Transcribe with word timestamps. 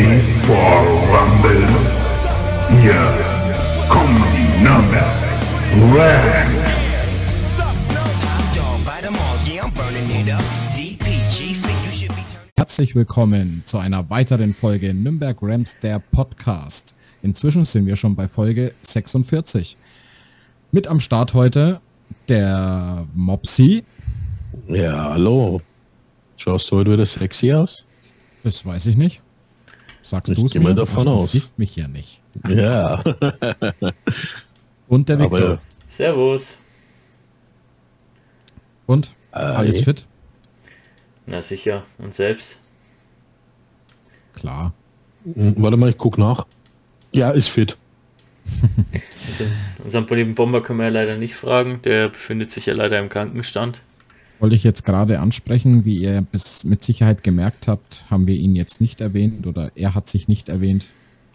Ready 0.00 0.20
for 0.46 0.56
Rumble? 1.12 1.68
Hier 2.80 2.94
kommen 3.86 4.24
die 4.34 4.64
Nürnberg 4.64 5.04
Rams. 5.92 7.50
Herzlich 12.56 12.94
willkommen 12.94 13.62
zu 13.66 13.76
einer 13.76 14.08
weiteren 14.08 14.54
Folge 14.54 14.94
Nürnberg 14.94 15.36
Rams, 15.42 15.76
der 15.82 15.98
Podcast. 15.98 16.94
Inzwischen 17.20 17.66
sind 17.66 17.84
wir 17.84 17.96
schon 17.96 18.16
bei 18.16 18.26
Folge 18.26 18.72
46. 18.80 19.76
Mit 20.72 20.86
am 20.86 21.00
Start 21.00 21.34
heute 21.34 21.82
der 22.26 23.06
Mopsy. 23.14 23.84
Ja, 24.66 25.10
hallo. 25.10 25.60
Schaust 26.38 26.70
du 26.70 26.76
heute 26.76 26.92
wieder 26.92 27.04
sexy 27.04 27.52
aus? 27.52 27.84
Das 28.42 28.64
weiß 28.64 28.86
ich 28.86 28.96
nicht. 28.96 29.20
Sagst 30.10 30.36
du 30.36 30.44
es 30.44 30.54
mir? 30.54 30.74
davon 30.74 31.04
Du 31.06 31.12
aus. 31.12 31.30
siehst 31.30 31.56
mich 31.56 31.76
ja 31.76 31.86
nicht. 31.86 32.20
Ja. 32.48 33.00
Und 34.88 35.08
der 35.08 35.20
Victor. 35.20 35.38
Aber 35.38 35.58
Servus. 35.86 36.58
Und? 38.86 39.12
Alles 39.30 39.76
Hi. 39.76 39.84
fit? 39.84 40.04
Na 41.26 41.40
sicher. 41.42 41.84
Und 41.98 42.12
selbst? 42.12 42.56
Klar. 44.34 44.72
Hm, 45.22 45.54
warte 45.58 45.76
mal, 45.76 45.90
ich 45.90 45.98
guck 45.98 46.18
nach. 46.18 46.44
Ja, 47.12 47.30
ist 47.30 47.48
fit. 47.48 47.76
Also, 49.28 49.44
unseren 49.84 50.08
lieben 50.08 50.34
Bomber 50.34 50.60
können 50.60 50.80
wir 50.80 50.86
ja 50.86 50.90
leider 50.90 51.16
nicht 51.16 51.36
fragen. 51.36 51.80
Der 51.82 52.08
befindet 52.08 52.50
sich 52.50 52.66
ja 52.66 52.74
leider 52.74 52.98
im 52.98 53.08
Krankenstand. 53.08 53.80
Wollte 54.40 54.56
ich 54.56 54.64
jetzt 54.64 54.84
gerade 54.86 55.20
ansprechen, 55.20 55.84
wie 55.84 55.98
ihr 55.98 56.22
bis 56.22 56.64
mit 56.64 56.82
Sicherheit 56.82 57.22
gemerkt 57.22 57.68
habt, 57.68 58.04
haben 58.10 58.26
wir 58.26 58.34
ihn 58.34 58.56
jetzt 58.56 58.80
nicht 58.80 59.02
erwähnt 59.02 59.46
oder 59.46 59.70
er 59.74 59.94
hat 59.94 60.08
sich 60.08 60.28
nicht 60.28 60.48
erwähnt, 60.48 60.86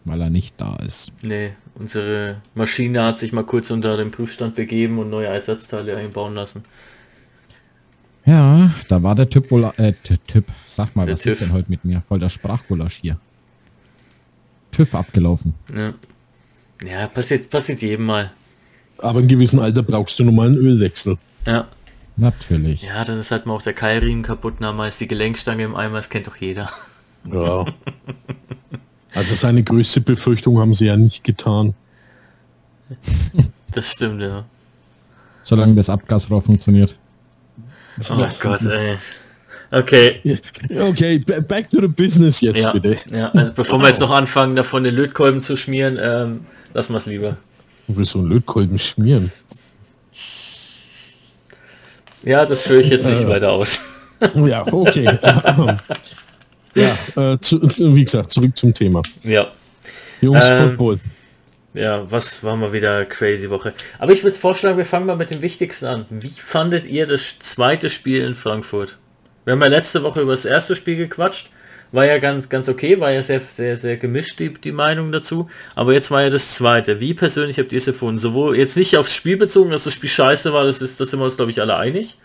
weil 0.05 0.19
er 0.21 0.31
nicht 0.31 0.59
da 0.59 0.75
ist. 0.77 1.11
Nee, 1.21 1.51
unsere 1.75 2.37
Maschine 2.55 3.03
hat 3.03 3.19
sich 3.19 3.31
mal 3.31 3.43
kurz 3.43 3.69
unter 3.69 3.95
den 3.95 4.09
Prüfstand 4.09 4.55
begeben 4.55 4.97
und 4.97 5.11
neue 5.11 5.27
Ersatzteile 5.27 5.95
einbauen 5.95 6.33
lassen. 6.33 6.63
Ja, 8.25 8.71
da 8.87 9.03
war 9.03 9.13
der 9.13 9.29
Typ 9.29 9.51
wohl, 9.51 9.71
äh, 9.77 9.93
Typ, 10.27 10.45
sag 10.65 10.95
mal, 10.95 11.05
Der 11.05 11.13
was 11.13 11.21
TÜV. 11.21 11.33
ist 11.33 11.41
denn 11.41 11.53
heute 11.53 11.69
mit 11.69 11.85
mir? 11.85 12.01
Voll 12.07 12.17
der 12.19 12.29
Sprachgulasch 12.29 13.01
hier. 13.03 13.19
TÜV 14.71 14.95
abgelaufen. 14.95 15.53
Ja, 15.73 15.93
ja 16.83 17.07
passiert, 17.07 17.51
passiert 17.51 17.83
jedem 17.83 18.07
mal. 18.07 18.31
Aber 18.97 19.19
in 19.19 19.27
gewissem 19.27 19.59
Alter 19.59 19.83
brauchst 19.83 20.17
du 20.17 20.23
nochmal 20.23 20.47
einen 20.47 20.57
Ölwechsel. 20.57 21.17
Ja. 21.45 21.67
Natürlich. 22.17 22.81
ja, 22.83 23.03
dann 23.03 23.17
ist 23.17 23.31
halt 23.31 23.45
mal 23.45 23.53
auch 23.53 23.61
der 23.61 23.73
Keilriemen 23.73 24.23
kaputt, 24.23 24.55
na 24.59 24.71
mal 24.71 24.87
ist 24.87 25.01
die 25.01 25.07
Gelenkstange 25.07 25.63
im 25.63 25.75
Eimer, 25.75 25.97
das 25.97 26.09
kennt 26.09 26.27
doch 26.27 26.35
jeder. 26.37 26.69
Ja. 27.31 27.65
Also 29.13 29.33
seine 29.33 29.63
größte 29.63 30.01
Befürchtung 30.01 30.59
haben 30.59 30.73
sie 30.73 30.87
ja 30.87 30.97
nicht 30.97 31.23
getan. 31.23 31.73
Das 33.71 33.91
stimmt, 33.93 34.21
ja. 34.21 34.43
Solange 35.41 35.73
das 35.75 35.89
Abgasrohr 35.89 36.41
funktioniert. 36.41 36.97
Oh 38.09 38.27
Gott, 38.41 38.61
ey. 38.63 38.97
Okay, 39.71 40.39
Okay, 40.77 41.19
ba- 41.19 41.39
back 41.39 41.69
to 41.69 41.79
the 41.79 41.87
business 41.87 42.41
jetzt 42.41 42.59
ja, 42.59 42.73
bitte. 42.73 42.97
ja 43.09 43.29
also 43.31 43.53
bevor 43.53 43.79
wir 43.81 43.87
jetzt 43.87 44.01
noch 44.01 44.11
anfangen, 44.11 44.55
davon 44.57 44.83
den 44.83 44.93
Lötkolben 44.95 45.41
zu 45.41 45.55
schmieren, 45.55 45.97
ähm, 46.01 46.45
lassen 46.73 46.91
wir 46.93 46.97
es 46.97 47.05
lieber. 47.05 47.37
Du 47.87 47.95
willst 47.95 48.11
so 48.11 48.19
einen 48.19 48.27
Lötkolben 48.29 48.77
schmieren. 48.79 49.31
Ja, 52.25 52.45
das 52.45 52.61
führe 52.61 52.81
ich 52.81 52.89
jetzt 52.89 53.07
nicht 53.07 53.27
weiter 53.27 53.51
aus. 53.51 53.81
Ja, 54.33 54.65
okay. 54.71 55.03
ja, 56.75 56.97
äh, 57.33 57.39
zu, 57.39 57.61
wie 57.77 58.03
gesagt, 58.03 58.31
zurück 58.31 58.57
zum 58.57 58.73
Thema. 58.73 59.01
Ja, 59.23 59.47
Jungs, 60.21 60.43
Ähm, 60.43 60.69
Football. 60.69 60.99
ja, 61.73 62.09
was 62.09 62.43
war 62.43 62.55
mal 62.55 62.73
wieder 62.73 63.05
crazy 63.05 63.49
Woche. 63.49 63.73
Aber 63.99 64.11
ich 64.13 64.23
würde 64.23 64.37
vorschlagen, 64.37 64.77
wir 64.77 64.85
fangen 64.85 65.05
mal 65.05 65.15
mit 65.17 65.31
dem 65.31 65.41
Wichtigsten 65.41 65.85
an. 65.85 66.05
Wie 66.09 66.29
fandet 66.29 66.85
ihr 66.85 67.05
das 67.07 67.37
zweite 67.39 67.89
Spiel 67.89 68.23
in 68.23 68.35
Frankfurt? 68.35 68.97
Wir 69.43 69.51
haben 69.53 69.61
ja 69.61 69.67
letzte 69.67 70.01
Woche 70.01 70.21
über 70.21 70.31
das 70.31 70.45
erste 70.45 70.75
Spiel 70.75 70.95
gequatscht. 70.95 71.49
War 71.95 72.05
ja 72.05 72.17
ganz, 72.17 72.49
ganz 72.49 72.67
okay, 72.67 72.99
war 72.99 73.11
ja 73.11 73.23
sehr, 73.23 73.39
sehr, 73.39 73.77
sehr 73.77 73.95
gemischt 73.95 74.41
die, 74.41 74.51
die 74.51 74.73
Meinung 74.73 75.13
dazu. 75.13 75.49
Aber 75.75 75.93
jetzt 75.93 76.11
war 76.11 76.23
ja 76.23 76.29
das 76.29 76.53
zweite. 76.53 76.99
Wie 76.99 77.13
persönlich 77.13 77.57
habt 77.57 77.71
ihr 77.71 77.77
es 77.77 77.87
erfunden? 77.87 78.19
Sowohl 78.19 78.57
jetzt 78.57 78.75
nicht 78.75 78.97
aufs 78.97 79.15
Spiel 79.15 79.37
bezogen, 79.37 79.71
dass 79.71 79.85
das 79.85 79.93
Spiel 79.93 80.09
scheiße 80.09 80.51
war, 80.51 80.65
das 80.65 80.81
ist, 80.81 80.99
das 80.99 81.09
sind 81.09 81.21
wir 81.21 81.23
uns 81.23 81.37
glaube 81.37 81.51
ich 81.51 81.61
alle 81.61 81.77
einig. 81.77 82.17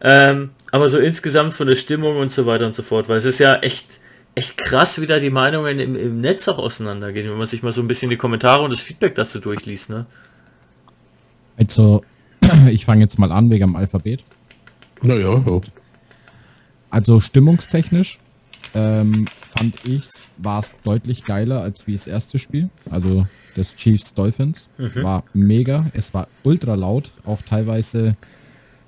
Ähm, 0.00 0.52
aber 0.72 0.88
so 0.88 0.98
insgesamt 0.98 1.52
von 1.52 1.66
der 1.66 1.76
Stimmung 1.76 2.16
und 2.16 2.32
so 2.32 2.46
weiter 2.46 2.64
und 2.64 2.74
so 2.74 2.82
fort, 2.82 3.10
weil 3.10 3.18
es 3.18 3.26
ist 3.26 3.40
ja 3.40 3.56
echt, 3.56 4.00
echt 4.34 4.56
krass, 4.56 4.98
wie 5.02 5.06
da 5.06 5.18
die 5.18 5.28
Meinungen 5.28 5.78
im, 5.78 5.96
im 5.96 6.22
Netz 6.22 6.48
auch 6.48 6.56
auseinandergehen, 6.56 7.30
wenn 7.30 7.36
man 7.36 7.46
sich 7.46 7.62
mal 7.62 7.72
so 7.72 7.82
ein 7.82 7.88
bisschen 7.88 8.08
die 8.08 8.16
Kommentare 8.16 8.62
und 8.62 8.70
das 8.70 8.80
Feedback 8.80 9.14
dazu 9.16 9.38
durchliest, 9.38 9.90
ne? 9.90 10.06
Also, 11.58 12.02
ich 12.70 12.86
fange 12.86 13.02
jetzt 13.02 13.18
mal 13.18 13.30
an 13.32 13.50
wegen 13.50 13.66
dem 13.66 13.76
Alphabet. 13.76 14.24
Naja, 15.02 15.42
ja. 15.46 15.60
Also 16.88 17.20
stimmungstechnisch 17.20 18.18
ähm, 18.74 19.26
fand 19.56 19.84
ich, 19.84 20.08
war 20.36 20.60
es 20.60 20.72
deutlich 20.84 21.24
geiler 21.24 21.60
als 21.60 21.86
wie 21.86 21.92
das 21.92 22.06
erste 22.06 22.38
Spiel. 22.38 22.70
Also 22.90 23.26
das 23.56 23.76
Chiefs 23.76 24.14
Dolphins 24.14 24.66
war 25.02 25.24
mega. 25.34 25.86
Es 25.92 26.14
war 26.14 26.28
ultra 26.44 26.74
laut, 26.74 27.12
auch 27.24 27.42
teilweise, 27.42 28.16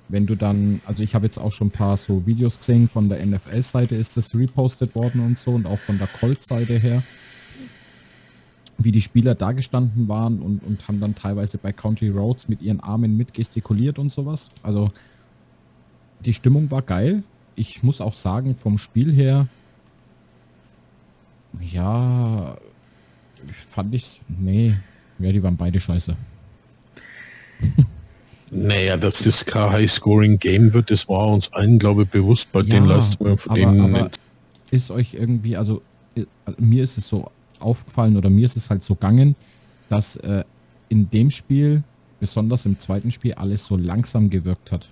wenn 0.09 0.25
du 0.25 0.35
dann, 0.35 0.81
also 0.85 1.03
ich 1.03 1.15
habe 1.15 1.25
jetzt 1.25 1.37
auch 1.37 1.51
schon 1.51 1.67
ein 1.67 1.71
paar 1.71 1.97
so 1.97 2.25
Videos 2.25 2.59
gesehen 2.59 2.89
von 2.89 3.09
der 3.09 3.25
NFL-Seite 3.25 3.95
ist 3.95 4.15
das 4.17 4.33
repostet 4.35 4.95
worden 4.95 5.21
und 5.21 5.37
so 5.37 5.51
und 5.51 5.65
auch 5.65 5.79
von 5.79 5.97
der 5.97 6.07
Colt-Seite 6.07 6.77
her, 6.77 7.03
wie 8.77 8.91
die 8.91 9.01
Spieler 9.01 9.35
da 9.35 9.51
gestanden 9.51 10.07
waren 10.07 10.39
und, 10.39 10.63
und 10.63 10.87
haben 10.87 10.99
dann 10.99 11.15
teilweise 11.15 11.57
bei 11.57 11.71
County 11.71 12.09
Roads 12.09 12.47
mit 12.47 12.61
ihren 12.61 12.79
Armen 12.79 13.17
mitgestikuliert 13.17 13.99
und 13.99 14.11
sowas. 14.11 14.49
Also 14.61 14.91
die 16.25 16.33
Stimmung 16.33 16.71
war 16.71 16.81
geil. 16.81 17.23
Ich 17.55 17.83
muss 17.83 18.01
auch 18.01 18.15
sagen, 18.15 18.55
vom 18.55 18.77
Spiel 18.77 19.11
her, 19.11 19.47
ja, 21.61 22.57
fand 23.69 23.93
ich's, 23.93 24.19
nee, 24.27 24.75
ja, 25.19 25.31
die 25.31 25.43
waren 25.43 25.57
beide 25.57 25.79
scheiße. 25.79 26.15
Naja, 28.55 28.97
dass 28.97 29.23
das 29.23 29.43
kein 29.45 29.71
High-Scoring-Game 29.71 30.75
wird, 30.75 30.91
das 30.91 31.09
war 31.09 31.27
uns 31.29 31.51
allen, 31.53 31.79
glaube 31.79 32.03
ich, 32.03 32.09
bewusst 32.09 32.51
bei 32.51 32.61
den 32.61 32.85
Leistungen 32.85 33.35
von 33.35 33.51
aber, 33.51 33.59
denen. 33.59 33.95
aber 33.95 34.11
ist 34.69 34.91
euch 34.91 35.15
irgendwie, 35.15 35.57
also 35.57 35.81
äh, 36.15 36.25
mir 36.59 36.83
ist 36.83 36.99
es 36.99 37.09
so 37.09 37.31
aufgefallen 37.59 38.15
oder 38.15 38.29
mir 38.29 38.45
ist 38.45 38.55
es 38.55 38.69
halt 38.69 38.83
so 38.83 38.93
gegangen, 38.93 39.35
dass 39.89 40.17
äh, 40.17 40.43
in 40.89 41.09
dem 41.09 41.31
Spiel, 41.31 41.81
besonders 42.19 42.67
im 42.67 42.79
zweiten 42.79 43.11
Spiel, 43.11 43.33
alles 43.33 43.65
so 43.65 43.75
langsam 43.75 44.29
gewirkt 44.29 44.71
hat. 44.71 44.87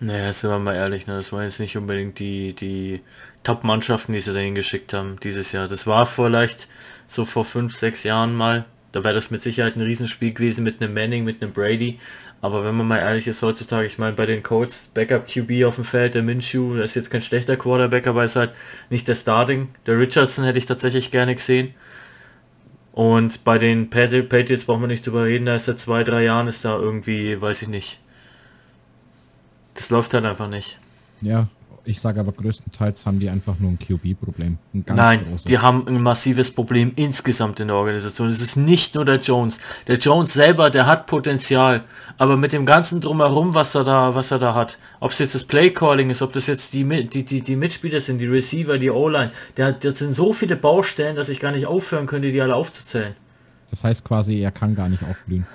Naja, 0.00 0.32
sind 0.32 0.50
wir 0.50 0.58
mal 0.58 0.74
ehrlich, 0.74 1.06
ne? 1.06 1.14
das 1.16 1.30
waren 1.32 1.42
jetzt 1.44 1.60
nicht 1.60 1.76
unbedingt 1.76 2.18
die, 2.18 2.54
die 2.54 3.00
Top-Mannschaften, 3.42 4.12
die 4.14 4.20
sie 4.20 4.32
dahin 4.32 4.54
geschickt 4.54 4.94
haben 4.94 5.18
dieses 5.22 5.52
Jahr. 5.52 5.68
Das 5.68 5.86
war 5.86 6.06
vielleicht 6.06 6.68
so 7.06 7.24
vor 7.26 7.44
fünf, 7.44 7.76
sechs 7.76 8.02
Jahren 8.02 8.34
mal. 8.34 8.64
Da 8.92 9.04
wäre 9.04 9.14
das 9.14 9.30
mit 9.30 9.42
Sicherheit 9.42 9.76
ein 9.76 9.82
Riesenspiel 9.82 10.32
gewesen 10.32 10.64
mit 10.64 10.82
einem 10.82 10.94
Manning, 10.94 11.24
mit 11.24 11.42
einem 11.42 11.52
Brady. 11.52 11.98
Aber 12.40 12.64
wenn 12.64 12.74
man 12.76 12.88
mal 12.88 12.98
ehrlich 12.98 13.28
ist 13.28 13.42
heutzutage, 13.42 13.86
ich 13.86 13.98
meine 13.98 14.14
bei 14.16 14.24
den 14.24 14.42
Colts, 14.42 14.90
Backup 14.94 15.26
QB 15.28 15.64
auf 15.64 15.74
dem 15.74 15.84
Feld, 15.84 16.14
der 16.14 16.22
Minshew, 16.22 16.74
der 16.76 16.84
ist 16.84 16.94
jetzt 16.96 17.10
kein 17.10 17.20
schlechter 17.22 17.56
Quarterback, 17.58 18.06
aber 18.06 18.24
ist 18.24 18.36
halt 18.36 18.52
nicht 18.88 19.06
der 19.06 19.14
Starting. 19.14 19.68
Der 19.84 19.98
Richardson 19.98 20.46
hätte 20.46 20.58
ich 20.58 20.66
tatsächlich 20.66 21.10
gerne 21.10 21.34
gesehen. 21.34 21.74
Und 22.92 23.44
bei 23.44 23.58
den 23.58 23.90
Patri- 23.90 24.22
Patriots 24.22 24.64
brauchen 24.64 24.82
wir 24.82 24.88
nicht 24.88 25.06
drüber 25.06 25.24
reden, 25.24 25.46
da 25.46 25.56
ist 25.56 25.66
seit 25.66 25.78
zwei, 25.78 26.02
drei 26.04 26.24
Jahren 26.24 26.48
ist 26.48 26.64
da 26.64 26.76
irgendwie, 26.76 27.40
weiß 27.40 27.62
ich 27.62 27.68
nicht. 27.68 28.00
Das 29.80 29.88
läuft 29.88 30.12
halt 30.12 30.26
einfach 30.26 30.46
nicht. 30.46 30.78
Ja, 31.22 31.48
ich 31.86 32.02
sage 32.02 32.20
aber 32.20 32.32
größtenteils 32.32 33.06
haben 33.06 33.18
die 33.18 33.30
einfach 33.30 33.58
nur 33.58 33.70
ein 33.70 33.78
QB-Problem. 33.78 34.58
Nein, 34.74 35.24
großes. 35.24 35.44
die 35.44 35.58
haben 35.58 35.88
ein 35.88 36.02
massives 36.02 36.50
Problem 36.50 36.92
insgesamt 36.96 37.60
in 37.60 37.68
der 37.68 37.78
Organisation. 37.78 38.28
Es 38.28 38.42
ist 38.42 38.56
nicht 38.56 38.94
nur 38.94 39.06
der 39.06 39.20
Jones. 39.20 39.58
Der 39.86 39.96
Jones 39.96 40.34
selber, 40.34 40.68
der 40.68 40.84
hat 40.84 41.06
Potenzial, 41.06 41.84
aber 42.18 42.36
mit 42.36 42.52
dem 42.52 42.66
ganzen 42.66 43.00
drumherum, 43.00 43.54
was 43.54 43.74
er 43.74 43.84
da, 43.84 44.14
was 44.14 44.30
er 44.30 44.38
da 44.38 44.54
hat, 44.54 44.76
ob 45.00 45.12
es 45.12 45.18
jetzt 45.18 45.34
das 45.34 45.44
Playcalling 45.44 46.10
ist, 46.10 46.20
ob 46.20 46.34
das 46.34 46.46
jetzt 46.46 46.74
die, 46.74 46.84
die, 47.08 47.24
die, 47.24 47.40
die 47.40 47.56
Mitspieler 47.56 48.02
sind, 48.02 48.18
die 48.18 48.26
Receiver, 48.26 48.76
die 48.76 48.90
O-Line, 48.90 49.32
der 49.56 49.68
hat, 49.68 49.82
das 49.82 50.00
sind 50.00 50.14
so 50.14 50.34
viele 50.34 50.56
Baustellen, 50.56 51.16
dass 51.16 51.30
ich 51.30 51.40
gar 51.40 51.52
nicht 51.52 51.64
aufhören 51.64 52.04
könnte, 52.04 52.32
die 52.32 52.42
alle 52.42 52.54
aufzuzählen. 52.54 53.14
Das 53.70 53.82
heißt 53.82 54.04
quasi, 54.04 54.40
er 54.40 54.50
kann 54.50 54.74
gar 54.74 54.90
nicht 54.90 55.04
aufblühen. 55.04 55.46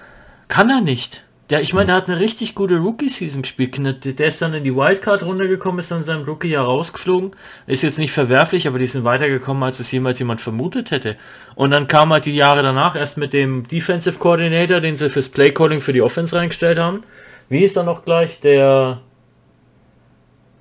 Kann 0.47 0.71
er 0.71 0.81
nicht. 0.81 1.24
Der, 1.51 1.61
ich 1.61 1.73
meine, 1.75 1.87
der 1.87 1.95
hat 1.95 2.09
eine 2.09 2.19
richtig 2.19 2.55
gute 2.55 2.79
Rookie-Season 2.79 3.43
gespielt. 3.43 3.77
Der 4.19 4.27
ist 4.27 4.41
dann 4.41 4.53
in 4.55 4.63
die 4.63 4.75
Wildcard 4.75 5.21
runtergekommen, 5.21 5.79
ist 5.79 5.91
dann 5.91 5.99
in 5.99 6.03
seinem 6.03 6.23
Rookie-Jahr 6.23 6.65
rausgeflogen. 6.65 7.31
Ist 7.67 7.83
jetzt 7.83 7.99
nicht 7.99 8.11
verwerflich, 8.11 8.67
aber 8.67 8.79
die 8.79 8.87
sind 8.87 9.03
weitergekommen, 9.03 9.61
als 9.61 9.79
es 9.79 9.91
jemals 9.91 10.17
jemand 10.17 10.41
vermutet 10.41 10.89
hätte. 10.89 11.17
Und 11.53 11.69
dann 11.69 11.87
kam 11.87 12.11
halt 12.11 12.25
die 12.25 12.35
Jahre 12.35 12.63
danach 12.63 12.95
erst 12.95 13.17
mit 13.17 13.31
dem 13.33 13.67
Defensive 13.67 14.17
Coordinator, 14.17 14.79
den 14.79 14.97
sie 14.97 15.09
fürs 15.09 15.29
Play-Calling 15.29 15.81
für 15.81 15.93
die 15.93 16.01
Offense 16.01 16.35
reingestellt 16.35 16.79
haben. 16.79 17.03
Wie 17.47 17.63
ist 17.63 17.77
dann 17.77 17.85
noch 17.85 18.05
gleich 18.05 18.39
der 18.39 19.01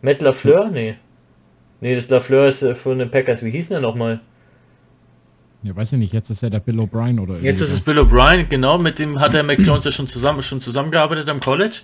Matt 0.02 0.20
LaFleur? 0.20 0.68
Nee. 0.70 0.96
Nee, 1.80 1.96
das 1.96 2.08
Lafleur 2.08 2.48
ist 2.48 2.62
äh, 2.62 2.74
von 2.74 2.98
den 2.98 3.10
Packers. 3.10 3.42
Wie 3.42 3.50
hieß 3.50 3.68
denn 3.68 3.82
der 3.82 3.88
nochmal? 3.88 4.20
Ja, 5.64 5.74
weiß 5.74 5.94
ich 5.94 5.98
nicht, 5.98 6.12
jetzt 6.12 6.28
ist 6.28 6.42
ja 6.42 6.50
der 6.50 6.60
Bill 6.60 6.78
O'Brien 6.78 7.18
oder 7.18 7.38
Jetzt 7.40 7.62
ist 7.62 7.72
es 7.72 7.80
Bill 7.80 7.98
O'Brien, 7.98 8.44
genau, 8.44 8.76
mit 8.76 8.98
dem 8.98 9.18
hat 9.18 9.32
der 9.32 9.42
Mac 9.42 9.58
Jones 9.60 9.84
ja 9.84 9.90
schon 9.90 10.06
zusammen 10.06 10.42
schon 10.42 10.60
zusammengearbeitet 10.60 11.26
am 11.30 11.40
College. 11.40 11.78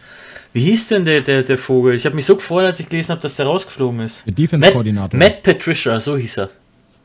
Wie 0.52 0.60
hieß 0.60 0.88
denn 0.88 1.06
der, 1.06 1.22
der, 1.22 1.42
der 1.42 1.56
Vogel? 1.56 1.94
Ich 1.94 2.04
habe 2.04 2.14
mich 2.14 2.26
so 2.26 2.36
gefreut, 2.36 2.66
als 2.66 2.78
ich 2.78 2.90
gelesen 2.90 3.12
habe, 3.12 3.22
dass 3.22 3.36
der 3.36 3.46
rausgeflogen 3.46 4.00
ist. 4.00 4.26
Der 4.26 4.32
Matt, 4.32 4.38
Defense-Koordinator. 4.38 5.18
Matt 5.18 5.42
Patricia, 5.42 5.98
so 5.98 6.14
hieß 6.14 6.38
er. 6.38 6.50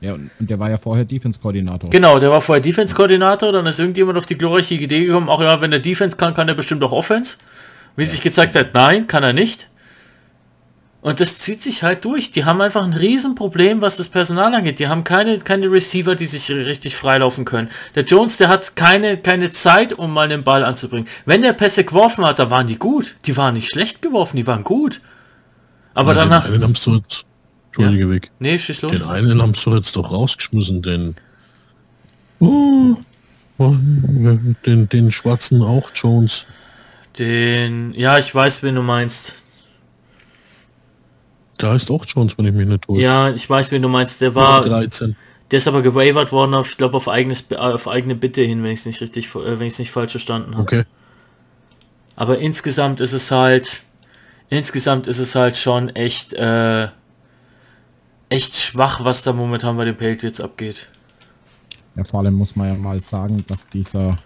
Ja, 0.01 0.15
und 0.15 0.29
der 0.37 0.59
war 0.59 0.69
ja 0.69 0.77
vorher 0.77 1.05
Defense-Koordinator. 1.05 1.89
Genau, 1.91 2.19
der 2.19 2.29
war 2.29 2.41
vorher 2.41 2.61
Defense-Koordinator, 2.61 3.53
dann 3.53 3.65
ist 3.67 3.79
irgendjemand 3.79 4.17
auf 4.17 4.25
die 4.25 4.37
glorreiche 4.37 4.73
Idee 4.73 5.05
gekommen, 5.05 5.29
ach 5.29 5.39
ja, 5.39 5.61
wenn 5.61 5.71
er 5.71 5.79
Defense 5.79 6.17
kann, 6.17 6.33
kann 6.33 6.49
er 6.49 6.55
bestimmt 6.55 6.83
auch 6.83 6.91
Offense. 6.91 7.37
Wie 7.95 8.03
sich 8.03 8.21
gezeigt 8.21 8.53
hat, 8.57 8.73
nein, 8.73 9.07
kann 9.07 9.23
er 9.23 9.31
nicht. 9.31 9.69
Und 11.05 11.19
das 11.19 11.37
zieht 11.37 11.61
sich 11.61 11.83
halt 11.83 12.03
durch. 12.03 12.31
Die 12.31 12.45
haben 12.45 12.61
einfach 12.61 12.83
ein 12.83 12.93
Riesenproblem, 12.93 13.79
was 13.79 13.97
das 13.97 14.07
Personal 14.07 14.55
angeht. 14.55 14.79
Die 14.79 14.87
haben 14.87 15.03
keine, 15.03 15.37
keine 15.37 15.71
Receiver, 15.71 16.15
die 16.15 16.25
sich 16.25 16.49
richtig 16.49 16.95
freilaufen 16.95 17.45
können. 17.45 17.69
Der 17.93 18.05
Jones, 18.05 18.37
der 18.37 18.47
hat 18.47 18.75
keine, 18.75 19.15
keine 19.15 19.51
Zeit, 19.51 19.93
um 19.93 20.11
mal 20.11 20.29
den 20.29 20.43
Ball 20.43 20.65
anzubringen. 20.65 21.07
Wenn 21.27 21.43
der 21.43 21.53
Pässe 21.53 21.83
geworfen 21.83 22.25
hat, 22.25 22.39
da 22.39 22.49
waren 22.49 22.65
die 22.65 22.79
gut. 22.79 23.17
Die 23.27 23.37
waren 23.37 23.53
nicht 23.53 23.69
schlecht 23.69 24.01
geworfen, 24.01 24.37
die 24.37 24.47
waren 24.47 24.63
gut. 24.63 24.99
Aber 25.93 26.15
Ja, 26.15 26.23
danach... 26.23 26.45
Den 26.45 26.55
einen 26.55 26.63
haben 26.63 26.75
sie 26.75 26.95
jetzt, 26.95 27.23
Entschuldige 27.67 28.09
weg. 28.09 28.31
Nee, 28.39 28.57
schieß 28.57 28.81
los. 28.81 28.91
Den 28.93 29.03
einen 29.03 29.39
haben 29.43 29.53
sie 29.53 29.75
jetzt 29.75 29.95
doch 29.95 30.09
rausgeschmissen, 30.09 30.81
den, 30.81 31.15
oh, 32.39 32.95
den, 33.59 34.89
den 34.89 35.11
schwarzen 35.11 35.61
auch 35.61 35.91
Jones. 35.93 36.45
Den... 37.19 37.93
Ja, 37.93 38.17
ich 38.17 38.33
weiß, 38.33 38.63
wen 38.63 38.73
du 38.73 38.81
meinst. 38.81 39.44
Der 41.61 41.71
heißt 41.71 41.89
auch 41.91 42.05
Jones, 42.05 42.37
wenn 42.37 42.45
ich 42.45 42.53
mich 42.53 42.67
nicht 42.67 42.83
täusche. 42.83 43.01
Ja, 43.01 43.29
ich 43.29 43.49
weiß, 43.49 43.71
wen 43.71 43.81
du 43.81 43.89
meinst. 43.89 44.21
Der 44.21 44.35
war... 44.35 44.61
13. 44.61 45.15
Der 45.51 45.57
ist 45.57 45.67
aber 45.67 45.81
gewavert 45.81 46.31
worden 46.31 46.55
auf, 46.55 46.71
ich 46.71 46.77
glaube, 46.77 46.97
auf 46.97 47.07
eigenes, 47.07 47.45
auf 47.51 47.87
eigene 47.87 48.15
Bitte 48.15 48.41
hin, 48.41 48.63
wenn 48.63 48.71
ich 48.71 48.79
es 48.79 48.85
nicht 48.85 49.01
richtig, 49.01 49.33
äh, 49.35 49.59
wenn 49.59 49.67
ich 49.67 49.73
es 49.73 49.79
nicht 49.79 49.91
falsch 49.91 50.11
verstanden 50.11 50.53
habe. 50.53 50.63
Okay. 50.63 50.83
Aber 52.15 52.39
insgesamt 52.39 52.99
ist 52.99 53.13
es 53.13 53.29
halt, 53.29 53.83
insgesamt 54.49 55.07
ist 55.07 55.19
es 55.19 55.35
halt 55.35 55.57
schon 55.57 55.89
echt, 55.89 56.33
äh, 56.33 56.87
echt 58.29 58.55
schwach, 58.55 59.03
was 59.03 59.23
da 59.23 59.33
momentan 59.33 59.77
bei 59.77 59.85
den 59.85 59.95
Patriots 59.95 60.41
abgeht. 60.41 60.89
Ja, 61.95 62.03
vor 62.03 62.21
allem 62.21 62.33
muss 62.33 62.55
man 62.55 62.67
ja 62.67 62.75
mal 62.75 62.99
sagen, 62.99 63.45
dass 63.47 63.67
dieser 63.67 64.17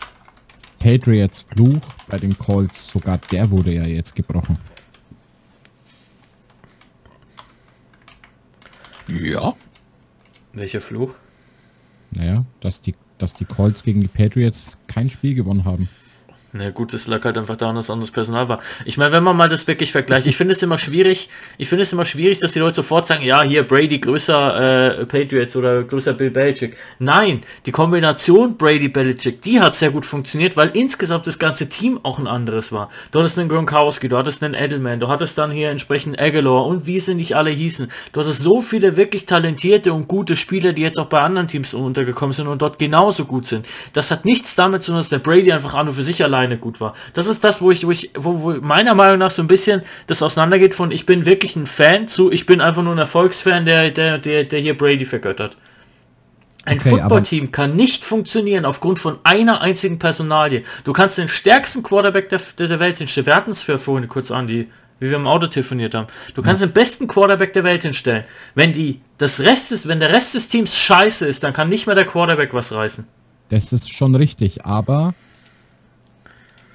Patriots-Fluch 0.79 1.81
bei 2.07 2.17
den 2.17 2.37
Colts, 2.37 2.87
sogar 2.87 3.19
der 3.31 3.51
wurde 3.51 3.73
ja 3.73 3.83
jetzt 3.83 4.15
gebrochen. 4.15 4.57
Ja. 9.17 9.56
Welcher 10.53 10.81
Fluch? 10.81 11.13
Naja, 12.11 12.45
dass 12.59 12.81
die, 12.81 12.95
dass 13.17 13.33
die 13.33 13.45
Colts 13.45 13.83
gegen 13.83 14.01
die 14.01 14.07
Patriots 14.07 14.77
kein 14.88 15.09
Spiel 15.09 15.35
gewonnen 15.35 15.65
haben. 15.65 15.88
Na 16.51 16.71
gut, 16.71 16.93
das 16.93 17.05
lag 17.05 17.23
halt 17.25 17.37
einfach 17.37 17.57
daran, 17.57 17.75
dass 17.75 17.91
anderes 17.91 18.09
Personal 18.09 18.49
war. 18.49 18.59
Ich 18.85 18.97
meine, 18.97 19.11
wenn 19.11 19.23
man 19.23 19.37
mal 19.37 19.49
das 19.49 19.67
wirklich 19.67 19.91
vergleicht, 19.91 20.25
ich 20.25 20.35
finde 20.35 20.53
es 20.53 20.63
immer 20.63 20.79
schwierig, 20.79 21.29
ich 21.59 21.69
finde 21.69 21.83
es 21.83 21.93
immer 21.93 22.05
schwierig, 22.05 22.39
dass 22.39 22.53
die 22.53 22.59
Leute 22.59 22.77
sofort 22.77 23.05
sagen, 23.05 23.23
ja, 23.23 23.43
hier 23.43 23.61
Brady 23.61 23.99
größer 23.99 25.01
äh, 25.01 25.05
Patriots 25.05 25.55
oder 25.55 25.83
größer 25.83 26.13
Bill 26.13 26.31
Belichick. 26.31 26.75
Nein, 26.97 27.41
die 27.67 27.71
Kombination 27.71 28.57
Brady-Belichick, 28.57 29.41
die 29.41 29.59
hat 29.59 29.75
sehr 29.75 29.91
gut 29.91 30.05
funktioniert, 30.05 30.57
weil 30.57 30.69
insgesamt 30.73 31.27
das 31.27 31.37
ganze 31.37 31.69
Team 31.69 31.99
auch 32.01 32.17
ein 32.17 32.27
anderes 32.27 32.71
war. 32.71 32.89
Du 33.11 33.19
hattest 33.19 33.37
einen 33.37 33.49
Gronkowski, 33.49 34.09
du 34.09 34.17
hattest 34.17 34.43
einen 34.43 34.55
Edelman, 34.55 34.99
du 34.99 35.07
hattest 35.07 35.37
dann 35.37 35.51
hier 35.51 35.69
entsprechend 35.69 36.19
Aguilar 36.19 36.65
und 36.65 36.87
wie 36.87 36.99
sie 36.99 37.13
nicht 37.13 37.35
alle 37.35 37.51
hießen. 37.51 37.91
Du 38.11 38.21
hattest 38.21 38.41
so 38.41 38.61
viele 38.61 38.97
wirklich 38.97 39.25
talentierte 39.27 39.93
und 39.93 40.07
gute 40.07 40.35
Spieler, 40.35 40.73
die 40.73 40.81
jetzt 40.81 40.97
auch 40.97 41.07
bei 41.07 41.21
anderen 41.21 41.47
Teams 41.47 41.75
untergekommen 41.75 42.33
sind 42.33 42.47
und 42.47 42.61
dort 42.61 42.79
genauso 42.79 43.25
gut 43.25 43.45
sind. 43.45 43.67
Das 43.93 44.09
hat 44.09 44.25
nichts 44.25 44.55
damit 44.55 44.83
zu 44.83 44.91
tun, 44.91 44.97
dass 44.97 45.09
der 45.09 45.19
Brady 45.19 45.51
einfach 45.51 45.75
an 45.75 45.87
und 45.87 45.93
für 45.93 46.03
sich 46.03 46.19
alleine 46.39 46.57
gut 46.57 46.80
war. 46.81 46.94
Das 47.13 47.27
ist 47.27 47.44
das, 47.44 47.62
wo 47.62 47.71
ich, 47.71 47.86
wo 47.86 47.91
ich, 47.91 48.12
wo, 48.15 48.41
wo 48.41 48.53
meiner 48.62 48.95
Meinung 48.95 49.19
nach 49.19 49.31
so 49.31 49.41
ein 49.41 49.47
bisschen 49.47 49.81
das 50.07 50.21
auseinandergeht 50.21 50.75
von 50.75 50.91
ich 50.91 51.06
bin 51.06 51.25
wirklich 51.25 51.56
ein 51.56 51.68
Fan 51.68 52.07
zu 52.07 52.31
ich 52.31 52.45
bin 52.45 52.62
einfach 52.62 52.83
nur 52.83 52.94
ein 52.94 53.00
Erfolgsfan, 53.00 53.65
der, 53.65 53.91
der, 53.91 54.18
der, 54.18 54.44
der 54.45 54.59
hier 54.59 54.77
Brady 54.77 55.06
vergöttert. 55.06 55.57
Ein 56.65 56.77
Okay, 56.77 56.89
Footballteam 56.89 57.51
kann 57.51 57.75
nicht 57.75 58.06
funktionieren 58.06 58.65
aufgrund 58.65 59.00
von 59.00 59.18
einer 59.24 59.62
einzigen 59.62 59.97
Personalie. 59.97 60.63
Du 60.83 60.94
kannst 60.94 61.18
den 61.18 61.27
stärksten 61.27 61.83
Quarterback 61.83 62.30
der, 62.30 62.42
der, 62.57 62.80
Welt 62.80 63.00
hatten 63.00 63.51
es 63.51 63.62
für 63.62 63.80
vorhin 63.80 64.07
kurz 64.07 64.30
an, 64.30 64.45
die, 64.45 64.68
wie 65.00 65.09
wir 65.09 65.15
im 65.15 65.25
Auto 65.25 65.47
telefoniert 65.47 65.95
haben. 65.95 66.07
Du 66.35 66.42
kannst 66.42 66.62
den 66.62 66.71
besten 66.71 67.07
Quarterback 67.07 67.53
der 67.53 67.63
Welt 67.63 67.83
hinstellen. 67.83 68.25
Wenn 68.56 68.74
die, 68.74 69.00
das 69.18 69.39
Rest 69.39 69.71
ist, 69.71 69.88
wenn 69.88 70.00
der 70.00 70.12
Rest 70.12 70.35
des 70.35 70.50
Teams 70.50 70.77
scheiße 70.77 71.25
ist, 71.25 71.44
dann 71.44 71.53
kann 71.53 71.69
nicht 71.69 71.88
mehr 71.88 71.95
der 71.95 72.06
Quarterback 72.06 72.53
was 72.53 72.74
reißen. 72.74 73.07
Das 73.50 73.74
ist 73.74 73.89
schon 73.92 74.13
richtig, 74.13 74.65
aber 74.65 75.15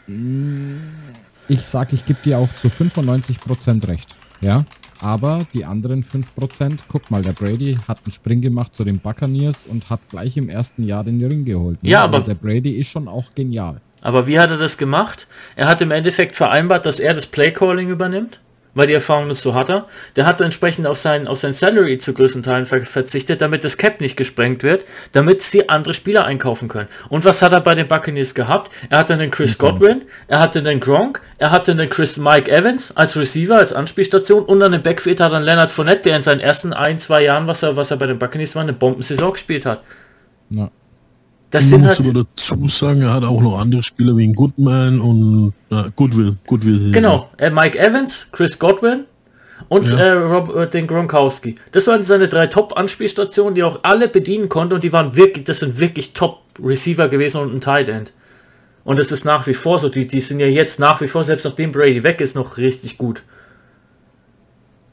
ich 0.06 1.60
sag, 1.62 1.92
ich 1.92 2.04
gebe 2.06 2.18
dir 2.24 2.38
auch 2.38 2.48
zu 2.60 2.68
95% 2.68 3.86
recht. 3.86 4.14
Ja, 4.40 4.64
aber 5.00 5.46
die 5.54 5.64
anderen 5.64 6.04
5%, 6.04 6.78
guck 6.88 7.10
mal, 7.10 7.22
der 7.22 7.32
Brady 7.32 7.78
hat 7.88 8.00
einen 8.04 8.12
Spring 8.12 8.40
gemacht 8.40 8.74
zu 8.74 8.84
den 8.84 8.98
Buccaneers 8.98 9.64
und 9.66 9.88
hat 9.90 10.00
gleich 10.10 10.36
im 10.36 10.48
ersten 10.48 10.84
Jahr 10.84 11.04
den 11.04 11.24
Ring 11.24 11.44
geholt. 11.44 11.82
ne? 11.82 11.90
Ja, 11.90 12.04
aber- 12.04 12.20
der 12.20 12.34
Brady 12.34 12.70
ist 12.72 12.88
schon 12.88 13.08
auch 13.08 13.34
genial. 13.34 13.80
Aber 14.02 14.26
wie 14.26 14.38
hat 14.38 14.50
er 14.50 14.58
das 14.58 14.76
gemacht? 14.76 15.26
Er 15.56 15.66
hat 15.66 15.80
im 15.80 15.90
Endeffekt 15.90 16.36
vereinbart, 16.36 16.84
dass 16.84 17.00
er 17.00 17.14
das 17.14 17.24
Playcalling 17.26 17.88
übernimmt, 17.88 18.40
weil 18.74 18.86
die 18.86 18.94
Erfahrung 18.94 19.28
das 19.28 19.42
so 19.42 19.54
hat 19.54 19.70
er. 19.70 19.86
Der 20.16 20.26
hat 20.26 20.40
entsprechend 20.40 20.86
auf 20.86 20.98
sein, 20.98 21.26
auf 21.26 21.38
sein 21.38 21.52
Salary 21.52 21.98
zu 21.98 22.12
größten 22.12 22.42
Teilen 22.42 22.66
ver 22.66 22.82
verzichtet, 22.84 23.40
damit 23.40 23.64
das 23.64 23.76
Cap 23.76 24.00
nicht 24.00 24.16
gesprengt 24.16 24.62
wird, 24.62 24.84
damit 25.12 25.42
sie 25.42 25.68
andere 25.68 25.94
Spieler 25.94 26.24
einkaufen 26.24 26.68
können. 26.68 26.88
Und 27.08 27.24
was 27.24 27.42
hat 27.42 27.52
er 27.52 27.60
bei 27.60 27.74
den 27.74 27.88
Buccaneers 27.88 28.34
gehabt? 28.34 28.70
Er 28.90 28.98
hatte 28.98 29.14
einen 29.14 29.30
Chris 29.30 29.58
Godwin, 29.58 30.02
er 30.28 30.40
hatte 30.40 30.58
einen 30.58 30.80
Gronk, 30.80 31.20
er 31.38 31.50
hatte 31.50 31.72
einen 31.72 31.88
Chris 31.88 32.16
Mike 32.16 32.50
Evans 32.50 32.96
als 32.96 33.16
Receiver, 33.16 33.56
als 33.56 33.72
Anspielstation 33.72 34.44
und 34.44 34.60
dann 34.60 34.72
im 34.72 34.82
Backfield 34.82 35.20
hat 35.20 35.32
dann 35.32 35.42
Leonard 35.42 35.70
Fournette, 35.70 36.02
der 36.02 36.16
in 36.16 36.22
seinen 36.22 36.40
ersten 36.40 36.72
ein, 36.72 36.98
zwei 36.98 37.22
Jahren, 37.22 37.46
was 37.46 37.62
er, 37.62 37.76
was 37.76 37.90
er 37.90 37.96
bei 37.96 38.06
den 38.06 38.18
Buccaneers 38.18 38.54
war, 38.54 38.62
eine 38.62 38.72
Bombensaison 38.72 39.32
gespielt 39.32 39.66
hat. 39.66 39.82
Ja. 40.50 40.70
Das 41.54 41.64
Man 41.66 41.70
sind 41.70 41.80
muss 41.82 41.98
halt... 42.00 42.08
aber 42.08 42.26
dazu 42.36 42.68
sagen, 42.68 43.02
er 43.02 43.14
hat 43.14 43.22
auch 43.22 43.40
noch 43.40 43.60
andere 43.60 43.84
Spieler 43.84 44.16
wie 44.16 44.26
ein 44.26 44.34
Goodman 44.34 45.00
und 45.00 45.52
äh, 45.70 45.84
Goodwill. 45.94 46.34
Goodwill. 46.48 46.90
Genau, 46.90 47.30
äh, 47.38 47.48
Mike 47.50 47.78
Evans, 47.78 48.26
Chris 48.32 48.58
Godwin 48.58 49.04
und 49.68 49.86
Ja. 49.88 49.96
äh, 49.98 50.10
Rob, 50.14 50.52
äh, 50.56 50.66
den 50.66 50.88
Gronkowski. 50.88 51.54
Das 51.70 51.86
waren 51.86 52.02
seine 52.02 52.26
drei 52.26 52.48
Top-Anspielstationen, 52.48 53.54
die 53.54 53.62
auch 53.62 53.78
alle 53.84 54.08
bedienen 54.08 54.48
konnte 54.48 54.74
und 54.74 54.82
die 54.82 54.92
waren 54.92 55.14
wirklich, 55.16 55.44
das 55.44 55.60
sind 55.60 55.78
wirklich 55.78 56.12
Top-Receiver 56.12 57.06
gewesen 57.06 57.40
und 57.40 57.54
ein 57.54 57.60
Tight 57.60 57.88
End. 57.88 58.12
Und 58.82 58.98
es 58.98 59.12
ist 59.12 59.24
nach 59.24 59.46
wie 59.46 59.54
vor 59.54 59.78
so, 59.78 59.88
die, 59.88 60.08
die 60.08 60.20
sind 60.20 60.40
ja 60.40 60.46
jetzt 60.46 60.80
nach 60.80 61.00
wie 61.00 61.06
vor, 61.06 61.22
selbst 61.22 61.44
nachdem 61.44 61.70
Brady 61.70 62.02
weg 62.02 62.20
ist, 62.20 62.34
noch 62.34 62.56
richtig 62.56 62.98
gut. 62.98 63.22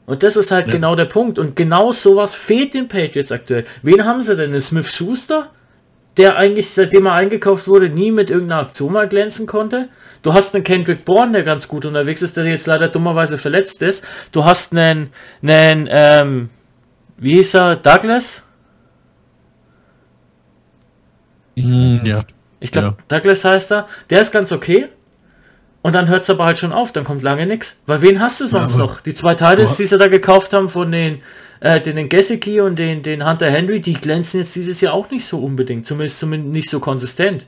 Und 0.06 0.22
das 0.22 0.36
ist 0.36 0.52
halt 0.52 0.68
Ja. 0.68 0.72
genau 0.74 0.94
der 0.94 1.04
Punkt. 1.06 1.38
Und 1.40 1.56
genau 1.56 1.92
sowas 1.92 2.34
fehlt 2.36 2.74
den 2.74 2.86
Patriots 2.86 3.32
aktuell. 3.32 3.64
Wen 3.82 4.04
haben 4.04 4.22
sie 4.22 4.36
denn? 4.36 4.52
Den 4.52 4.60
Smith 4.60 4.90
Schuster? 4.94 5.50
Der 6.16 6.36
eigentlich, 6.36 6.70
seitdem 6.70 7.06
er 7.06 7.12
eingekauft 7.14 7.68
wurde, 7.68 7.88
nie 7.88 8.12
mit 8.12 8.30
irgendeiner 8.30 8.62
Aktion 8.62 8.92
mal 8.92 9.08
glänzen 9.08 9.46
konnte. 9.46 9.88
Du 10.22 10.34
hast 10.34 10.54
einen 10.54 10.62
Kendrick 10.64 11.04
Bourne, 11.04 11.32
der 11.32 11.42
ganz 11.42 11.66
gut 11.68 11.84
unterwegs 11.84 12.22
ist, 12.22 12.36
der 12.36 12.44
jetzt 12.44 12.66
leider 12.66 12.88
dummerweise 12.88 13.38
verletzt 13.38 13.82
ist. 13.82 14.04
Du 14.30 14.44
hast 14.44 14.72
einen, 14.72 15.10
einen 15.42 15.88
ähm, 15.90 16.50
wie 17.16 17.32
hieß 17.34 17.54
er, 17.54 17.76
Douglas? 17.76 18.44
Ich 21.54 21.64
weiß 21.64 22.00
ja. 22.04 22.24
Ich 22.60 22.70
glaube, 22.70 22.96
Ja. 22.98 23.04
Douglas 23.08 23.44
heißt 23.44 23.72
er. 23.72 23.88
Der 24.10 24.20
ist 24.20 24.32
ganz 24.32 24.52
okay. 24.52 24.88
Und 25.82 25.94
dann 25.94 26.08
hört 26.08 26.22
es 26.22 26.30
aber 26.30 26.44
halt 26.44 26.58
schon 26.58 26.72
auf, 26.72 26.92
dann 26.92 27.02
kommt 27.02 27.24
lange 27.24 27.44
nichts. 27.44 27.74
Weil 27.86 28.02
wen 28.02 28.20
hast 28.20 28.40
du 28.40 28.46
sonst 28.46 28.74
aber- 28.74 28.84
noch? 28.84 29.00
Die 29.00 29.14
zwei 29.14 29.34
Titles, 29.34 29.72
Du- 29.76 29.82
die 29.82 29.86
sie 29.88 29.98
da 29.98 30.06
gekauft 30.06 30.52
haben 30.52 30.68
von 30.68 30.92
den, 30.92 31.20
äh, 31.62 31.80
den, 31.80 31.96
den 31.96 32.08
Gesicki 32.08 32.60
und 32.60 32.78
den, 32.78 33.02
den 33.02 33.28
Hunter 33.28 33.50
Henry, 33.50 33.80
die 33.80 33.94
glänzen 33.94 34.40
jetzt 34.40 34.54
dieses 34.56 34.80
Jahr 34.80 34.94
auch 34.94 35.10
nicht 35.10 35.24
so 35.24 35.38
unbedingt. 35.38 35.86
Zumindest, 35.86 36.18
zumindest 36.18 36.52
nicht 36.52 36.68
so 36.68 36.80
konsistent. 36.80 37.46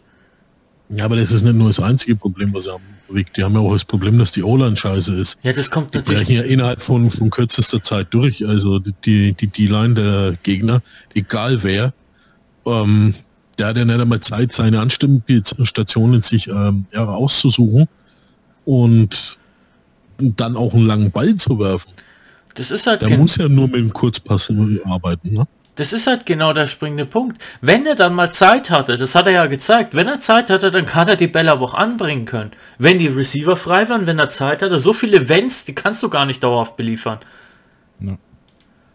Ja, 0.89 1.07
aber 1.07 1.17
das 1.17 1.33
ist 1.33 1.43
nicht 1.43 1.57
nur 1.57 1.69
das 1.69 1.81
einzige 1.81 2.15
Problem, 2.15 2.55
was 2.55 2.65
sie 2.65 2.73
haben. 2.73 2.83
bewegt. 3.09 3.37
Die 3.37 3.43
haben 3.43 3.55
ja 3.55 3.61
auch 3.61 3.73
das 3.73 3.85
Problem, 3.85 4.19
dass 4.19 4.33
die 4.33 4.43
O-Line 4.43 4.77
scheiße 4.77 5.15
ist. 5.15 5.39
Ja, 5.43 5.53
das 5.53 5.71
kommt 5.71 5.95
Die 5.95 5.99
natürlich. 5.99 6.27
brechen 6.27 6.37
ja 6.37 6.43
innerhalb 6.43 6.81
von, 6.83 7.11
von 7.11 7.31
kürzester 7.31 7.83
Zeit 7.83 8.09
durch. 8.11 8.47
Also 8.47 8.79
die, 8.79 8.95
die, 9.05 9.33
die 9.33 9.47
D-Line 9.49 9.95
der 9.95 10.35
Gegner, 10.43 10.83
egal 11.15 11.63
wer, 11.63 11.93
ähm, 12.67 13.15
der 13.59 13.69
hat 13.69 13.77
ja 13.77 13.85
nicht 13.85 14.01
einmal 14.01 14.21
Zeit, 14.21 14.53
seine 14.53 14.81
Anstimmstationen 14.81 16.23
sich 16.23 16.49
ähm, 16.49 16.87
ja, 16.93 17.05
auszusuchen 17.05 17.89
und 18.65 19.39
dann 20.19 20.57
auch 20.57 20.75
einen 20.75 20.87
langen 20.87 21.11
Ball 21.11 21.35
zu 21.37 21.59
werfen. 21.59 21.93
Das 22.55 22.71
ist 22.71 22.87
halt 22.87 23.03
Der 23.03 23.17
muss 23.17 23.37
ja 23.37 23.49
nur 23.49 23.67
mit 23.67 23.77
dem 23.77 23.93
Kurzpass 23.93 24.51
arbeiten. 24.85 25.35
Ne? 25.35 25.47
Das 25.77 25.93
ist 25.93 26.07
halt 26.07 26.25
genau 26.25 26.53
der 26.53 26.69
springende 26.69 27.05
Punkt. 27.05 27.43
Wenn 27.61 27.85
er 27.85 27.97
dann 27.97 28.15
mal 28.15 28.31
Zeit 28.31 28.71
hatte, 28.71 28.97
das 28.97 29.15
hat 29.15 29.27
er 29.27 29.33
ja 29.33 29.47
gezeigt, 29.47 29.95
wenn 29.95 30.07
er 30.07 30.21
Zeit 30.21 30.51
hatte, 30.51 30.71
dann 30.71 30.87
kann 30.87 31.09
er 31.09 31.17
die 31.17 31.27
Bälle 31.27 31.51
aber 31.51 31.65
auch 31.65 31.75
anbringen 31.75 32.27
können. 32.27 32.53
Wenn 32.79 32.99
die 32.99 33.09
Receiver 33.09 33.57
frei 33.57 33.89
waren, 33.89 34.07
wenn 34.07 34.19
er 34.19 34.29
Zeit 34.29 34.63
hatte, 34.63 34.79
so 34.79 34.93
viele 34.93 35.19
Events, 35.19 35.65
die 35.65 35.75
kannst 35.75 36.03
du 36.03 36.09
gar 36.09 36.27
nicht 36.27 36.45
dauerhaft 36.45 36.77
beliefern. 36.77 37.19
Ja. 38.01 38.17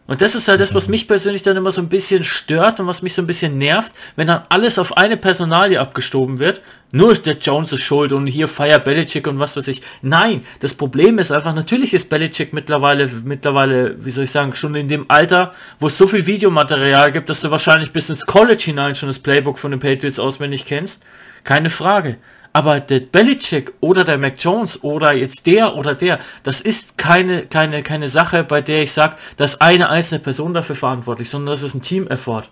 Und 0.09 0.23
das 0.23 0.33
ist 0.33 0.47
halt 0.47 0.59
das, 0.59 0.73
was 0.73 0.87
mich 0.87 1.07
persönlich 1.07 1.43
dann 1.43 1.55
immer 1.55 1.71
so 1.71 1.81
ein 1.81 1.87
bisschen 1.87 2.23
stört 2.23 2.79
und 2.79 2.87
was 2.87 3.03
mich 3.03 3.13
so 3.13 3.21
ein 3.21 3.27
bisschen 3.27 3.59
nervt, 3.59 3.91
wenn 4.15 4.25
dann 4.25 4.41
alles 4.49 4.79
auf 4.79 4.97
eine 4.97 5.17
Personalie 5.17 5.79
abgestoben 5.79 6.39
wird. 6.39 6.61
Nur 6.91 7.11
ist 7.11 7.27
der 7.27 7.37
Jones 7.37 7.73
ist 7.73 7.83
schuld 7.83 8.11
und 8.11 8.25
hier 8.25 8.47
feier 8.47 8.79
Belichick 8.79 9.27
und 9.27 9.37
was 9.37 9.55
weiß 9.55 9.67
ich. 9.67 9.83
Nein, 10.01 10.43
das 10.61 10.73
Problem 10.73 11.19
ist 11.19 11.31
einfach, 11.31 11.53
natürlich 11.53 11.93
ist 11.93 12.09
Belichick 12.09 12.53
mittlerweile, 12.53 13.07
mittlerweile, 13.23 14.03
wie 14.03 14.09
soll 14.09 14.23
ich 14.23 14.31
sagen, 14.31 14.55
schon 14.55 14.73
in 14.73 14.89
dem 14.89 15.05
Alter, 15.09 15.53
wo 15.77 15.85
es 15.85 15.97
so 15.99 16.07
viel 16.07 16.25
Videomaterial 16.25 17.11
gibt, 17.11 17.29
dass 17.29 17.41
du 17.41 17.51
wahrscheinlich 17.51 17.91
bis 17.91 18.09
ins 18.09 18.25
College 18.25 18.63
hinein 18.65 18.95
schon 18.95 19.09
das 19.09 19.19
Playbook 19.19 19.59
von 19.59 19.69
den 19.69 19.79
Patriots 19.79 20.17
auswendig 20.17 20.65
kennst. 20.65 21.03
Keine 21.43 21.69
Frage. 21.69 22.17
Aber 22.51 22.79
der 22.79 23.01
Belichick 23.01 23.73
oder 23.79 24.03
der 24.03 24.17
Mac 24.17 24.35
Jones 24.37 24.83
oder 24.83 25.13
jetzt 25.13 25.45
der 25.45 25.75
oder 25.75 25.93
der, 25.93 26.19
das 26.43 26.61
ist 26.61 26.97
keine, 26.97 27.45
keine, 27.45 27.83
keine 27.83 28.07
Sache, 28.07 28.43
bei 28.43 28.61
der 28.61 28.83
ich 28.83 28.91
sage, 28.91 29.17
dass 29.37 29.61
eine 29.61 29.89
einzelne 29.89 30.19
Person 30.19 30.53
dafür 30.53 30.75
verantwortlich, 30.75 31.29
sondern 31.29 31.53
das 31.53 31.63
ist 31.63 31.75
ein 31.75 31.81
Team-Effort. 31.81 32.49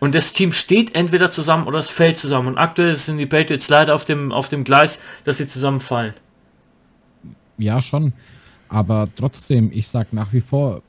Und 0.00 0.14
das 0.14 0.32
Team 0.32 0.52
steht 0.52 0.94
entweder 0.94 1.30
zusammen 1.30 1.66
oder 1.66 1.78
es 1.78 1.90
fällt 1.90 2.18
zusammen. 2.18 2.48
Und 2.48 2.58
aktuell 2.58 2.94
sind 2.94 3.18
die 3.18 3.26
Patriots 3.26 3.68
leider 3.68 3.94
auf 3.94 4.04
dem, 4.04 4.30
auf 4.30 4.48
dem 4.48 4.62
Gleis, 4.62 5.00
dass 5.24 5.38
sie 5.38 5.48
zusammenfallen. 5.48 6.14
Ja, 7.56 7.82
schon. 7.82 8.12
Aber 8.68 9.08
trotzdem, 9.16 9.70
ich 9.72 9.88
sag 9.88 10.12
nach 10.12 10.32
wie 10.32 10.40
vor, 10.40 10.82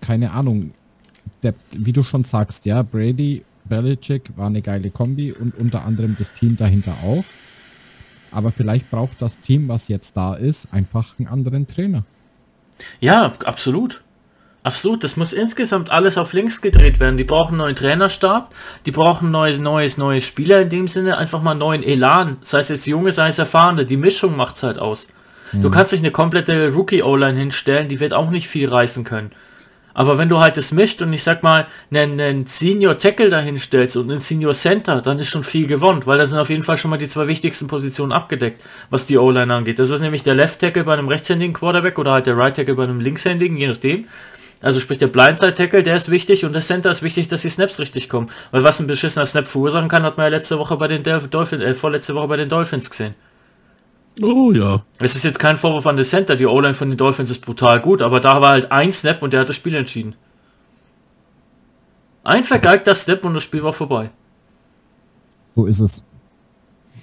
keine 0.00 0.32
Ahnung, 0.32 0.72
der, 1.42 1.54
wie 1.70 1.92
du 1.92 2.02
schon 2.02 2.24
sagst, 2.24 2.66
ja, 2.66 2.82
Brady, 2.82 3.42
Belichick 3.64 4.36
war 4.36 4.48
eine 4.48 4.60
geile 4.60 4.90
Kombi 4.90 5.32
und 5.32 5.56
unter 5.56 5.84
anderem 5.84 6.16
das 6.18 6.32
Team 6.32 6.56
dahinter 6.56 6.92
auch. 7.04 7.24
Aber 8.32 8.50
vielleicht 8.50 8.90
braucht 8.90 9.20
das 9.20 9.38
Team, 9.38 9.68
was 9.68 9.88
jetzt 9.88 10.16
da 10.16 10.34
ist, 10.34 10.68
einfach 10.72 11.14
einen 11.18 11.28
anderen 11.28 11.66
Trainer. 11.66 12.04
Ja, 13.00 13.32
absolut. 13.44 14.02
Absolut, 14.64 15.02
das 15.02 15.16
muss 15.16 15.32
insgesamt 15.32 15.90
alles 15.90 16.16
auf 16.16 16.32
links 16.32 16.60
gedreht 16.60 17.00
werden. 17.00 17.16
Die 17.16 17.24
brauchen 17.24 17.54
einen 17.54 17.58
neuen 17.58 17.76
Trainerstab, 17.76 18.54
die 18.86 18.92
brauchen 18.92 19.32
neues, 19.32 19.58
neues, 19.58 19.98
neue 19.98 20.20
Spieler 20.20 20.62
in 20.62 20.68
dem 20.68 20.88
Sinne, 20.88 21.18
einfach 21.18 21.42
mal 21.42 21.54
neuen 21.54 21.82
Elan. 21.82 22.36
Sei 22.42 22.60
es 22.60 22.68
jetzt 22.68 22.86
junge, 22.86 23.10
sei 23.10 23.28
es 23.28 23.38
erfahrene, 23.38 23.84
die 23.84 23.96
Mischung 23.96 24.36
macht's 24.36 24.62
halt 24.62 24.78
aus. 24.78 25.08
Mhm. 25.50 25.62
Du 25.62 25.70
kannst 25.70 25.90
dich 25.90 26.00
eine 26.00 26.12
komplette 26.12 26.72
Rookie-O-Line 26.72 27.38
hinstellen, 27.38 27.88
die 27.88 27.98
wird 27.98 28.14
auch 28.14 28.30
nicht 28.30 28.46
viel 28.46 28.68
reißen 28.68 29.02
können. 29.02 29.32
Aber 29.94 30.18
wenn 30.18 30.28
du 30.28 30.38
halt 30.38 30.56
das 30.56 30.72
mischt 30.72 31.02
und 31.02 31.12
ich 31.12 31.22
sag 31.22 31.42
mal 31.42 31.66
einen, 31.90 32.20
einen 32.20 32.46
Senior 32.46 32.98
Tackle 32.98 33.30
dahin 33.30 33.58
stellst 33.58 33.96
und 33.96 34.10
einen 34.10 34.20
Senior 34.20 34.54
Center, 34.54 35.00
dann 35.00 35.18
ist 35.18 35.28
schon 35.28 35.44
viel 35.44 35.66
gewonnen, 35.66 36.02
weil 36.04 36.18
da 36.18 36.26
sind 36.26 36.38
auf 36.38 36.50
jeden 36.50 36.64
Fall 36.64 36.78
schon 36.78 36.90
mal 36.90 36.96
die 36.96 37.08
zwei 37.08 37.26
wichtigsten 37.28 37.66
Positionen 37.66 38.12
abgedeckt, 38.12 38.62
was 38.90 39.06
die 39.06 39.18
O-Line 39.18 39.52
angeht. 39.52 39.78
Das 39.78 39.90
ist 39.90 40.00
nämlich 40.00 40.22
der 40.22 40.34
Left 40.34 40.60
Tackle 40.60 40.84
bei 40.84 40.94
einem 40.94 41.08
rechtshändigen 41.08 41.54
Quarterback 41.54 41.98
oder 41.98 42.12
halt 42.12 42.26
der 42.26 42.36
Right 42.36 42.56
Tackle 42.56 42.74
bei 42.74 42.84
einem 42.84 43.00
linkshändigen, 43.00 43.56
je 43.56 43.68
nachdem. 43.68 44.06
Also 44.62 44.78
sprich 44.78 44.98
der 44.98 45.08
Blindside 45.08 45.54
Tackle, 45.54 45.82
der 45.82 45.96
ist 45.96 46.10
wichtig 46.10 46.44
und 46.44 46.52
der 46.52 46.62
Center 46.62 46.90
ist 46.90 47.02
wichtig, 47.02 47.26
dass 47.28 47.42
die 47.42 47.48
Snaps 47.48 47.80
richtig 47.80 48.08
kommen. 48.08 48.30
Weil 48.52 48.62
was 48.62 48.78
ein 48.80 48.86
beschissener 48.86 49.26
Snap 49.26 49.48
verursachen 49.48 49.88
kann, 49.88 50.04
hat 50.04 50.16
man 50.16 50.26
ja 50.26 50.36
letzte 50.36 50.58
Woche 50.58 50.76
bei 50.76 50.86
den 50.86 51.02
Dolphins, 51.02 51.62
äh, 51.62 51.74
vorletzte 51.74 52.14
Woche 52.14 52.28
bei 52.28 52.36
den 52.36 52.48
Dolphins 52.48 52.88
gesehen. 52.88 53.14
Oh 54.20 54.52
ja. 54.52 54.84
Es 54.98 55.16
ist 55.16 55.24
jetzt 55.24 55.38
kein 55.38 55.56
Vorwurf 55.56 55.86
an 55.86 55.96
den 55.96 56.04
Center, 56.04 56.36
die 56.36 56.46
O-Line 56.46 56.74
von 56.74 56.90
den 56.90 56.98
Dolphins 56.98 57.30
ist 57.30 57.40
brutal 57.40 57.80
gut, 57.80 58.02
aber 58.02 58.20
da 58.20 58.40
war 58.40 58.50
halt 58.50 58.70
ein 58.70 58.92
Snap 58.92 59.22
und 59.22 59.32
der 59.32 59.40
hat 59.40 59.48
das 59.48 59.56
Spiel 59.56 59.74
entschieden. 59.74 60.14
Ein 62.24 62.44
vergeigter 62.44 62.94
Snap 62.94 63.24
und 63.24 63.34
das 63.34 63.42
Spiel 63.42 63.62
war 63.62 63.72
vorbei. 63.72 64.10
So 65.56 65.66
ist 65.66 65.80
es. 65.80 66.04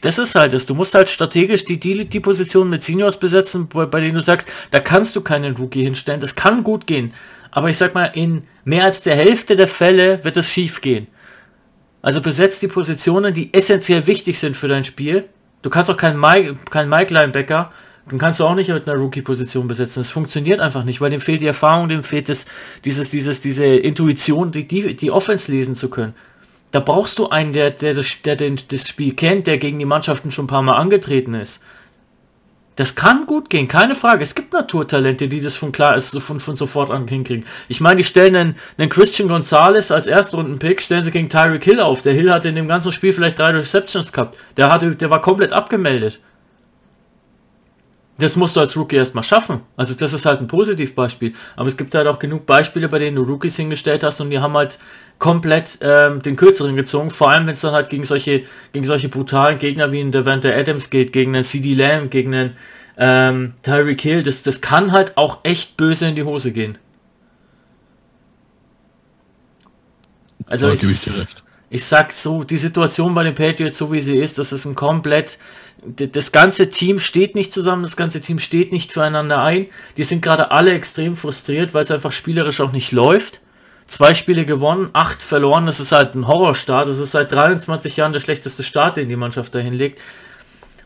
Das 0.01 0.17
ist 0.17 0.35
halt 0.35 0.53
das. 0.53 0.65
Du 0.65 0.75
musst 0.75 0.93
halt 0.93 1.09
strategisch 1.09 1.65
die, 1.65 1.79
die, 1.79 2.05
die 2.05 2.19
Position 2.19 2.69
mit 2.69 2.83
Seniors 2.83 3.19
besetzen, 3.19 3.67
bei, 3.67 3.85
bei 3.85 3.99
denen 3.99 4.13
du 4.13 4.21
sagst, 4.21 4.47
da 4.71 4.79
kannst 4.79 5.15
du 5.15 5.21
keinen 5.21 5.57
Rookie 5.57 5.83
hinstellen. 5.83 6.21
Das 6.21 6.35
kann 6.35 6.63
gut 6.63 6.87
gehen. 6.87 7.13
Aber 7.51 7.69
ich 7.69 7.77
sag 7.77 7.95
mal, 7.95 8.05
in 8.05 8.43
mehr 8.63 8.85
als 8.85 9.01
der 9.01 9.15
Hälfte 9.15 9.55
der 9.55 9.67
Fälle 9.67 10.23
wird 10.23 10.37
es 10.37 10.47
schief 10.47 10.79
gehen. 10.79 11.07
Also 12.01 12.21
besetzt 12.21 12.61
die 12.61 12.69
Positionen, 12.69 13.33
die 13.33 13.53
essentiell 13.53 14.07
wichtig 14.07 14.39
sind 14.39 14.55
für 14.55 14.69
dein 14.69 14.85
Spiel 14.85 15.27
Du 15.61 15.69
kannst 15.69 15.89
auch 15.89 15.97
keinen 15.97 16.19
Mike, 16.19 16.55
keinen 16.69 16.89
Mike 16.89 17.13
Linebacker, 17.13 17.71
den 18.09 18.17
kannst 18.17 18.39
du 18.39 18.45
auch 18.45 18.55
nicht 18.55 18.69
mit 18.69 18.89
einer 18.89 18.99
Rookie-Position 18.99 19.67
besetzen. 19.67 19.99
Das 19.99 20.09
funktioniert 20.09 20.59
einfach 20.59 20.83
nicht, 20.83 20.99
weil 21.01 21.11
dem 21.11 21.21
fehlt 21.21 21.41
die 21.41 21.47
Erfahrung, 21.47 21.89
dem 21.89 22.03
fehlt 22.03 22.29
das, 22.29 22.45
dieses, 22.85 23.09
dieses, 23.09 23.41
diese 23.41 23.65
Intuition, 23.65 24.51
die, 24.51 24.67
die, 24.67 24.95
die 24.95 25.11
Offense 25.11 25.51
lesen 25.51 25.75
zu 25.75 25.89
können. 25.89 26.15
Da 26.71 26.79
brauchst 26.79 27.19
du 27.19 27.29
einen, 27.29 27.53
der, 27.53 27.71
der, 27.71 27.93
das, 27.93 28.21
der 28.23 28.35
den, 28.35 28.59
das 28.69 28.87
Spiel 28.87 29.13
kennt, 29.13 29.47
der 29.47 29.57
gegen 29.57 29.79
die 29.79 29.85
Mannschaften 29.85 30.31
schon 30.31 30.45
ein 30.45 30.49
paar 30.49 30.61
Mal 30.61 30.77
angetreten 30.77 31.33
ist. 31.33 31.61
Das 32.79 32.95
kann 32.95 33.25
gut 33.25 33.49
gehen, 33.49 33.67
keine 33.67 33.93
Frage. 33.93 34.23
Es 34.23 34.35
gibt 34.35 34.53
Naturtalente, 34.53 35.27
die 35.27 35.41
das 35.41 35.57
von 35.57 35.73
klar 35.73 35.97
ist, 35.97 36.17
von, 36.21 36.39
von 36.39 36.55
sofort 36.55 36.91
an 36.91 37.09
hinkriegen. 37.09 37.43
Ich 37.67 37.81
meine, 37.81 37.97
die 37.97 38.05
stellen 38.05 38.37
einen, 38.37 38.55
einen 38.77 38.87
Christian 38.87 39.27
Gonzalez 39.27 39.91
als 39.91 40.07
Erstrunden-Pick, 40.07 40.81
stellen 40.81 41.03
sie 41.03 41.11
gegen 41.11 41.27
Tyreek 41.27 41.65
Hill 41.65 41.81
auf. 41.81 42.03
Der 42.03 42.13
Hill 42.13 42.31
hatte 42.31 42.47
in 42.47 42.55
dem 42.55 42.69
ganzen 42.69 42.93
Spiel 42.93 43.11
vielleicht 43.11 43.37
drei 43.37 43.49
Receptions 43.49 44.13
gehabt. 44.13 44.37
Der 44.55 44.71
hatte, 44.71 44.95
der 44.95 45.09
war 45.09 45.21
komplett 45.21 45.51
abgemeldet. 45.51 46.21
Das 48.19 48.35
musst 48.35 48.55
du 48.55 48.59
als 48.59 48.75
Rookie 48.75 48.97
erstmal 48.97 49.23
schaffen. 49.23 49.61
Also 49.77 49.93
das 49.93 50.11
ist 50.11 50.25
halt 50.25 50.41
ein 50.41 50.47
Positivbeispiel. 50.47 51.33
Aber 51.55 51.67
es 51.67 51.77
gibt 51.77 51.95
halt 51.95 52.05
auch 52.05 52.19
genug 52.19 52.45
Beispiele, 52.45 52.89
bei 52.89 52.99
denen 52.99 53.15
du 53.15 53.23
Rookies 53.23 53.55
hingestellt 53.55 54.03
hast 54.03 54.19
und 54.19 54.29
die 54.29 54.39
haben 54.39 54.53
halt 54.55 54.77
komplett 55.19 55.79
ähm, 55.81 56.21
den 56.21 56.35
kürzeren 56.35 56.75
gezogen. 56.75 57.09
Vor 57.09 57.31
allem, 57.31 57.45
wenn 57.45 57.53
es 57.53 57.61
dann 57.61 57.73
halt 57.73 57.89
gegen 57.89 58.03
solche, 58.03 58.43
gegen 58.73 58.85
solche 58.85 59.07
brutalen 59.07 59.57
Gegner 59.57 59.91
wie 59.91 60.01
in 60.01 60.11
Devante 60.11 60.53
Adams 60.53 60.89
geht, 60.89 61.13
gegen 61.13 61.33
einen 61.33 61.45
CD 61.45 61.73
Lamb, 61.73 62.11
gegen 62.11 62.33
einen 62.33 62.57
ähm, 62.97 63.53
Tyreek 63.63 64.01
Hill. 64.01 64.23
Das, 64.23 64.43
das 64.43 64.59
kann 64.59 64.91
halt 64.91 65.15
auch 65.17 65.39
echt 65.43 65.77
böse 65.77 66.07
in 66.07 66.15
die 66.15 66.23
Hose 66.23 66.51
gehen. 66.51 66.77
Also 70.45 70.69
ich, 70.71 70.81
ich 71.69 71.85
sag 71.85 72.11
so, 72.11 72.43
die 72.43 72.57
Situation 72.57 73.13
bei 73.13 73.23
den 73.23 73.35
Patriots, 73.35 73.77
so 73.77 73.91
wie 73.91 73.99
sie 73.99 74.17
ist, 74.17 74.39
das 74.39 74.51
ist 74.51 74.65
ein 74.65 74.73
komplett, 74.73 75.37
das 75.83 76.31
ganze 76.31 76.69
Team 76.69 76.99
steht 76.99 77.35
nicht 77.35 77.53
zusammen, 77.53 77.83
das 77.83 77.95
ganze 77.95 78.21
Team 78.21 78.39
steht 78.39 78.71
nicht 78.71 78.93
füreinander 78.93 79.41
ein. 79.41 79.67
Die 79.97 80.03
sind 80.03 80.21
gerade 80.21 80.51
alle 80.51 80.73
extrem 80.73 81.15
frustriert, 81.15 81.73
weil 81.73 81.83
es 81.83 81.91
einfach 81.91 82.11
spielerisch 82.11 82.61
auch 82.61 82.71
nicht 82.71 82.91
läuft 82.91 83.41
zwei 83.89 84.13
Spiele 84.13 84.45
gewonnen, 84.45 84.89
acht 84.93 85.21
verloren. 85.21 85.65
Das 85.65 85.79
ist 85.79 85.91
halt 85.91 86.15
ein 86.15 86.27
Horrorstart. 86.27 86.87
Das 86.87 86.97
ist 86.97 87.11
seit 87.11 87.31
23 87.31 87.97
Jahren 87.97 88.13
der 88.13 88.19
schlechteste 88.19 88.63
Start, 88.63 88.97
den 88.97 89.09
die 89.09 89.15
Mannschaft 89.15 89.53
dahin 89.53 89.73
legt. 89.73 89.99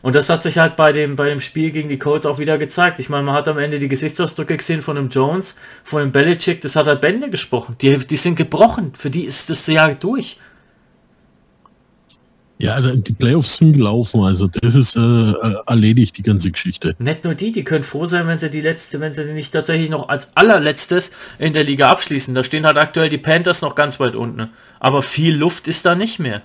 Und 0.02 0.14
das 0.14 0.28
hat 0.28 0.42
sich 0.42 0.58
halt 0.58 0.76
bei 0.76 0.92
dem, 0.92 1.16
bei 1.16 1.30
dem 1.30 1.40
Spiel 1.40 1.70
gegen 1.70 1.88
die 1.88 1.98
Colts 1.98 2.26
auch 2.26 2.38
wieder 2.38 2.58
gezeigt. 2.58 3.00
Ich 3.00 3.08
meine, 3.08 3.22
man 3.22 3.34
hat 3.34 3.48
am 3.48 3.56
Ende 3.56 3.78
die 3.78 3.88
Gesichtsausdrücke 3.88 4.56
gesehen 4.56 4.82
von 4.82 4.96
dem 4.96 5.08
Jones, 5.08 5.56
von 5.82 6.00
dem 6.00 6.12
Belichick, 6.12 6.60
das 6.60 6.76
hat 6.76 6.86
halt 6.86 7.00
Bände 7.00 7.30
gesprochen. 7.30 7.76
Die, 7.80 7.96
die 7.96 8.16
sind 8.16 8.34
gebrochen. 8.34 8.92
Für 8.98 9.08
die 9.08 9.24
ist 9.24 9.48
das 9.48 9.66
Jahr 9.66 9.94
durch. 9.94 10.36
Ja, 12.58 12.80
die 12.80 13.12
Playoffs 13.12 13.56
sind 13.56 13.72
gelaufen, 13.72 14.22
also 14.22 14.46
das 14.46 14.76
ist 14.76 14.94
äh, 14.94 15.00
äh, 15.00 15.56
erledigt, 15.66 16.16
die 16.16 16.22
ganze 16.22 16.52
Geschichte. 16.52 16.94
Nicht 17.00 17.24
nur 17.24 17.34
die, 17.34 17.50
die 17.50 17.64
können 17.64 17.82
froh 17.82 18.06
sein, 18.06 18.28
wenn 18.28 18.38
sie 18.38 18.48
die 18.48 18.60
letzte, 18.60 19.00
wenn 19.00 19.12
sie 19.12 19.24
nicht 19.24 19.52
tatsächlich 19.52 19.90
noch 19.90 20.08
als 20.08 20.28
allerletztes 20.36 21.10
in 21.40 21.52
der 21.52 21.64
Liga 21.64 21.90
abschließen. 21.90 22.32
Da 22.32 22.44
stehen 22.44 22.64
halt 22.64 22.76
aktuell 22.76 23.08
die 23.08 23.18
Panthers 23.18 23.60
noch 23.60 23.74
ganz 23.74 23.98
weit 23.98 24.14
unten. 24.14 24.50
Aber 24.78 25.02
viel 25.02 25.34
Luft 25.34 25.66
ist 25.66 25.84
da 25.84 25.96
nicht 25.96 26.20
mehr. 26.20 26.42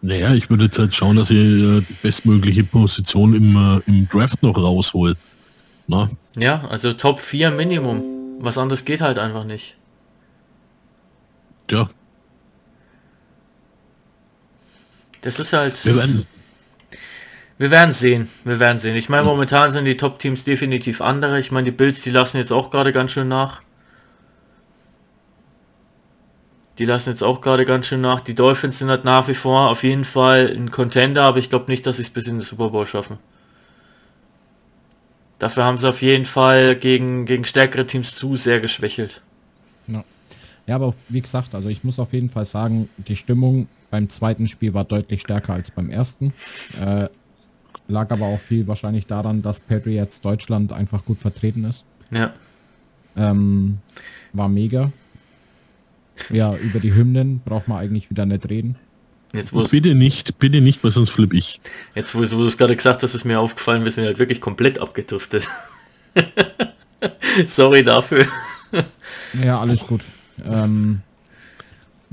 Naja, 0.00 0.32
ich 0.32 0.48
würde 0.48 0.64
jetzt 0.64 0.78
halt 0.78 0.94
schauen, 0.94 1.16
dass 1.16 1.30
ihr 1.30 1.78
äh, 1.78 1.80
die 1.80 1.96
bestmögliche 2.00 2.62
Position 2.62 3.34
im, 3.34 3.56
äh, 3.56 3.80
im 3.86 4.08
Draft 4.08 4.42
noch 4.42 4.56
rausholt. 4.56 5.18
Na? 5.88 6.08
Ja, 6.36 6.66
also 6.70 6.92
Top 6.92 7.20
4 7.20 7.50
Minimum. 7.50 8.04
Was 8.38 8.58
anderes 8.58 8.84
geht 8.84 9.00
halt 9.00 9.18
einfach 9.18 9.44
nicht. 9.44 9.76
Ja, 11.70 11.88
Das 15.24 15.40
ist 15.40 15.54
halt. 15.54 15.82
Wir 15.86 15.96
werden, 15.96 16.26
wir 17.56 17.70
werden 17.70 17.94
sehen. 17.94 18.28
Wir 18.44 18.60
werden 18.60 18.78
sehen. 18.78 18.94
Ich 18.94 19.08
meine, 19.08 19.24
momentan 19.24 19.70
sind 19.70 19.86
die 19.86 19.96
Top-Teams 19.96 20.44
definitiv 20.44 21.00
andere. 21.00 21.40
Ich 21.40 21.50
meine, 21.50 21.64
die 21.64 21.70
Bills, 21.70 22.02
die 22.02 22.10
lassen 22.10 22.36
jetzt 22.36 22.52
auch 22.52 22.70
gerade 22.70 22.92
ganz 22.92 23.12
schön 23.12 23.28
nach. 23.28 23.62
Die 26.76 26.84
lassen 26.84 27.08
jetzt 27.08 27.22
auch 27.22 27.40
gerade 27.40 27.64
ganz 27.64 27.86
schön 27.86 28.02
nach. 28.02 28.20
Die 28.20 28.34
Dolphins 28.34 28.80
sind 28.80 28.90
halt 28.90 29.04
nach 29.04 29.26
wie 29.26 29.34
vor 29.34 29.70
auf 29.70 29.82
jeden 29.82 30.04
Fall 30.04 30.52
ein 30.54 30.70
Contender, 30.70 31.22
aber 31.22 31.38
ich 31.38 31.48
glaube 31.48 31.70
nicht, 31.70 31.86
dass 31.86 31.96
sie 31.96 32.02
es 32.02 32.10
bis 32.10 32.26
in 32.26 32.34
den 32.34 32.40
Super 32.42 32.68
Bowl 32.68 32.86
schaffen. 32.86 33.18
Dafür 35.38 35.64
haben 35.64 35.78
sie 35.78 35.88
auf 35.88 36.02
jeden 36.02 36.26
Fall 36.26 36.76
gegen, 36.76 37.24
gegen 37.24 37.46
stärkere 37.46 37.86
Teams 37.86 38.14
zu 38.14 38.36
sehr 38.36 38.60
geschwächelt. 38.60 39.22
Ja. 39.86 40.04
ja, 40.66 40.74
aber 40.74 40.94
wie 41.08 41.22
gesagt, 41.22 41.54
also 41.54 41.70
ich 41.70 41.82
muss 41.82 41.98
auf 41.98 42.12
jeden 42.12 42.28
Fall 42.28 42.44
sagen, 42.44 42.90
die 42.98 43.16
Stimmung 43.16 43.68
beim 43.94 44.10
zweiten 44.10 44.48
Spiel 44.48 44.74
war 44.74 44.82
deutlich 44.82 45.20
stärker 45.20 45.52
als 45.52 45.70
beim 45.70 45.88
ersten. 45.88 46.32
Äh, 46.84 47.06
lag 47.86 48.10
aber 48.10 48.26
auch 48.26 48.40
viel 48.40 48.66
wahrscheinlich 48.66 49.06
daran, 49.06 49.40
dass 49.40 49.60
Patriots 49.60 50.20
Deutschland 50.20 50.72
einfach 50.72 51.04
gut 51.04 51.20
vertreten 51.20 51.62
ist. 51.62 51.84
Ja. 52.10 52.34
Ähm, 53.16 53.78
war 54.32 54.48
mega. 54.48 54.90
Ja, 56.28 56.56
über 56.64 56.80
die 56.80 56.92
Hymnen 56.92 57.40
braucht 57.44 57.68
man 57.68 57.78
eigentlich 57.78 58.10
wieder 58.10 58.26
nicht 58.26 58.48
reden. 58.48 58.74
Jetzt, 59.32 59.52
wo 59.52 59.62
bitte 59.62 59.94
nicht, 59.94 60.40
bitte 60.40 60.60
nicht, 60.60 60.82
weil 60.82 60.90
sonst 60.90 61.10
flipp 61.10 61.32
ich. 61.32 61.60
Jetzt, 61.94 62.16
wo, 62.16 62.18
wo 62.18 62.42
du 62.42 62.46
es 62.48 62.58
gerade 62.58 62.74
gesagt 62.74 63.04
hast, 63.04 63.14
ist 63.14 63.24
mir 63.24 63.38
aufgefallen, 63.38 63.84
wir 63.84 63.92
sind 63.92 64.06
halt 64.06 64.18
wirklich 64.18 64.40
komplett 64.40 64.80
abgedriftet. 64.80 65.48
Sorry 67.46 67.84
dafür. 67.84 68.26
Ja, 69.40 69.60
alles 69.60 69.86
gut. 69.86 70.00
Ähm, 70.44 71.02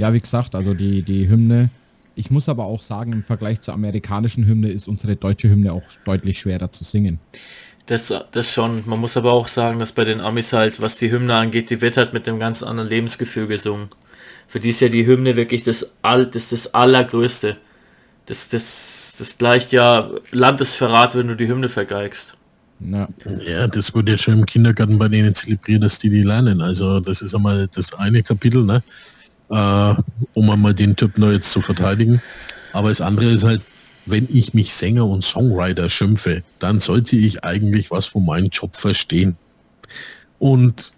ja, 0.02 0.12
wie 0.14 0.20
gesagt, 0.20 0.56
also 0.56 0.74
die, 0.74 1.04
die 1.04 1.30
Hymne. 1.30 1.70
Ich 2.16 2.32
muss 2.32 2.50
aber 2.50 2.66
auch 2.66 2.82
sagen, 2.82 3.14
im 3.14 3.22
Vergleich 3.24 3.62
zur 3.62 3.76
amerikanischen 3.76 4.48
Hymne 4.48 4.72
ist 4.72 4.88
unsere 4.88 5.16
deutsche 5.16 5.48
Hymne 5.48 5.72
auch 5.74 5.84
deutlich 6.06 6.40
schwerer 6.40 6.72
zu 6.72 6.84
singen. 6.84 7.20
Das, 7.86 8.12
das 8.32 8.52
schon. 8.52 8.82
Man 8.88 9.00
muss 9.00 9.16
aber 9.16 9.32
auch 9.32 9.48
sagen, 9.48 9.78
dass 9.78 9.92
bei 9.92 10.04
den 10.04 10.20
Amis 10.20 10.54
halt, 10.54 10.82
was 10.82 10.98
die 10.98 11.12
Hymne 11.12 11.36
angeht, 11.36 11.70
die 11.70 11.82
wird 11.82 11.98
halt 11.98 12.14
mit 12.14 12.28
einem 12.28 12.40
ganz 12.40 12.64
anderen 12.64 12.90
Lebensgefühl 12.90 13.46
gesungen. 13.46 13.90
Für 14.48 14.60
die 14.60 14.70
ist 14.70 14.82
ja 14.82 14.90
die 14.90 15.06
Hymne 15.06 15.36
wirklich 15.36 15.64
das, 15.64 15.92
All, 16.02 16.26
das, 16.26 16.50
das 16.50 16.74
Allergrößte. 16.74 17.58
Das, 18.26 18.50
das, 18.50 19.16
das 19.20 19.38
gleicht 19.38 19.72
ja 19.72 20.10
Landesverrat, 20.32 21.16
wenn 21.16 21.28
du 21.28 21.36
die 21.36 21.48
Hymne 21.48 21.70
vergeigst. 21.70 22.36
Ja, 22.80 23.08
Ja, 23.46 23.68
das 23.68 23.94
wurde 23.94 24.14
ja 24.14 24.18
schon 24.18 24.40
im 24.40 24.46
Kindergarten 24.48 24.98
bei 24.98 25.08
denen 25.08 25.36
zelebriert, 25.36 25.84
dass 25.84 26.00
die 26.00 26.10
die 26.10 26.24
lernen. 26.24 26.60
Also 26.62 27.00
das 27.00 27.22
ist 27.22 27.36
einmal 27.36 27.68
das 27.68 27.94
eine 27.94 28.24
Kapitel, 28.24 28.64
ne? 28.64 28.82
Äh, 29.52 29.96
um 30.34 30.50
einmal 30.50 30.74
den 30.74 30.96
Typ 30.96 31.18
noch 31.18 31.32
jetzt 31.32 31.52
zu 31.52 31.62
verteidigen. 31.62 32.22
Aber 32.72 32.88
das 32.88 33.02
andere 33.02 33.32
ist 33.32 33.44
halt, 33.44 33.62
wenn 34.06 34.28
ich 34.32 34.54
mich 34.54 34.74
Sänger 34.74 35.06
und 35.06 35.26
Songwriter 35.26 35.90
schimpfe, 35.90 36.44
dann 36.60 36.80
sollte 36.80 37.18
ich 37.18 37.44
eigentlich 37.44 37.92
was 37.92 38.06
von 38.06 38.26
meinem 38.26 38.48
Job 38.48 38.76
verstehen. 38.78 39.36
Und 40.40 40.94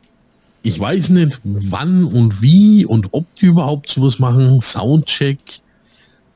ich 0.62 0.80
weiß 0.80 1.10
nicht, 1.10 1.40
wann 1.44 2.06
und 2.06 2.42
wie 2.42 2.86
und 2.86 3.10
ob 3.12 3.26
die 3.36 3.48
überhaupt 3.48 3.90
sowas 3.90 4.20
machen, 4.20 4.62
Soundcheck 4.62 5.60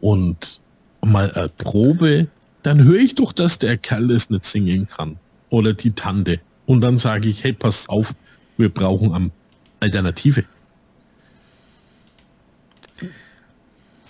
und 0.01 0.59
mal 1.05 1.31
eine 1.31 1.49
Probe, 1.49 2.27
dann 2.63 2.83
höre 2.83 2.99
ich 2.99 3.15
doch, 3.15 3.31
dass 3.31 3.59
der 3.59 3.77
Kerl 3.77 4.07
das 4.07 4.29
nicht 4.29 4.43
singen 4.43 4.87
kann. 4.87 5.17
Oder 5.49 5.73
die 5.73 5.91
Tante. 5.91 6.39
Und 6.65 6.81
dann 6.81 6.97
sage 6.97 7.29
ich, 7.29 7.43
hey, 7.43 7.53
pass 7.53 7.87
auf, 7.87 8.13
wir 8.57 8.69
brauchen 8.69 9.13
am 9.13 9.31
Alternative. 9.79 10.43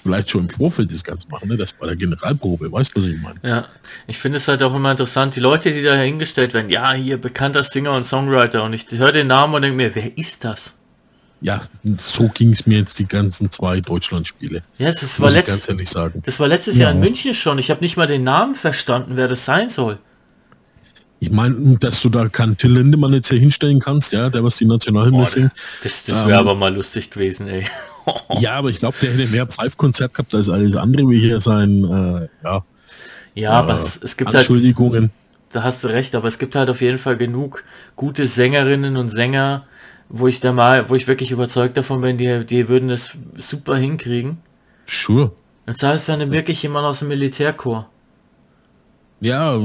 Vielleicht 0.07 0.29
schon 0.29 0.43
im 0.43 0.49
Vorfeld 0.49 0.93
das 0.93 1.03
Ganze 1.03 1.27
machen, 1.27 1.49
ne? 1.49 1.57
das 1.57 1.73
bei 1.73 1.85
der 1.85 1.97
Generalprobe, 1.97 2.71
weißt 2.71 2.95
du, 2.95 3.01
was 3.01 3.07
ich 3.07 3.21
meine? 3.21 3.39
Ja, 3.43 3.65
ich 4.07 4.17
finde 4.17 4.37
es 4.37 4.47
halt 4.47 4.63
auch 4.63 4.73
immer 4.73 4.91
interessant, 4.91 5.35
die 5.35 5.41
Leute, 5.41 5.71
die 5.71 5.83
da 5.83 5.95
hingestellt 5.95 6.53
werden, 6.53 6.69
ja, 6.69 6.93
hier 6.93 7.17
bekannter 7.17 7.63
Singer 7.63 7.91
und 7.91 8.05
Songwriter 8.05 8.63
und 8.63 8.71
ich 8.71 8.85
höre 8.91 9.11
den 9.11 9.27
Namen 9.27 9.53
und 9.53 9.63
denke 9.63 9.75
mir, 9.75 9.93
wer 9.95 10.17
ist 10.17 10.45
das? 10.45 10.75
Ja, 11.41 11.67
so 11.97 12.29
ging 12.29 12.53
es 12.53 12.65
mir 12.65 12.79
jetzt 12.79 12.97
die 12.97 13.05
ganzen 13.05 13.51
zwei 13.51 13.81
Deutschlandspiele. 13.81 14.63
Ja, 14.77 14.87
Muss 14.87 15.19
war 15.19 15.29
letzt, 15.29 15.69
das 16.23 16.39
war 16.39 16.47
letztes 16.47 16.77
Jahr 16.77 16.91
in 16.91 16.97
Ja. 16.97 17.03
München 17.03 17.33
schon. 17.33 17.59
Ich 17.59 17.69
habe 17.69 17.81
nicht 17.81 17.97
mal 17.97 18.07
den 18.07 18.23
Namen 18.23 18.55
verstanden, 18.55 19.17
wer 19.17 19.27
das 19.27 19.43
sein 19.43 19.67
soll. 19.69 19.99
Ich 21.19 21.31
meine, 21.31 21.77
dass 21.79 22.01
du 22.01 22.09
da 22.09 22.27
keinen 22.29 22.57
Till 22.57 22.73
Lindemann 22.73 23.11
jetzt 23.13 23.29
hier 23.29 23.39
hinstellen 23.39 23.79
kannst, 23.79 24.11
ja, 24.13 24.29
der 24.29 24.43
was 24.43 24.57
die 24.57 24.65
Nationalhymne 24.65 25.25
singt. 25.25 25.51
das 25.81 26.05
das 26.05 26.21
Ähm, 26.21 26.27
wäre 26.27 26.39
aber 26.39 26.55
mal 26.55 26.73
lustig 26.73 27.09
gewesen, 27.09 27.47
ey. 27.47 27.65
Ja, 28.39 28.53
aber 28.53 28.69
ich 28.69 28.79
glaube, 28.79 28.95
der 29.01 29.11
hätte 29.13 29.27
mehr 29.31 29.45
Pfeifkonzert 29.47 30.13
gehabt 30.13 30.33
als 30.33 30.47
alles 30.47 30.75
andere, 30.77 31.09
wie 31.09 31.19
hier 31.19 31.41
sein, 31.41 31.83
äh, 31.83 32.27
ja, 32.47 32.63
Ja, 33.35 33.51
aber 33.51 33.73
äh, 33.73 33.77
es, 33.77 33.99
es 34.01 34.15
gibt 34.15 34.33
halt, 34.33 34.47
Entschuldigungen. 34.47 35.11
da 35.51 35.63
hast 35.63 35.83
du 35.83 35.87
recht, 35.89 36.15
aber 36.15 36.27
es 36.29 36.37
gibt 36.39 36.55
halt 36.55 36.69
auf 36.69 36.79
jeden 36.81 36.99
Fall 36.99 37.17
genug 37.17 37.63
gute 37.97 38.25
Sängerinnen 38.25 38.95
und 38.95 39.09
Sänger, 39.09 39.65
wo 40.07 40.27
ich 40.27 40.39
da 40.39 40.53
mal, 40.53 40.89
wo 40.89 40.95
ich 40.95 41.07
wirklich 41.07 41.31
überzeugt 41.31 41.75
davon 41.75 41.99
bin, 41.99 42.17
die, 42.17 42.45
die 42.45 42.69
würden 42.69 42.87
das 42.87 43.11
super 43.37 43.75
hinkriegen. 43.75 44.37
Sure. 44.85 45.31
Und 45.65 45.77
zwar 45.77 45.95
ist 45.95 46.07
dann 46.07 46.31
wirklich 46.31 46.63
jemand 46.63 46.85
aus 46.85 46.99
dem 46.99 47.09
Militärchor. 47.09 47.89
Ja, 49.19 49.59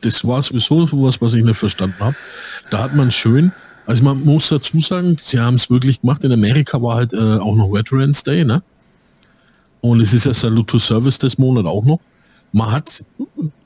das 0.00 0.24
war 0.24 0.42
sowieso 0.42 0.86
sowas, 0.86 1.20
was 1.20 1.34
ich 1.34 1.44
nicht 1.44 1.58
verstanden 1.58 2.00
habe. 2.00 2.16
Da 2.70 2.78
hat 2.82 2.94
man 2.94 3.10
schön, 3.10 3.52
also 3.88 4.04
man 4.04 4.22
muss 4.22 4.50
dazu 4.50 4.82
sagen, 4.82 5.16
sie 5.22 5.40
haben 5.40 5.54
es 5.54 5.70
wirklich 5.70 6.02
gemacht. 6.02 6.22
In 6.22 6.30
Amerika 6.30 6.80
war 6.82 6.96
halt 6.96 7.14
äh, 7.14 7.16
auch 7.16 7.56
noch 7.56 7.72
Veterans 7.72 8.22
Day, 8.22 8.44
ne? 8.44 8.62
Und 9.80 10.00
es 10.02 10.12
ist 10.12 10.26
ja 10.26 10.34
Salute 10.34 10.66
to 10.66 10.78
Service 10.78 11.18
des 11.18 11.38
Monat 11.38 11.64
auch 11.64 11.84
noch. 11.86 12.00
Man 12.52 12.70
hat 12.70 13.02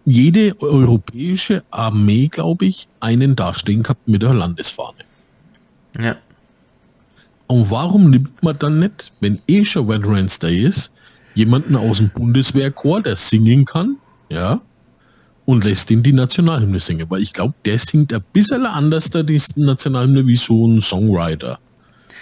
jede 0.05 0.61
europäische 0.61 1.64
Armee, 1.73 2.29
glaube 2.29 2.66
ich, 2.66 2.87
einen 3.01 3.35
dastehen 3.35 3.83
gehabt 3.83 4.07
mit 4.07 4.23
der 4.23 4.33
Landesfahne. 4.33 4.99
Ja. 5.99 6.16
Und 7.49 7.68
warum 7.73 8.11
nimmt 8.11 8.42
man 8.44 8.57
dann 8.59 8.79
nicht, 8.79 9.12
wenn 9.18 9.40
eh 9.49 9.64
schon 9.64 9.88
Veterans 9.88 10.38
Day 10.38 10.62
ist, 10.62 10.92
jemanden 11.35 11.75
aus 11.75 11.96
dem 11.96 12.11
Bundeswehrchor, 12.11 13.03
der 13.03 13.16
singen 13.16 13.64
kann, 13.64 13.96
ja, 14.29 14.61
und 15.44 15.64
lässt 15.64 15.90
ihn 15.90 16.02
die 16.02 16.12
Nationalhymne 16.12 16.78
singen? 16.81 17.07
Weil 17.11 17.22
ich 17.22 17.33
glaube, 17.33 17.55
der 17.64 17.78
singt 17.78 18.12
ein 18.12 18.22
bisschen 18.33 18.64
anders 18.66 19.11
da 19.11 19.22
die 19.22 19.40
Nationalhymne 19.57 20.26
wie 20.26 20.37
so 20.37 20.66
ein 20.66 20.83
Songwriter. 20.83 21.59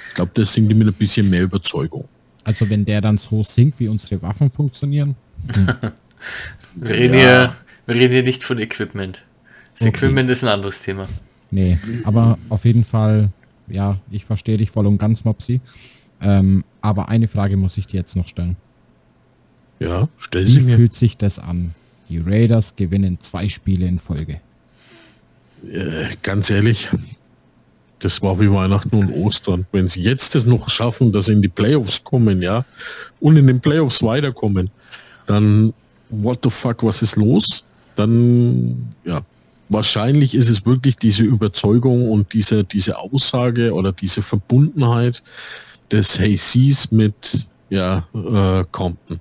Ich 0.09 0.14
glaube, 0.14 0.33
der 0.35 0.46
singt 0.46 0.74
mit 0.76 0.87
ein 0.88 0.94
bisschen 0.94 1.28
mehr 1.30 1.42
Überzeugung. 1.42 2.09
also 2.44 2.68
wenn 2.68 2.85
der 2.85 3.00
dann 3.00 3.18
so 3.18 3.42
singt, 3.44 3.78
wie 3.78 3.88
unsere 3.88 4.20
Waffen 4.22 4.50
funktionieren, 4.50 5.14
Wir 6.74 6.90
reden, 6.90 7.14
hier, 7.14 7.54
wir 7.87 7.94
reden 7.94 8.12
hier 8.12 8.22
nicht 8.22 8.44
von 8.44 8.59
Equipment. 8.59 9.22
Das 9.74 9.87
Okay. 9.87 9.88
Equipment 9.96 10.28
ist 10.30 10.42
ein 10.44 10.48
anderes 10.48 10.83
Thema. 10.83 11.06
nee. 11.50 11.78
Aber 12.04 12.38
auf 12.50 12.64
jeden 12.66 12.85
Fall, 12.85 13.30
ja, 13.68 13.96
ich 14.11 14.26
verstehe 14.26 14.59
dich 14.59 14.70
voll 14.70 14.87
und 14.87 14.98
ganz, 14.98 15.24
Mopsi. 15.24 15.61
Ähm, 16.20 16.62
aber 16.83 17.09
eine 17.09 17.26
Frage 17.28 17.56
muss 17.56 17.78
ich 17.78 17.87
dir 17.87 17.96
jetzt 18.00 18.16
noch 18.16 18.28
stellen. 18.28 18.56
Ja, 19.78 20.09
stell 20.18 20.46
sie 20.46 20.61
Wie 20.61 20.64
mir. 20.66 20.76
fühlt 20.76 20.92
sich 20.94 21.16
das 21.16 21.38
an? 21.38 21.74
Die 22.11 22.18
Raiders 22.18 22.75
gewinnen 22.75 23.18
zwei 23.20 23.49
Spiele 23.49 23.87
in 23.87 24.01
Folge. 24.01 24.40
Äh, 25.64 26.16
ganz 26.23 26.51
ehrlich, 26.51 26.88
das 28.01 28.20
war 28.20 28.40
wie 28.40 28.51
Weihnachten 28.51 28.96
und 28.96 29.12
Ostern. 29.12 29.66
Wenn 29.73 29.88
sie 29.88 30.03
jetzt 30.03 30.35
es 30.35 30.44
noch 30.44 30.68
schaffen, 30.68 31.12
dass 31.12 31.27
sie 31.27 31.33
in 31.33 31.42
die 31.42 31.49
Playoffs 31.49 32.03
kommen, 32.03 32.42
ja, 32.42 32.64
und 33.20 33.37
in 33.37 33.46
den 33.46 33.61
Playoffs 33.61 34.03
weiterkommen, 34.03 34.70
dann 35.27 35.73
what 36.09 36.40
the 36.42 36.51
fuck, 36.51 36.83
was 36.83 37.01
ist 37.03 37.14
los? 37.14 37.64
Dann, 37.94 38.94
ja, 39.05 39.23
wahrscheinlich 39.68 40.35
ist 40.35 40.49
es 40.49 40.66
wirklich 40.66 40.96
diese 40.96 41.23
Überzeugung 41.23 42.11
und 42.11 42.33
diese, 42.33 42.64
diese 42.64 42.99
Aussage 42.99 43.73
oder 43.73 43.92
diese 43.92 44.23
Verbundenheit 44.23 45.23
des 45.92 46.18
Haysees 46.18 46.90
mit, 46.90 47.46
ja, 47.68 48.09
äh, 48.14 48.64
Compton. 48.73 49.20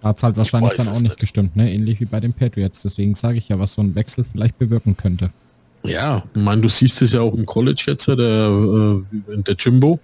Da 0.00 0.08
hat 0.08 0.16
es 0.16 0.22
halt 0.22 0.36
wahrscheinlich 0.36 0.72
dann 0.74 0.88
auch 0.88 1.00
nicht 1.00 1.18
gestimmt, 1.18 1.56
ne? 1.56 1.72
Ähnlich 1.72 2.00
wie 2.00 2.06
bei 2.06 2.20
den 2.20 2.32
Patriots. 2.32 2.82
Deswegen 2.82 3.14
sage 3.14 3.38
ich 3.38 3.48
ja, 3.48 3.58
was 3.58 3.74
so 3.74 3.82
ein 3.82 3.94
Wechsel 3.94 4.24
vielleicht 4.30 4.58
bewirken 4.58 4.96
könnte. 4.96 5.30
Ja, 5.82 6.24
ich 6.34 6.40
meine, 6.40 6.62
du 6.62 6.68
siehst 6.68 7.00
es 7.02 7.12
ja 7.12 7.20
auch 7.20 7.34
im 7.34 7.46
College 7.46 7.84
jetzt, 7.86 8.06
der, 8.06 8.16
äh, 8.18 9.02
der 9.42 9.54
Jimbo. 9.58 9.98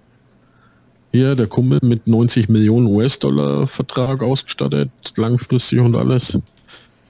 Hier, 1.11 1.35
der 1.35 1.47
Kumpel 1.47 1.79
mit 1.81 2.05
90 2.05 2.49
Millionen 2.49 2.87
US-Dollar 2.87 3.67
Vertrag 3.67 4.21
ausgestattet, 4.21 4.89
langfristig 5.15 5.79
und 5.79 5.95
alles. 5.95 6.37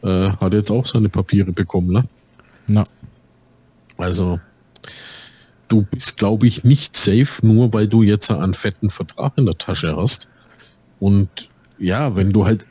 Äh, 0.04 0.30
hat 0.30 0.54
jetzt 0.54 0.70
auch 0.72 0.86
seine 0.86 1.10
Papiere 1.10 1.52
bekommen, 1.52 1.92
ne? 1.92 2.04
Na, 2.68 2.86
Also, 3.98 4.40
du 5.68 5.82
bist, 5.82 6.18
glaube 6.18 6.48
ich, 6.48 6.64
nicht 6.64 6.96
safe, 6.96 7.46
nur 7.46 7.74
weil 7.74 7.88
du 7.88 8.04
jetzt 8.04 8.30
einen 8.30 8.54
fetten 8.54 8.90
Vertrag 8.90 9.34
in 9.38 9.46
der 9.46 9.58
Tasche 9.58 9.96
hast. 9.98 10.28
Und 11.00 11.30
ja, 11.80 12.16
wenn 12.16 12.32
du 12.32 12.46
halt 12.46 12.66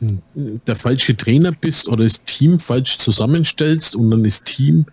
der 0.00 0.76
falsche 0.76 1.16
Trainer 1.16 1.52
bist 1.52 1.88
oder 1.88 2.04
das 2.04 2.24
Team 2.24 2.58
falsch 2.58 2.98
zusammenstellst 2.98 3.96
und 3.96 4.10
dann 4.10 4.24
das 4.24 4.42
Team, 4.42 4.86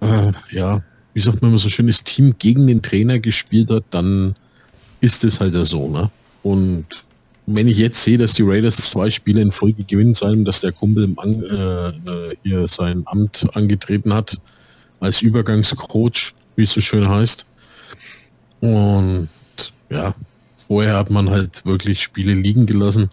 äh, 0.00 0.32
ja, 0.50 0.82
wie 1.14 1.20
sagt 1.20 1.42
man 1.42 1.56
so 1.58 1.68
schön, 1.68 1.86
das 1.86 2.02
Team 2.02 2.36
gegen 2.38 2.66
den 2.66 2.82
Trainer 2.82 3.18
gespielt 3.18 3.70
hat, 3.70 3.84
dann 3.90 4.34
ist 5.00 5.24
es 5.24 5.40
halt 5.40 5.54
so, 5.66 5.88
ne? 5.88 6.10
Und 6.42 6.86
wenn 7.46 7.68
ich 7.68 7.76
jetzt 7.76 8.02
sehe, 8.02 8.18
dass 8.18 8.34
die 8.34 8.42
Raiders 8.42 8.76
zwei 8.76 9.10
Spiele 9.10 9.42
in 9.42 9.52
Folge 9.52 9.84
gewinnen, 9.84 10.14
sein, 10.14 10.44
dass 10.44 10.60
der 10.60 10.72
Kumpel 10.72 11.04
im 11.04 11.18
An 11.18 11.42
äh, 11.42 12.36
hier 12.42 12.66
sein 12.66 13.02
Amt 13.06 13.46
angetreten 13.54 14.14
hat, 14.14 14.38
als 15.00 15.22
Übergangscoach, 15.22 16.34
wie 16.56 16.62
es 16.62 16.72
so 16.72 16.80
schön 16.80 17.08
heißt. 17.08 17.44
Und 18.60 19.28
ja, 19.90 20.14
vorher 20.68 20.96
hat 20.96 21.10
man 21.10 21.30
halt 21.30 21.64
wirklich 21.66 22.02
Spiele 22.02 22.34
liegen 22.34 22.66
gelassen. 22.66 23.10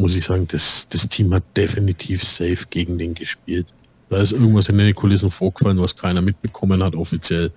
Muss 0.00 0.16
ich 0.16 0.24
sagen, 0.24 0.46
das, 0.48 0.88
das 0.88 1.08
Team 1.08 1.34
hat 1.34 1.44
definitiv 1.56 2.24
safe 2.24 2.66
gegen 2.70 2.98
den 2.98 3.14
gespielt. 3.14 3.66
Da 4.08 4.16
ist 4.18 4.32
irgendwas 4.32 4.68
in 4.68 4.78
den 4.78 4.94
Kulissen 4.94 5.30
vorgefallen, 5.30 5.78
was 5.78 5.94
keiner 5.94 6.22
mitbekommen 6.22 6.82
hat 6.82 6.94
offiziell. 6.94 7.52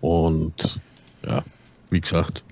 Und 0.00 0.80
ja, 1.26 1.44
wie 1.90 2.00
gesagt, 2.00 2.42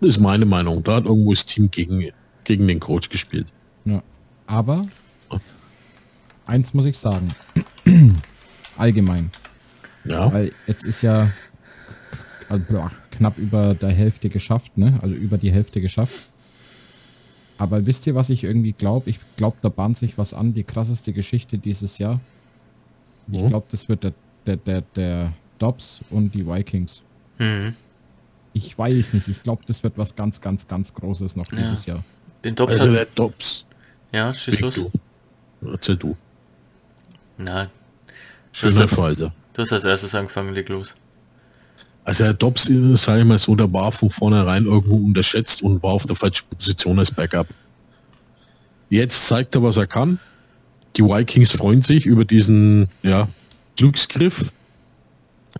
das 0.00 0.10
ist 0.10 0.20
meine 0.20 0.44
Meinung. 0.44 0.82
Da 0.82 0.96
hat 0.96 1.04
irgendwo 1.04 1.32
das 1.32 1.46
Team 1.46 1.70
gegen, 1.70 2.10
gegen 2.44 2.68
den 2.68 2.80
Coach 2.80 3.08
gespielt. 3.08 3.46
ja. 3.84 4.02
Aber 4.48 4.86
eins 6.46 6.72
muss 6.74 6.86
ich 6.86 6.96
sagen. 6.96 7.34
Allgemein. 8.76 9.30
Ja, 10.04 10.32
Weil 10.32 10.52
jetzt 10.66 10.84
ist 10.84 11.02
ja 11.02 11.32
also, 12.48 12.90
knapp 13.10 13.38
über 13.38 13.74
der 13.74 13.88
Hälfte 13.88 14.28
geschafft, 14.28 14.78
ne? 14.78 14.98
Also 15.02 15.14
über 15.14 15.38
die 15.38 15.50
Hälfte 15.50 15.80
geschafft. 15.80 16.30
Aber 17.58 17.86
wisst 17.86 18.06
ihr, 18.06 18.14
was 18.14 18.28
ich 18.30 18.44
irgendwie 18.44 18.72
glaube? 18.72 19.08
Ich 19.10 19.18
glaube, 19.36 19.56
da 19.62 19.68
bahnt 19.68 19.96
sich 19.98 20.18
was 20.18 20.34
an, 20.34 20.52
die 20.54 20.64
krasseste 20.64 21.12
Geschichte 21.12 21.58
dieses 21.58 21.98
Jahr. 21.98 22.20
Ich 23.32 23.44
glaube, 23.46 23.66
das 23.70 23.88
wird 23.88 24.04
der, 24.04 24.12
der, 24.46 24.56
der, 24.56 24.80
der, 24.94 25.32
Dobbs 25.58 26.00
und 26.10 26.34
die 26.34 26.46
Vikings. 26.46 27.02
Mhm. 27.38 27.74
Ich 28.52 28.76
weiß 28.78 29.14
nicht. 29.14 29.26
Ich 29.28 29.42
glaube, 29.42 29.62
das 29.66 29.82
wird 29.82 29.96
was 29.96 30.14
ganz, 30.14 30.40
ganz, 30.40 30.68
ganz 30.68 30.92
Großes 30.92 31.34
noch 31.34 31.50
Ja. 31.50 31.58
dieses 31.58 31.86
Jahr. 31.86 32.04
Den 32.44 32.54
Dobbs 32.54 32.74
Also 32.74 32.88
hat... 32.90 32.94
der 32.94 33.06
Dobbs. 33.06 33.64
Ja, 34.12 34.32
schieß 34.34 34.60
los. 34.60 34.74
du. 34.74 34.90
Erzähl 35.66 35.96
du. 35.96 36.14
Na, 37.38 37.70
Schöner 38.52 38.82
jetzt- 38.82 38.94
Falter. 38.94 39.34
du 39.54 39.62
hast 39.62 39.72
als 39.72 39.84
erstes 39.84 40.14
angefangen, 40.14 40.54
leg 40.54 40.68
los. 40.68 40.94
Also 42.06 42.22
der 42.22 42.34
Dobbs, 42.34 42.70
äh, 42.70 42.96
sag 42.96 43.18
ich 43.18 43.24
mal 43.24 43.38
so, 43.38 43.56
der 43.56 43.70
war 43.72 43.90
von 43.90 44.10
vornherein 44.10 44.64
irgendwo 44.64 44.94
unterschätzt 44.96 45.60
und 45.60 45.82
war 45.82 45.90
auf 45.90 46.06
der 46.06 46.14
falschen 46.14 46.46
Position 46.48 47.00
als 47.00 47.10
Backup. 47.10 47.48
Jetzt 48.88 49.26
zeigt 49.26 49.56
er, 49.56 49.64
was 49.64 49.76
er 49.76 49.88
kann. 49.88 50.20
Die 50.96 51.02
Vikings 51.02 51.50
freuen 51.50 51.82
sich 51.82 52.06
über 52.06 52.24
diesen 52.24 52.88
ja, 53.02 53.28
Glücksgriff, 53.76 54.52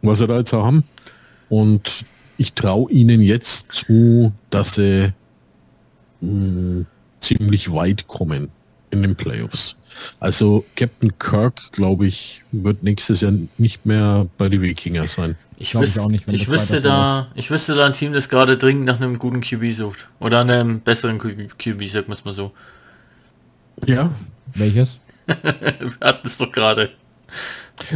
was 0.03 0.21
sie 0.21 0.29
da 0.29 0.39
jetzt 0.39 0.53
haben. 0.53 0.85
Und 1.49 2.05
ich 2.39 2.53
traue 2.53 2.93
ihnen 2.93 3.23
jetzt 3.23 3.73
zu, 3.73 4.33
dass 4.51 4.77
sie 4.77 5.13
mh, 6.21 6.85
ziemlich 7.19 7.73
weit 7.73 8.07
kommen 8.07 8.51
in 8.97 9.03
den 9.03 9.17
Playoffs. 9.17 9.77
Also 10.21 10.65
Captain 10.77 11.19
Kirk, 11.19 11.73
glaube 11.73 12.07
ich, 12.07 12.43
wird 12.53 12.83
nächstes 12.83 13.23
Jahr 13.23 13.33
nicht 13.57 13.87
mehr 13.87 14.27
bei 14.37 14.49
den 14.49 14.61
Wikinger 14.61 15.09
sein. 15.09 15.37
Ich, 15.59 15.71
Glaub 15.71 15.85
ich 15.85 15.97
wüs 15.97 15.99
auch 16.03 16.11
nicht, 16.11 16.29
ich 16.29 16.49
wüsste 16.49 16.83
da, 16.83 17.29
ich 17.35 17.51
wüsste 17.51 17.75
da 17.75 17.87
ein 17.87 17.95
Team, 17.95 18.13
das 18.13 18.29
gerade 18.29 18.59
dringend 18.59 18.85
nach 18.85 19.01
einem 19.01 19.19
guten 19.19 19.41
QB 19.41 19.73
sucht. 19.73 20.09
Oder 20.21 20.41
einem 20.41 20.81
besseren 20.81 21.19
QB, 21.19 21.59
QB 21.59 21.89
sagen 21.89 22.09
wir 22.09 22.13
es 22.13 22.27
mal 22.27 22.35
so. 22.35 22.53
Ja, 23.87 24.11
Welches? 24.55 25.01
Wir 25.27 25.37
hatten 26.01 26.27
es 26.27 26.39
doch 26.39 26.51
gerade. 26.51 26.91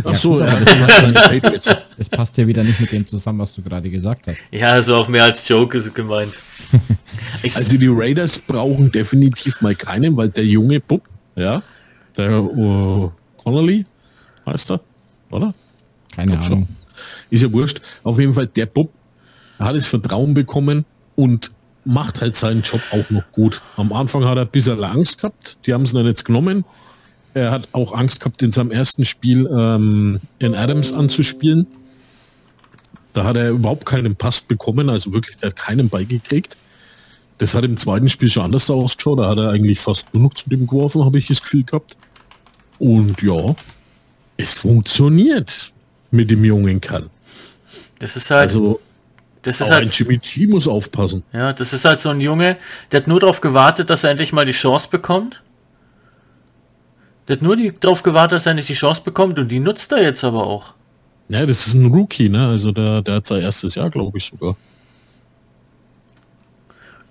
Ach 0.05 0.17
so, 0.17 0.35
gut, 0.35 0.43
aber 0.43 0.53
hat 0.53 0.67
das- 0.67 1.01
seine 1.01 1.13
Patriots. 1.15 1.69
Das 1.97 2.09
passt 2.09 2.37
ja 2.39 2.47
wieder 2.47 2.63
nicht 2.63 2.81
mit 2.81 2.93
dem 2.93 3.07
zusammen, 3.07 3.39
was 3.39 3.55
du 3.55 3.63
gerade 3.63 3.89
gesagt 3.91 4.27
hast. 4.27 4.43
Ja, 4.51 4.73
also 4.73 4.97
auch 4.97 5.09
mehr 5.09 5.25
als 5.25 5.47
Joke 5.49 5.77
ist 5.77 5.95
gemeint. 5.95 6.35
Also 7.43 7.77
die 7.79 7.89
Raiders 7.89 8.39
brauchen 8.39 8.93
definitiv 8.93 9.61
mal 9.61 9.75
keinen, 9.75 10.17
weil 10.17 10.29
der 10.29 10.45
junge 10.45 10.79
Bub, 10.79 11.03
ja, 11.37 11.63
der 12.17 12.43
uh, 12.43 13.11
Connolly 13.39 13.85
heißt 14.47 14.71
er, 14.71 14.81
oder? 15.31 15.53
Keine 16.15 16.33
Glaub 16.33 16.45
schon. 16.45 16.53
Ahnung. 16.53 16.69
Ist 17.31 17.43
ja 17.43 17.51
wurscht. 17.53 17.81
Auf 18.05 18.19
jeden 18.19 18.35
Fall, 18.35 18.47
der 18.47 18.67
Bub 18.67 18.93
hat 19.59 19.75
das 19.75 19.87
Vertrauen 19.87 20.35
bekommen 20.35 20.85
und 21.17 21.51
macht 21.85 22.21
halt 22.21 22.37
seinen 22.37 22.63
Job 22.63 22.83
auch 22.93 23.09
noch 23.11 23.25
gut. 23.33 23.61
Am 23.77 23.93
Anfang 23.93 24.25
hat 24.25 24.37
er 24.37 24.43
ein 24.43 24.49
bisschen 24.49 24.83
Angst 24.85 25.19
gehabt, 25.19 25.59
die 25.67 25.73
haben 25.73 25.83
es 25.85 25.93
dann 25.93 26.07
jetzt 26.07 26.25
genommen. 26.25 26.65
Er 27.35 27.51
hat 27.53 27.69
auch 27.73 27.95
Angst 27.95 28.21
gehabt, 28.21 28.43
in 28.43 28.51
seinem 28.51 28.71
ersten 28.73 29.05
Spiel 29.05 29.49
ähm, 29.53 30.21
in 30.39 30.55
Adams 30.55 30.93
anzuspielen. 30.93 31.67
Da 33.13 33.25
hat 33.25 33.37
er 33.37 33.51
überhaupt 33.51 33.87
keinen 33.87 34.17
Pass 34.17 34.41
bekommen, 34.41 34.89
also 34.89 35.13
wirklich, 35.13 35.37
der 35.37 35.51
hat 35.51 35.57
keinen 35.57 35.89
Ball 35.89 36.05
gekriegt. 36.05 36.57
Das 37.39 37.55
hat 37.55 37.65
im 37.65 37.77
zweiten 37.77 38.09
Spiel 38.09 38.31
schon 38.31 38.45
anders 38.45 38.71
ausgeschaut. 38.71 39.19
Da 39.19 39.29
hat 39.29 39.39
er 39.39 39.51
eigentlich 39.51 39.81
fast 39.81 40.13
nur 40.13 40.25
noch 40.25 40.35
zu 40.35 40.49
dem 40.51 40.67
geworfen, 40.67 41.05
habe 41.05 41.19
ich 41.19 41.27
das 41.27 41.41
Gefühl 41.41 41.65
gehabt. 41.65 41.97
Und 42.79 43.23
ja, 43.23 43.55
es 44.37 44.53
funktioniert 44.53 45.73
mit 46.11 46.31
dem 46.31 46.45
jungen 46.45 46.81
Kerl. 46.81 47.09
das 47.99 48.17
ist 48.17 48.31
halt, 48.31 48.49
Also 48.49 48.81
das 49.43 49.61
ist 49.61 49.69
ein 49.69 49.73
halt, 49.73 49.99
Jimmy 49.99 50.19
G 50.19 50.47
muss 50.47 50.69
aufpassen. 50.69 51.23
ja, 51.33 51.53
das 51.53 51.73
ist 51.73 51.85
halt 51.85 52.01
so 52.01 52.11
ein 52.11 52.21
Junge, 52.21 52.57
der 52.93 53.01
hat 53.01 53.09
nur 53.09 53.21
darauf 53.21 53.41
gewartet, 53.41 53.89
dass 53.89 54.05
er 54.05 54.11
endlich 54.11 54.33
mal 54.33 54.45
die 54.45 54.53
Chance 54.53 54.89
bekommt. 54.91 55.43
Der 57.31 57.37
hat 57.37 57.43
nur 57.43 57.55
die, 57.55 57.73
darauf 57.79 58.03
gewartet, 58.03 58.33
dass 58.33 58.47
er 58.47 58.51
endlich 58.51 58.67
die 58.67 58.75
Chance 58.75 59.03
bekommt 59.05 59.39
und 59.39 59.47
die 59.53 59.61
nutzt 59.61 59.93
er 59.93 60.03
jetzt 60.03 60.25
aber 60.25 60.45
auch. 60.45 60.75
Ja, 61.29 61.47
das 61.47 61.69
ist 61.69 61.75
ein 61.75 61.87
Rookie, 61.87 62.29
ne? 62.29 62.49
Also 62.49 62.73
der, 62.73 63.03
der 63.03 63.15
hat 63.15 63.29
sein 63.29 63.43
erstes 63.43 63.77
Jahr, 63.77 63.89
glaube 63.89 64.19
ich 64.19 64.25
sogar. 64.25 64.57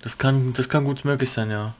Das 0.01 0.17
kann, 0.17 0.51
das 0.51 0.67
kann 0.67 0.83
gut 0.83 1.05
möglich 1.05 1.29
sein, 1.29 1.49
ja. 1.49 1.73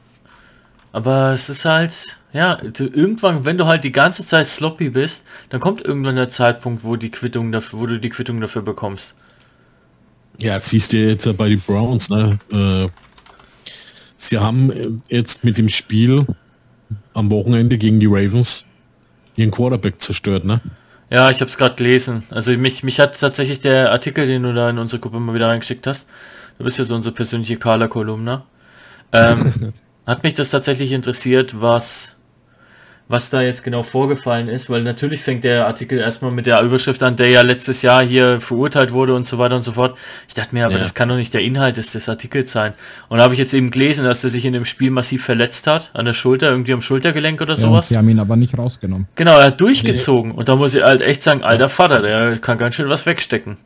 Aber 0.94 1.34
es 1.34 1.50
ist 1.50 1.66
halt, 1.66 2.18
ja, 2.32 2.58
irgendwann, 2.64 3.44
wenn 3.44 3.58
du 3.58 3.66
halt 3.66 3.84
die 3.84 3.92
ganze 3.92 4.26
Zeit 4.26 4.48
sloppy 4.48 4.90
bist, 4.90 5.26
dann 5.50 5.60
kommt 5.60 5.86
irgendwann 5.86 6.16
der 6.16 6.30
Zeitpunkt, 6.30 6.86
wo 6.86 6.96
die 6.96 7.12
Quittung 7.12 7.52
dafür, 7.52 7.82
wo 7.82 7.88
du 7.88 8.00
die 8.00 8.10
Quittung 8.10 8.40
dafür 8.40 8.62
bekommst. 8.62 9.16
Ja, 10.38 10.58
siehst 10.62 10.94
du 10.94 10.98
jetzt 10.98 11.28
bei 11.36 11.50
den 11.50 11.60
Browns, 11.60 12.10
ne? 12.10 12.40
Äh, 12.54 12.88
sie 14.16 14.38
haben 14.38 15.02
jetzt 15.10 15.44
mit 15.44 15.58
dem 15.58 15.68
Spiel 15.68 16.26
am 17.14 17.30
Wochenende 17.32 17.78
gegen 17.78 18.00
die 18.00 18.08
Ravens 18.08 18.66
ihren 19.36 19.52
Quarterback 19.52 20.02
zerstört, 20.02 20.46
ne? 20.46 20.62
Ja, 21.12 21.32
ich 21.32 21.42
habe 21.42 21.50
es 21.50 21.58
gerade 21.58 21.76
gelesen. 21.76 22.24
Also 22.30 22.52
mich, 22.52 22.84
mich 22.84 23.00
hat 23.00 23.20
tatsächlich 23.20 23.60
der 23.60 23.92
Artikel, 23.92 24.28
den 24.28 24.44
du 24.44 24.54
da 24.54 24.70
in 24.70 24.78
unsere 24.78 25.00
Gruppe 25.00 25.20
mal 25.20 25.34
wieder 25.34 25.48
reingeschickt 25.48 25.88
hast, 25.88 26.08
du 26.58 26.64
bist 26.64 26.78
ja 26.78 26.86
so 26.86 26.96
unsere 26.96 27.16
persönliche 27.16 27.58
Carla-Kolumne, 27.58 28.44
ähm, 29.12 29.74
hat 30.06 30.24
mich 30.24 30.36
das 30.36 30.52
tatsächlich 30.52 30.92
interessiert, 30.92 31.60
was, 31.60 32.16
was 33.12 33.32
da 33.32 33.42
jetzt 33.42 33.64
genau 33.64 33.82
vorgefallen 33.82 34.48
ist, 34.50 34.70
weil 34.70 34.84
natürlich 34.84 35.24
fängt 35.24 35.44
der 35.44 35.66
Artikel 35.66 35.98
erstmal 35.98 36.30
mit 36.30 36.46
der 36.46 36.62
Überschrift 36.62 37.02
an, 37.02 37.16
der 37.16 37.30
ja 37.30 37.42
letztes 37.42 37.82
Jahr 37.82 38.04
hier 38.04 38.40
verurteilt 38.40 38.94
wurde 38.94 39.16
und 39.16 39.26
so 39.26 39.40
weiter 39.40 39.56
und 39.56 39.64
so 39.64 39.72
fort. 39.72 39.98
Ich 40.28 40.36
dachte 40.36 40.54
mir, 40.54 40.66
aber 40.66 40.76
Ja. 40.76 40.80
das 40.80 40.94
kann 40.94 41.10
doch 41.10 41.16
nicht 41.16 41.34
der 41.34 41.42
Inhalt 41.42 41.78
des, 41.78 41.92
des 41.92 42.08
Artikels 42.08 42.52
sein. 42.52 42.74
Und 43.10 43.18
da 43.18 43.24
habe 43.24 43.34
ich 43.34 43.40
jetzt 43.40 43.56
eben 43.56 43.72
gelesen, 43.72 44.06
dass 44.06 44.24
er 44.24 44.30
sich 44.30 44.46
in 44.46 44.54
dem 44.54 44.64
Spiel 44.64 44.92
massiv 44.92 45.24
verletzt 45.26 45.66
hat, 45.66 45.90
an 45.96 46.06
der 46.06 46.14
Schulter, 46.14 46.52
irgendwie 46.52 46.72
am 46.74 46.82
Schultergelenk 46.82 47.42
oder 47.42 47.54
Ja, 47.56 47.60
sowas. 47.60 47.90
sie 47.90 47.98
haben 47.98 48.08
ihn 48.10 48.20
aber 48.20 48.36
nicht 48.36 48.56
rausgenommen. 48.56 49.08
Genau, 49.16 49.40
er 49.40 49.46
hat 49.48 49.60
durchgezogen. 49.60 50.32
Und 50.32 50.48
da 50.48 50.56
muss 50.56 50.76
ich 50.76 50.84
halt 50.84 51.02
echt 51.02 51.24
sagen, 51.24 51.42
alter 51.42 51.68
Vater, 51.70 52.02
der 52.04 52.38
kann 52.38 52.60
ganz 52.60 52.76
schön 52.76 52.90
was 52.90 53.08
wegstecken. 53.08 53.58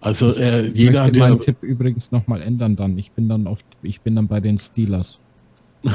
Also 0.00 0.32
äh, 0.36 0.66
Ich 0.68 0.74
jeder 0.78 1.02
möchte 1.02 1.18
meinen 1.18 1.40
Tipp 1.40 1.56
übrigens 1.60 2.12
nochmal 2.12 2.40
ändern 2.42 2.76
dann. 2.76 2.96
Ich 2.98 3.10
bin 3.10 3.28
dann 3.28 3.48
auf, 3.48 3.58
ich 3.82 4.00
bin 4.00 4.14
dann 4.14 4.28
bei 4.28 4.38
den 4.38 4.56
Steelers. 4.58 5.18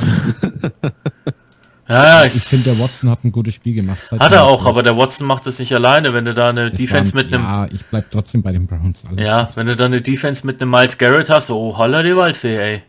Ja, 1.89 2.22
ja, 2.22 2.26
Ich 2.26 2.34
finde, 2.34 2.63
der 2.65 2.80
Watson 2.80 3.10
hat 3.10 3.24
ein 3.26 3.32
gutes 3.32 3.56
Spiel 3.56 3.74
gemacht. 3.76 4.00
Hat 4.12 4.32
er 4.32 4.46
auch, 4.46 4.65
aber 4.65 4.84
der 4.84 4.96
Watson 4.98 5.28
macht 5.28 5.46
das 5.46 5.60
nicht 5.60 5.74
alleine, 5.74 6.13
wenn 6.13 6.24
du 6.24 6.34
da 6.34 6.50
eine 6.50 6.67
Es 6.72 6.80
Defense 6.80 7.13
waren- 7.13 7.26
mit 7.26 7.34
einem, 7.34 7.43
ja. 7.43 7.65
Ja, 7.65 7.72
ich 7.74 7.84
bleib 7.86 8.10
trotzdem 8.10 8.41
bei 8.41 8.54
den 8.54 8.65
Browns. 8.67 9.04
Alles. 9.06 9.56
wenn 9.56 9.67
du 9.67 9.76
da 9.76 9.86
eine 9.86 10.02
Defense 10.02 10.46
mit 10.46 10.62
einem 10.62 10.72
Miles 10.72 10.98
Garrett 10.98 11.30
hast, 11.30 11.50
oh, 11.52 11.78
holla 11.78 12.02
die 12.02 12.15
Waldfee, 12.15 12.56
ey. 12.58 12.82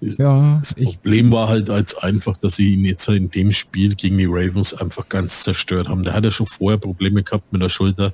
Ja, 0.00 0.58
das 0.60 0.74
ich, 0.76 0.84
Problem 0.84 1.32
war 1.32 1.48
halt 1.48 1.70
als 1.70 1.96
einfach, 1.96 2.36
dass 2.36 2.54
sie 2.56 2.74
ihn 2.74 2.84
jetzt 2.84 3.08
in 3.08 3.30
dem 3.30 3.52
Spiel 3.52 3.94
gegen 3.96 4.16
die 4.18 4.26
Ravens 4.28 4.72
einfach 4.74 5.08
ganz 5.08 5.42
zerstört 5.42 5.88
haben. 5.88 6.04
Der 6.04 6.12
hat 6.12 6.24
ja 6.24 6.30
schon 6.30 6.46
vorher 6.46 6.78
Probleme 6.78 7.22
gehabt 7.24 7.52
mit 7.52 7.62
der 7.62 7.68
Schulter. 7.68 8.12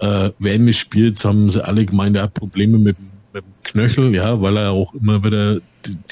Äh, 0.00 0.30
während 0.38 0.68
des 0.68 0.76
Spiels 0.76 1.24
haben 1.24 1.48
sie 1.48 1.64
alle 1.64 1.86
gemeint, 1.86 2.16
er 2.16 2.24
hat 2.24 2.34
Probleme 2.34 2.78
mit, 2.78 2.96
mit 3.32 3.42
dem 3.44 3.52
Knöchel, 3.62 4.14
ja, 4.14 4.40
weil 4.42 4.56
er 4.58 4.70
auch 4.72 4.92
immer 4.94 5.24
wieder 5.24 5.58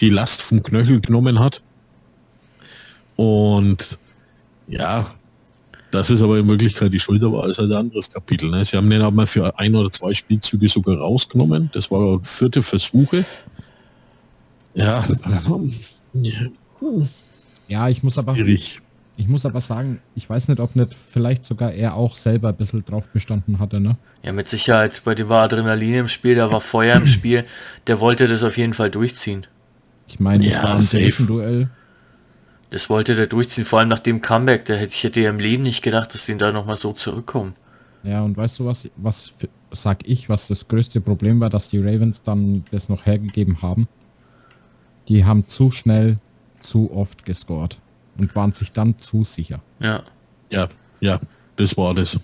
die 0.00 0.08
Last 0.08 0.40
vom 0.40 0.62
Knöchel 0.62 1.00
genommen 1.00 1.40
hat. 1.40 1.62
Und 3.16 3.98
ja, 4.68 5.06
das 5.90 6.10
ist 6.10 6.20
aber 6.22 6.38
in 6.38 6.48
Wirklichkeit 6.48 6.92
die 6.92 7.00
Schulter 7.00 7.32
war, 7.32 7.48
ist 7.48 7.58
halt 7.58 7.70
ein 7.70 7.78
anderes 7.78 8.10
Kapitel. 8.10 8.50
Ne? 8.50 8.64
Sie 8.64 8.76
haben 8.76 8.90
den 8.90 9.02
aber 9.02 9.26
für 9.26 9.58
ein 9.58 9.74
oder 9.74 9.90
zwei 9.90 10.12
Spielzüge 10.12 10.68
sogar 10.68 10.98
rausgenommen. 10.98 11.70
Das 11.72 11.90
war 11.90 12.20
vierte 12.22 12.62
Versuche. 12.62 13.24
Ja, 14.74 15.06
ja, 17.68 17.88
ich 17.88 18.02
muss 18.02 18.18
aber, 18.18 18.34
schwierig. 18.34 18.80
ich 19.16 19.26
muss 19.26 19.46
aber 19.46 19.60
sagen, 19.62 20.02
ich 20.14 20.28
weiß 20.28 20.48
nicht, 20.48 20.60
ob 20.60 20.76
nicht 20.76 20.94
vielleicht 21.10 21.44
sogar 21.44 21.72
er 21.72 21.94
auch 21.94 22.14
selber 22.14 22.50
ein 22.50 22.56
bisschen 22.56 22.84
drauf 22.84 23.08
bestanden 23.08 23.58
hatte, 23.58 23.80
ne? 23.80 23.96
Ja, 24.22 24.32
mit 24.32 24.48
Sicherheit, 24.48 25.00
bei 25.04 25.14
dem 25.14 25.28
war 25.30 25.44
Adrenalin 25.44 25.94
im 25.94 26.08
Spiel, 26.08 26.34
da 26.34 26.50
war 26.50 26.60
Feuer 26.60 26.96
im 26.96 27.06
Spiel, 27.06 27.44
der 27.86 28.00
wollte 28.00 28.28
das 28.28 28.42
auf 28.42 28.58
jeden 28.58 28.74
Fall 28.74 28.90
durchziehen. 28.90 29.46
Ich 30.08 30.20
meine, 30.20 30.46
es 30.46 30.52
Ja, 30.52 30.62
war 30.62 30.74
ein 30.74 30.80
safe. 30.80 31.68
Das 32.70 32.90
wollte 32.90 33.14
der 33.14 33.26
durchziehen, 33.26 33.64
vor 33.64 33.78
allem 33.78 33.88
nach 33.88 34.00
dem 34.00 34.20
Comeback, 34.20 34.64
der 34.64 34.76
hätte 34.76 34.92
ich 34.92 35.04
hätte 35.04 35.20
ja 35.20 35.30
im 35.30 35.38
Leben 35.38 35.62
nicht 35.62 35.82
gedacht, 35.82 36.14
dass 36.14 36.26
die 36.26 36.36
da 36.36 36.52
nochmal 36.52 36.76
so 36.76 36.92
zurückkommen. 36.92 37.54
Ja, 38.02 38.22
und 38.22 38.36
weißt 38.36 38.58
du 38.58 38.66
was, 38.66 38.88
was 38.96 39.28
für, 39.36 39.48
sag 39.72 40.06
ich, 40.06 40.28
was 40.28 40.48
das 40.48 40.68
größte 40.68 41.00
Problem 41.00 41.40
war, 41.40 41.50
dass 41.50 41.68
die 41.68 41.78
Ravens 41.78 42.22
dann 42.22 42.64
das 42.70 42.88
noch 42.88 43.06
hergegeben 43.06 43.62
haben? 43.62 43.88
Die 45.08 45.24
haben 45.24 45.48
zu 45.48 45.70
schnell, 45.70 46.16
zu 46.60 46.90
oft 46.92 47.24
gescored 47.24 47.78
und 48.18 48.34
waren 48.34 48.52
sich 48.52 48.72
dann 48.72 48.98
zu 48.98 49.24
sicher. 49.24 49.60
Ja. 49.80 50.02
Ja, 50.50 50.68
ja, 51.00 51.20
das 51.56 51.76
war 51.76 51.94
das. 51.94 52.18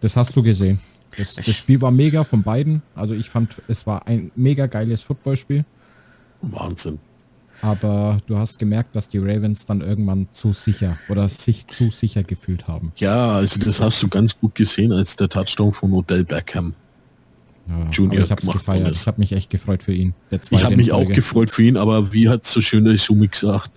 Das 0.00 0.16
hast 0.16 0.34
du 0.36 0.42
gesehen. 0.42 0.80
Das, 1.16 1.34
das 1.34 1.54
Spiel 1.54 1.80
war 1.80 1.90
mega 1.90 2.24
von 2.24 2.42
beiden. 2.42 2.82
Also 2.94 3.14
ich 3.14 3.30
fand, 3.30 3.62
es 3.68 3.86
war 3.86 4.06
ein 4.06 4.30
mega 4.34 4.66
geiles 4.66 5.02
Footballspiel. 5.02 5.64
Wahnsinn. 6.42 6.98
Aber 7.62 8.18
du 8.26 8.36
hast 8.38 8.58
gemerkt, 8.58 8.94
dass 8.94 9.08
die 9.08 9.18
Ravens 9.18 9.64
dann 9.66 9.80
irgendwann 9.80 10.28
zu 10.32 10.52
sicher 10.52 10.98
oder 11.08 11.28
sich 11.28 11.66
zu 11.68 11.90
sicher 11.90 12.22
gefühlt 12.22 12.68
haben. 12.68 12.92
Ja, 12.96 13.32
also 13.36 13.58
das 13.60 13.80
hast 13.80 14.02
du 14.02 14.08
ganz 14.08 14.38
gut 14.38 14.54
gesehen, 14.54 14.92
als 14.92 15.16
der 15.16 15.28
Touchdown 15.28 15.72
von 15.72 15.92
Odell 15.92 16.24
Beckham. 16.24 16.74
Ja, 17.66 17.88
Junior 17.90 18.24
ich 18.24 18.30
habe 18.30 18.40
es 18.40 18.46
gemacht 18.46 18.58
gefeiert. 18.58 18.90
ist. 18.90 19.00
Ich 19.00 19.06
habe 19.06 19.20
mich 19.20 19.32
echt 19.32 19.48
gefreut 19.50 19.82
für 19.82 19.92
ihn. 19.94 20.14
Der 20.30 20.40
Ich 20.50 20.62
habe 20.64 20.76
mich 20.76 20.92
auch 20.92 21.08
gefreut 21.08 21.50
für 21.50 21.62
ihn, 21.62 21.76
aber 21.78 22.12
wie 22.12 22.28
hat 22.28 22.44
so 22.44 22.60
schön 22.60 22.84
der 22.84 22.98
Sumi 22.98 23.28
gesagt, 23.28 23.70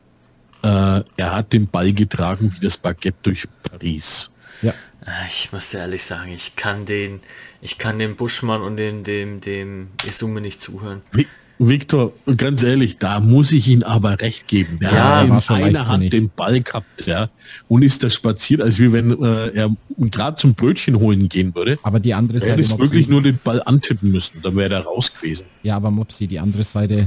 äh, 0.64 0.68
er 0.68 1.06
hat 1.36 1.54
den 1.54 1.68
Ball 1.68 1.94
getragen 1.94 2.54
wie 2.54 2.60
das 2.66 2.78
Baguette 2.78 3.18
durch 3.24 3.48
Paris. 3.64 4.30
Ja. 4.62 4.72
Äh, 5.06 5.12
Ich 5.30 5.54
muss 5.54 5.70
dir 5.70 5.78
ehrlich 5.80 6.04
sagen, 6.04 6.32
ich 6.36 6.56
kann 6.58 6.86
den, 6.86 7.22
ich 7.62 7.78
kann 7.78 7.98
dem 8.00 8.18
Buschmann 8.18 8.62
und 8.62 8.76
dem, 8.76 9.04
dem, 9.04 9.40
dem 9.40 9.90
Isume 10.06 10.42
nicht 10.42 10.60
zuhören. 10.62 11.02
Vi- 11.14 11.28
Victor, 11.60 12.12
ganz 12.38 12.62
ehrlich, 12.62 12.98
da 13.00 13.20
muss 13.20 13.52
ich 13.52 13.68
ihn 13.68 13.82
aber 13.82 14.22
recht 14.22 14.48
geben. 14.48 14.78
Der 14.80 14.92
Ja, 14.92 15.28
hat 15.30 15.50
einer. 15.50 15.88
Hand 15.88 16.14
den 16.14 16.30
Ball 16.30 16.62
gehabt, 16.62 17.08
ja, 17.08 17.30
und 17.68 17.82
ist 17.82 18.04
da 18.04 18.10
spaziert, 18.12 18.62
als 18.62 18.78
wie 18.80 18.92
wenn 18.92 19.12
äh, 19.24 19.48
er 19.50 19.76
gerade 19.98 20.38
zum 20.38 20.54
Brötchen 20.54 21.00
holen 21.00 21.28
gehen 21.30 21.56
würde. 21.56 21.80
Aber 21.82 22.00
die 22.00 22.14
andere 22.14 22.38
Er 22.38 22.42
Seite, 22.42 22.62
hätte 22.64 22.80
wirklich 22.80 23.08
nur 23.08 23.24
den 23.24 23.40
Ball 23.44 23.62
antippen 23.66 24.12
müssen, 24.12 24.42
dann 24.44 24.56
wäre 24.56 24.76
er 24.76 24.82
raus 24.82 25.12
gewesen. 25.14 25.46
ja, 25.64 25.76
aber 25.76 25.90
Mopsi, 25.90 26.28
die 26.28 26.40
andere 26.40 26.64
Seite, 26.64 27.06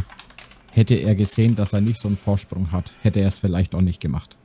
hätte 0.72 0.94
er 0.94 1.14
gesehen, 1.14 1.54
dass 1.54 1.72
er 1.72 1.80
nicht 1.80 2.00
so 2.00 2.08
einen 2.08 2.16
Vorsprung 2.16 2.72
hat, 2.72 2.92
hätte 3.02 3.20
er 3.20 3.28
es 3.28 3.38
vielleicht 3.38 3.74
auch 3.74 3.80
nicht 3.82 4.00
gemacht. 4.00 4.36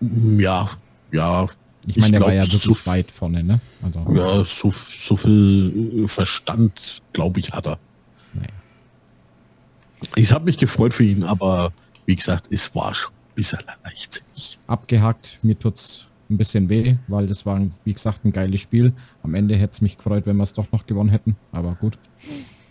Ja, 0.00 0.70
ja. 1.12 1.46
Ich 1.86 1.96
meine, 1.96 2.12
der 2.18 2.20
war 2.26 2.32
ja 2.32 2.42
wirklich 2.42 2.62
so, 2.62 2.86
weit 2.86 3.10
vorne, 3.10 3.44
ne? 3.44 3.60
Also, 3.82 4.06
Ja, 4.14 4.44
so, 4.44 4.72
so 4.98 5.16
viel 5.16 6.04
Verstand, 6.08 7.02
glaube 7.12 7.40
ich, 7.40 7.52
hat 7.52 7.66
er. 7.66 7.78
Ich 10.16 10.32
habe 10.32 10.44
mich 10.44 10.58
gefreut 10.58 10.94
für 10.94 11.04
ihn, 11.04 11.22
aber 11.22 11.72
wie 12.06 12.14
gesagt, 12.14 12.46
es 12.50 12.74
war 12.74 12.94
schon 12.94 13.10
ein 13.12 13.34
bisschen 13.34 13.60
leichtsinnig. 13.84 14.58
abgehakt. 14.66 15.38
Mir 15.42 15.58
tut's 15.58 16.06
ein 16.30 16.36
bisschen 16.38 16.68
weh, 16.68 16.96
weil 17.08 17.26
das 17.26 17.44
war, 17.46 17.60
wie 17.84 17.92
gesagt, 17.92 18.24
ein 18.24 18.32
geiles 18.32 18.60
Spiel. 18.60 18.92
Am 19.22 19.34
Ende 19.34 19.56
hätte 19.56 19.72
es 19.74 19.80
mich 19.80 19.96
gefreut, 19.96 20.26
wenn 20.26 20.36
wir 20.36 20.42
es 20.42 20.52
doch 20.52 20.70
noch 20.72 20.86
gewonnen 20.86 21.10
hätten. 21.10 21.36
Aber 21.52 21.74
gut. 21.80 21.98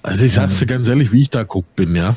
Also 0.01 0.25
ich 0.25 0.33
sag's 0.33 0.59
dir 0.59 0.65
ganz 0.65 0.87
ehrlich, 0.87 1.11
wie 1.11 1.21
ich 1.21 1.29
da 1.29 1.43
guckt 1.43 1.75
bin, 1.75 1.95
ja. 1.95 2.15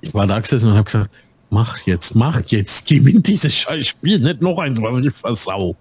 Ich 0.00 0.12
war 0.12 0.26
da 0.26 0.38
gesessen 0.38 0.68
und 0.70 0.74
habe 0.74 0.84
gesagt, 0.84 1.10
mach 1.50 1.78
jetzt, 1.86 2.14
mach 2.14 2.42
jetzt, 2.48 2.86
gewinn 2.86 3.22
dieses 3.22 3.54
scheiß 3.54 3.86
Spiel, 3.86 4.18
nicht 4.18 4.42
noch 4.42 4.58
eins, 4.58 4.80
was 4.82 5.02
ich 5.02 5.12
versau. 5.14 5.76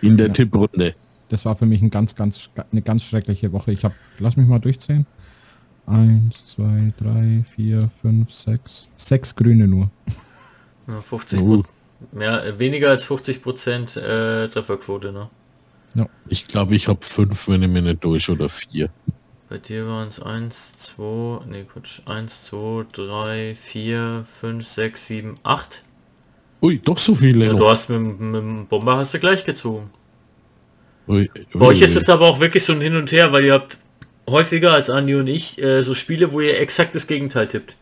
In 0.00 0.16
der 0.16 0.28
Ja. 0.28 0.32
Tipprunde. 0.32 0.94
Das 1.28 1.44
war 1.44 1.56
für 1.56 1.66
mich 1.66 1.82
ein 1.82 1.90
ganz, 1.90 2.14
ganz, 2.14 2.48
eine 2.70 2.82
ganz 2.82 3.04
schreckliche 3.04 3.52
Woche. 3.52 3.72
Ich 3.72 3.84
habe, 3.84 3.94
lass 4.18 4.36
mich 4.36 4.46
mal 4.46 4.58
durchzählen. 4.60 5.06
Eins, 5.86 6.46
zwei, 6.46 6.92
drei, 6.98 7.44
vier, 7.54 7.90
fünf, 8.00 8.32
sechs. 8.32 8.88
Sechs 8.96 9.34
Grüne 9.36 9.68
nur. 9.68 9.90
Ja, 10.88 11.00
50 11.00 11.40
Oh. 11.40 11.62
mehr, 12.12 12.58
weniger 12.58 12.90
als 12.90 13.04
50 13.04 13.42
Prozent 13.42 13.96
äh, 13.96 14.48
Trefferquote, 14.48 15.12
ne? 15.12 15.28
Ich 16.28 16.48
glaube, 16.48 16.74
ich 16.74 16.88
habe 16.88 16.98
fünf, 17.02 17.46
wenn 17.48 17.62
ich 17.62 17.68
mir 17.68 17.82
nicht 17.82 18.02
durch 18.02 18.28
oder 18.28 18.48
vier. 18.48 18.88
Bei 19.48 19.58
dir 19.58 19.86
waren 19.86 20.08
es 20.08 20.20
1, 20.20 20.76
2, 20.78 21.42
nee, 21.48 21.64
Quatsch, 21.72 22.00
1, 22.06 22.44
2, 22.46 22.86
3, 22.92 23.54
4, 23.60 24.24
5, 24.40 24.66
6, 24.66 25.06
7, 25.06 25.34
8. 25.44 25.82
Ui, 26.62 26.78
doch 26.78 26.98
so 26.98 27.14
viele. 27.14 27.46
Ja, 27.46 27.52
du 27.52 27.68
hast 27.68 27.90
mit, 27.90 27.98
dem- 27.98 28.30
mit 28.32 28.40
dem 28.42 28.66
Bomber 28.66 28.96
hast 28.96 29.14
du 29.14 29.18
gleich 29.20 29.44
gezogen. 29.44 29.90
Ui, 31.06 31.30
Bei 31.52 31.66
euch 31.66 31.78
ui. 31.78 31.84
ist 31.84 31.94
es 31.94 32.08
aber 32.08 32.26
auch 32.26 32.40
wirklich 32.40 32.64
so 32.64 32.72
ein 32.72 32.80
Hin 32.80 32.96
und 32.96 33.12
Her, 33.12 33.30
weil 33.32 33.44
ihr 33.44 33.52
habt 33.52 33.78
häufiger 34.28 34.72
als 34.72 34.90
Andi 34.90 35.14
und 35.14 35.26
ich 35.26 35.60
äh, 35.62 35.82
so 35.82 35.94
Spiele, 35.94 36.32
wo 36.32 36.40
ihr 36.40 36.58
exakt 36.60 36.94
das 36.94 37.06
Gegenteil 37.06 37.48
tippt. 37.48 37.76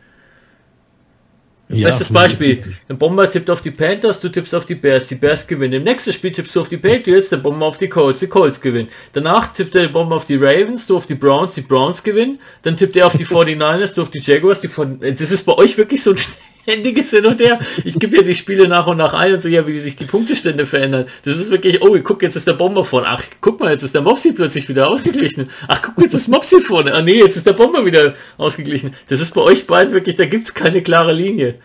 Ja, 1.69 1.89
Bestes 1.89 2.13
Beispiel, 2.13 2.63
der 2.87 2.95
Bomber 2.95 3.31
tippt 3.31 3.49
auf 3.49 3.63
die 3.63 3.71
Panthers, 3.71 4.21
du 4.21 4.29
tippst 4.29 4.55
auf 4.55 4.67
die 4.67 4.75
Bears, 4.75 5.07
die 5.07 5.15
Bears 5.15 5.47
gewinnen. 5.47 5.75
Im 5.75 5.85
nächsten 5.85 6.13
Spiel 6.13 6.31
tippst 6.31 6.55
du 6.55 6.61
auf 6.61 6.69
die 6.69 6.77
Patriots, 6.77 7.31
der 7.31 7.39
Bomber 7.39 7.65
auf 7.65 7.79
die 7.79 7.89
Colts, 7.89 8.21
die 8.21 8.27
Colts 8.27 8.61
gewinnen. 8.61 8.89
Danach 9.15 9.55
tippt 9.55 9.73
der 9.73 9.89
Bomber 9.89 10.17
auf 10.17 10.27
die 10.27 10.37
Ravens, 10.37 10.87
du 10.87 10.97
auf 10.97 11.07
die 11.07 11.15
Browns, 11.15 11.55
die 11.55 11.63
Browns 11.63 12.03
gewinnen. 12.03 12.39
Dann 12.61 12.77
tippt 12.77 12.95
er 12.97 13.07
auf 13.07 13.17
die 13.17 13.25
49ers, 13.27 13.95
du 13.95 14.03
auf 14.03 14.11
die 14.11 14.19
Jaguars, 14.19 14.61
die 14.61 14.69
von... 14.69 15.01
Das 15.01 15.31
ist 15.31 15.45
bei 15.45 15.55
euch 15.55 15.79
wirklich 15.79 16.03
so 16.03 16.11
ein 16.11 16.17
ständiges 16.62 17.11
Hin 17.11 17.27
und 17.27 17.40
Her. 17.40 17.59
Ich 17.85 17.98
gebe 17.98 18.16
ja 18.16 18.22
die 18.22 18.35
Spiele 18.35 18.68
nach 18.68 18.87
und 18.87 18.96
nach 18.96 19.12
ein 19.12 19.35
und 19.35 19.42
so, 19.42 19.48
ja, 19.48 19.66
wie 19.66 19.79
sich 19.79 19.96
die 19.96 20.05
Punktestände 20.05 20.66
verändern. 20.66 21.07
Das 21.25 21.37
ist 21.37 21.51
wirklich, 21.51 21.83
oh, 21.83 21.98
guck, 22.03 22.22
jetzt 22.22 22.37
ist 22.37 22.46
der 22.46 22.55
Bomber 22.55 22.85
vorne. 22.85 23.07
Ach, 23.09 23.22
guck 23.40 23.61
mal, 23.61 23.72
jetzt 23.72 23.83
ist 23.83 23.94
der 23.94 24.03
Mopsy 24.03 24.33
plötzlich 24.33 24.68
wieder 24.68 24.88
ausgeglichen. 24.88 25.48
Ach, 25.68 25.83
guck, 25.83 26.03
jetzt 26.03 26.14
ist 26.14 26.29
Mopsy 26.29 26.61
vorne. 26.61 26.94
Ah, 26.94 27.03
nee, 27.03 27.18
jetzt 27.18 27.37
ist 27.37 27.46
der 27.46 27.53
Bomber 27.53 27.85
wieder 27.85 28.14
ausgeglichen. 28.38 28.94
Das 29.09 29.20
ist 29.20 29.35
bei 29.35 29.40
euch 29.40 29.66
beiden 29.66 29.92
wirklich, 29.92 30.16
da 30.16 30.25
gibt's 30.25 30.55
keine 30.55 30.83
klare 30.83 31.12
Linie. 31.12 31.57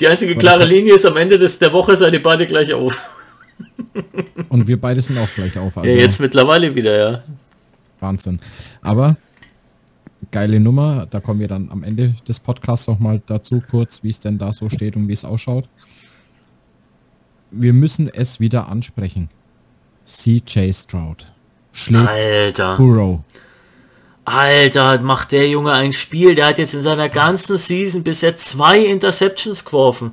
Die 0.00 0.08
einzige 0.08 0.36
klare 0.36 0.66
Linie 0.66 0.94
ist 0.94 1.06
am 1.06 1.16
Ende 1.16 1.38
des, 1.38 1.58
der 1.58 1.72
Woche 1.72 1.96
seid 1.96 2.12
ihr 2.12 2.22
beide 2.22 2.46
gleich 2.46 2.74
auf. 2.74 2.98
Und 4.50 4.68
wir 4.68 4.78
beide 4.78 5.00
sind 5.00 5.18
auch 5.18 5.28
gleich 5.34 5.56
auf. 5.58 5.76
Also 5.76 5.88
Ja, 5.88 5.96
jetzt 5.96 6.20
mittlerweile 6.20 6.74
wieder, 6.74 6.98
ja. 6.98 7.22
Wahnsinn. 8.00 8.40
Aber 8.82 9.16
geile 10.30 10.60
Nummer. 10.60 11.06
Da 11.06 11.20
kommen 11.20 11.40
wir 11.40 11.48
dann 11.48 11.70
am 11.70 11.82
Ende 11.82 12.14
des 12.26 12.40
Podcasts 12.40 12.86
noch 12.86 12.98
mal 12.98 13.22
dazu 13.26 13.62
kurz, 13.70 14.02
wie 14.02 14.10
es 14.10 14.20
denn 14.20 14.38
da 14.38 14.52
so 14.52 14.68
steht 14.68 14.96
und 14.96 15.08
wie 15.08 15.12
es 15.12 15.24
ausschaut. 15.24 15.68
Wir 17.50 17.72
müssen 17.72 18.08
es 18.12 18.40
wieder 18.40 18.68
ansprechen. 18.68 19.30
CJ 20.06 20.72
Stroud 20.72 21.32
schlägt 21.72 22.08
Alter. 22.08 22.76
Burrow. 22.76 23.20
Alter, 24.24 25.00
macht 25.00 25.32
der 25.32 25.48
Junge 25.48 25.72
ein 25.72 25.92
Spiel. 25.92 26.34
Der 26.34 26.46
hat 26.46 26.58
jetzt 26.58 26.74
in 26.74 26.82
seiner 26.82 27.08
ganzen 27.08 27.56
Season 27.56 28.02
bisher 28.02 28.36
zwei 28.36 28.80
Interceptions 28.80 29.64
geworfen. 29.64 30.12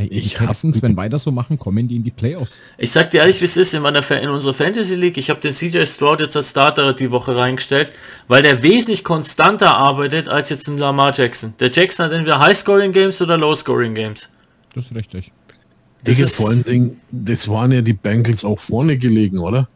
Ey, 0.00 0.08
Ich 0.08 0.34
Texans, 0.34 0.80
wenn 0.82 0.96
weiter 0.96 1.18
so 1.18 1.30
machen, 1.30 1.58
kommen 1.58 1.86
die 1.86 1.96
in 1.96 2.02
die 2.04 2.10
Playoffs. 2.10 2.58
Ich 2.78 2.90
sag 2.90 3.10
dir 3.10 3.18
ehrlich, 3.18 3.40
wie 3.40 3.44
es 3.44 3.56
ist, 3.56 3.74
in, 3.74 3.82
meiner, 3.82 4.08
in 4.10 4.30
unserer 4.30 4.54
Fantasy 4.54 4.94
League, 4.94 5.18
ich 5.18 5.28
habe 5.28 5.40
den 5.40 5.52
CJ 5.52 5.84
Stroud 5.84 6.20
jetzt 6.20 6.36
als 6.36 6.50
Starter 6.50 6.94
die 6.94 7.10
Woche 7.10 7.36
reingestellt, 7.36 7.90
weil 8.26 8.42
der 8.42 8.62
wesentlich 8.62 9.04
konstanter 9.04 9.74
arbeitet 9.76 10.28
als 10.28 10.48
jetzt 10.48 10.68
ein 10.68 10.78
Lamar 10.78 11.12
Jackson. 11.14 11.52
Der 11.60 11.70
Jackson 11.70 12.06
hat 12.06 12.12
entweder 12.12 12.38
High-Scoring 12.40 12.92
Games 12.92 13.20
oder 13.20 13.36
Low-Scoring 13.36 13.94
Games. 13.94 14.30
Das 14.74 14.86
ist 14.86 14.94
richtig. 14.94 15.32
Das 16.02 16.16
Digga, 16.16 16.26
ist, 16.28 16.36
vor 16.36 16.48
allen 16.48 16.64
Dingen, 16.64 17.00
das 17.10 17.46
waren 17.46 17.70
ja 17.72 17.82
die 17.82 17.92
Bengals 17.92 18.42
auch 18.44 18.58
vorne 18.60 18.96
gelegen, 18.96 19.38
oder? 19.38 19.68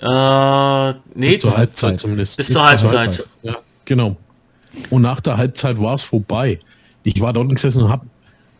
äh, 0.00 0.94
nee, 1.14 1.36
Bis 1.36 1.40
zur 1.42 1.56
Halbzeit 1.56 1.90
Zeit. 1.90 2.00
zumindest. 2.00 2.36
bis 2.36 2.48
zur 2.48 2.62
Halbzeit. 2.64 3.24
Ja, 3.42 3.56
genau. 3.84 4.16
Und 4.90 5.02
nach 5.02 5.20
der 5.20 5.36
Halbzeit 5.36 5.80
war 5.80 5.94
es 5.94 6.02
vorbei. 6.02 6.58
Ich 7.04 7.20
war 7.20 7.32
dort 7.32 7.48
gesessen 7.50 7.82
und 7.84 7.88
habe 7.90 8.06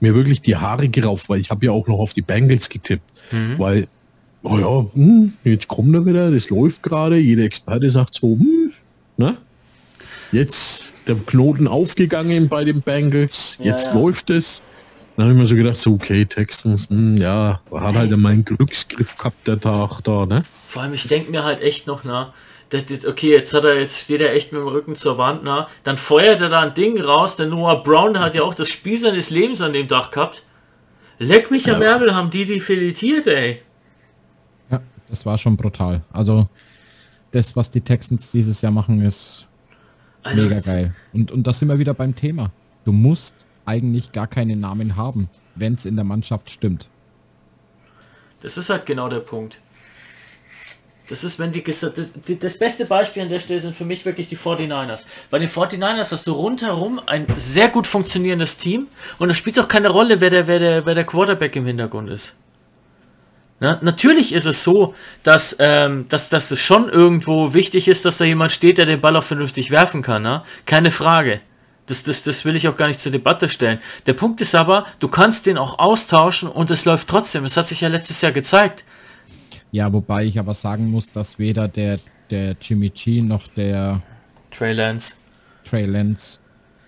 mir 0.03 0.15
wirklich 0.15 0.43
die 0.43 0.57
Haare 0.57 0.88
gerauft, 0.88 1.29
weil 1.29 1.41
ich 1.41 1.51
habe 1.51 1.65
ja 1.65 1.73
auch 1.73 1.87
noch 1.87 1.99
auf 1.99 2.12
die 2.12 2.23
Bengals 2.23 2.69
getippt. 2.69 3.11
Weil, 3.59 3.87
oh 4.43 4.59
ja, 4.59 4.87
hm, 4.95 5.33
jetzt 5.45 5.69
kommt 5.69 5.95
er 5.95 6.05
wieder, 6.05 6.31
das 6.31 6.51
läuft 6.51 6.83
gerade, 6.83 7.17
jeder 7.17 7.45
Experte 7.45 7.88
sagt 7.88 8.15
so, 8.15 8.37
hm, 8.38 8.73
ne? 9.17 9.37
Jetzt 10.33 10.93
der 11.07 11.15
Knoten 11.15 11.69
aufgegangen 11.69 12.49
bei 12.49 12.65
den 12.65 12.83
Bengals, 12.83 13.57
jetzt 13.61 13.88
ja. 13.88 13.95
läuft 13.95 14.31
es. 14.31 14.62
Dann 15.17 15.27
habe 15.27 15.35
ich 15.35 15.43
mir 15.43 15.49
so 15.49 15.57
gedacht, 15.57 15.77
so, 15.77 15.93
okay, 15.95 16.25
Texans, 16.25 16.88
hm, 16.88 17.17
ja, 17.17 17.61
hat 17.71 17.95
halt 17.95 18.17
meinen 18.17 18.45
Glücksgriff 18.45 19.17
gehabt, 19.17 19.47
der 19.47 19.61
Tag 19.61 20.01
da, 20.03 20.27
ne? 20.27 20.43
Vor 20.67 20.83
allem, 20.83 20.95
ich 20.95 21.07
denke 21.07 21.31
mir 21.31 21.45
halt 21.45 21.61
echt 21.61 21.87
noch, 21.87 22.03
na, 22.05 22.33
das, 22.73 22.87
das, 22.87 23.05
okay, 23.05 23.31
jetzt 23.31 23.53
hat 23.53 23.65
er, 23.65 23.79
jetzt 23.79 23.99
steht 23.99 24.23
er 24.23 24.33
echt 24.33 24.51
mit 24.51 24.63
dem 24.63 24.69
Rücken 24.69 24.97
zur 24.97 25.19
Wand, 25.19 25.43
na, 25.45 25.69
dann 25.85 25.99
feuert 25.99 26.41
er 26.41 26.49
da 26.49 26.61
ein 26.63 26.73
Ding 26.73 26.99
raus, 26.99 27.37
der 27.37 27.47
Noah 27.47 27.83
Brown 27.83 28.19
hat 28.19 28.35
ja 28.35 28.43
auch 28.43 28.55
das 28.55 28.71
Spiel 28.71 28.97
seines 28.99 29.29
Lebens 29.29 29.61
an 29.61 29.75
dem 29.75 29.89
Dach 29.89 30.11
gehabt. 30.11 30.43
Leck 31.19 31.51
mich 31.51 31.71
am 31.71 31.83
Ja. 31.83 31.93
Ärmel, 31.93 32.15
haben 32.15 32.31
die 32.31 32.47
die 32.47 32.61
filetiert, 32.61 33.27
ey. 33.27 33.61
Ja, 34.71 34.81
das 35.11 35.27
war 35.27 35.37
schon 35.37 35.55
brutal. 35.59 36.01
Also 36.15 36.49
das, 37.31 37.55
was 37.55 37.71
die 37.71 37.83
Texans 37.83 38.31
dieses 38.31 38.63
Jahr 38.63 38.73
machen, 38.73 39.03
ist 39.03 39.47
Also, 40.23 40.43
mega 40.43 40.61
geil. 40.61 40.95
Und, 41.13 41.31
und 41.31 41.47
das 41.47 41.59
sind 41.59 41.69
wir 41.69 41.79
wieder 41.79 41.93
beim 41.93 42.17
Thema. 42.17 42.51
Du 42.87 42.93
musst 42.93 43.35
eigentlich 43.67 44.13
gar 44.13 44.27
keinen 44.27 44.61
Namen 44.61 44.97
haben, 44.97 45.29
wenn 45.57 45.75
es 45.75 45.85
in 45.85 45.97
der 45.97 46.07
Mannschaft 46.07 46.51
stimmt. 46.51 46.89
Das 48.41 48.57
ist 48.57 48.71
halt 48.71 48.87
genau 48.87 49.11
der 49.11 49.21
Punkt. 49.21 49.59
Das 51.12 51.25
ist, 51.25 51.38
wenn 51.38 51.53
die, 51.53 51.62
das 52.40 52.57
beste 52.57 52.87
Beispiel 52.87 53.22
an 53.22 53.29
der 53.29 53.38
Stelle 53.38 53.61
sind 53.61 53.77
für 53.77 53.85
mich 53.85 54.03
wirklich 54.07 54.31
die 54.31 54.37
49ers. 54.38 55.03
Bei 55.31 55.38
den 55.38 55.51
49ers 55.51 56.11
hast 56.11 56.27
du 56.27 56.33
rundherum 56.33 57.03
ein 57.05 57.27
sehr 57.37 57.68
gut 57.68 57.87
funktionierendes 57.87 58.57
Team 58.57 58.87
und 59.18 59.29
da 59.29 59.35
spielt 59.35 59.61
auch 59.61 59.68
keine 59.68 59.90
Rolle, 59.90 60.22
wer 60.22 60.31
der, 60.31 60.46
wer 60.46 60.59
der, 60.59 60.87
wer 60.87 60.94
der 60.94 61.05
Quarterback 61.05 61.55
im 61.55 61.66
Hintergrund 61.66 62.09
ist. 62.09 62.33
Na, 63.61 63.79
natürlich 63.83 64.33
ist 64.33 64.46
es 64.46 64.64
so, 64.64 64.94
dass, 65.22 65.55
ähm, 65.59 66.07
dass, 66.09 66.31
dass 66.31 66.51
es 66.51 66.61
schon 66.61 66.88
irgendwo 66.88 67.53
wichtig 67.53 67.88
ist, 67.88 68.07
dass 68.07 68.16
da 68.16 68.25
jemand 68.25 68.51
steht, 68.51 68.79
der 68.79 68.87
den 68.87 69.03
Ball 69.03 69.14
auch 69.14 69.22
vernünftig 69.22 69.70
werfen 69.70 70.01
kann. 70.01 70.22
Ne? 70.22 70.42
Keine 70.64 70.90
Frage. 70.90 71.42
Das, 71.85 72.05
das, 72.05 72.22
das 72.22 72.46
will 72.46 72.57
ich 72.57 72.68
auch 72.68 72.77
gar 72.77 72.88
nicht 72.88 73.03
zur 73.03 73.12
Debatte 73.12 73.51
stellen. 73.51 73.81
Der 74.07 74.14
Punkt 74.14 74.40
ist 74.40 74.55
aber, 74.55 74.87
du 74.98 75.09
kannst 75.09 75.44
den 75.44 75.59
auch 75.59 75.79
austauschen 75.79 76.48
und 76.48 76.70
es 76.70 76.87
läuft 76.87 77.07
trotzdem. 77.09 77.44
Es 77.44 77.59
hat 77.59 77.66
sich 77.66 77.83
ja 77.83 77.88
letztes 77.88 78.22
Jahr 78.22 78.33
gezeigt. 78.33 78.83
Ja, 79.73 79.91
wobei 79.91 80.27
ich 80.27 80.39
aber 80.39 80.53
sagen 80.53 80.91
muss, 80.91 81.11
dass 81.11 81.39
weder 81.39 81.67
der, 81.67 81.99
der 82.31 82.55
Jimmy 82.61 82.91
G 82.91 83.23
noch 83.23 83.49
der 83.49 84.03
Trey 84.51 84.75
Lance. 84.75 85.17
Trey 85.65 85.87
Lance 85.87 86.39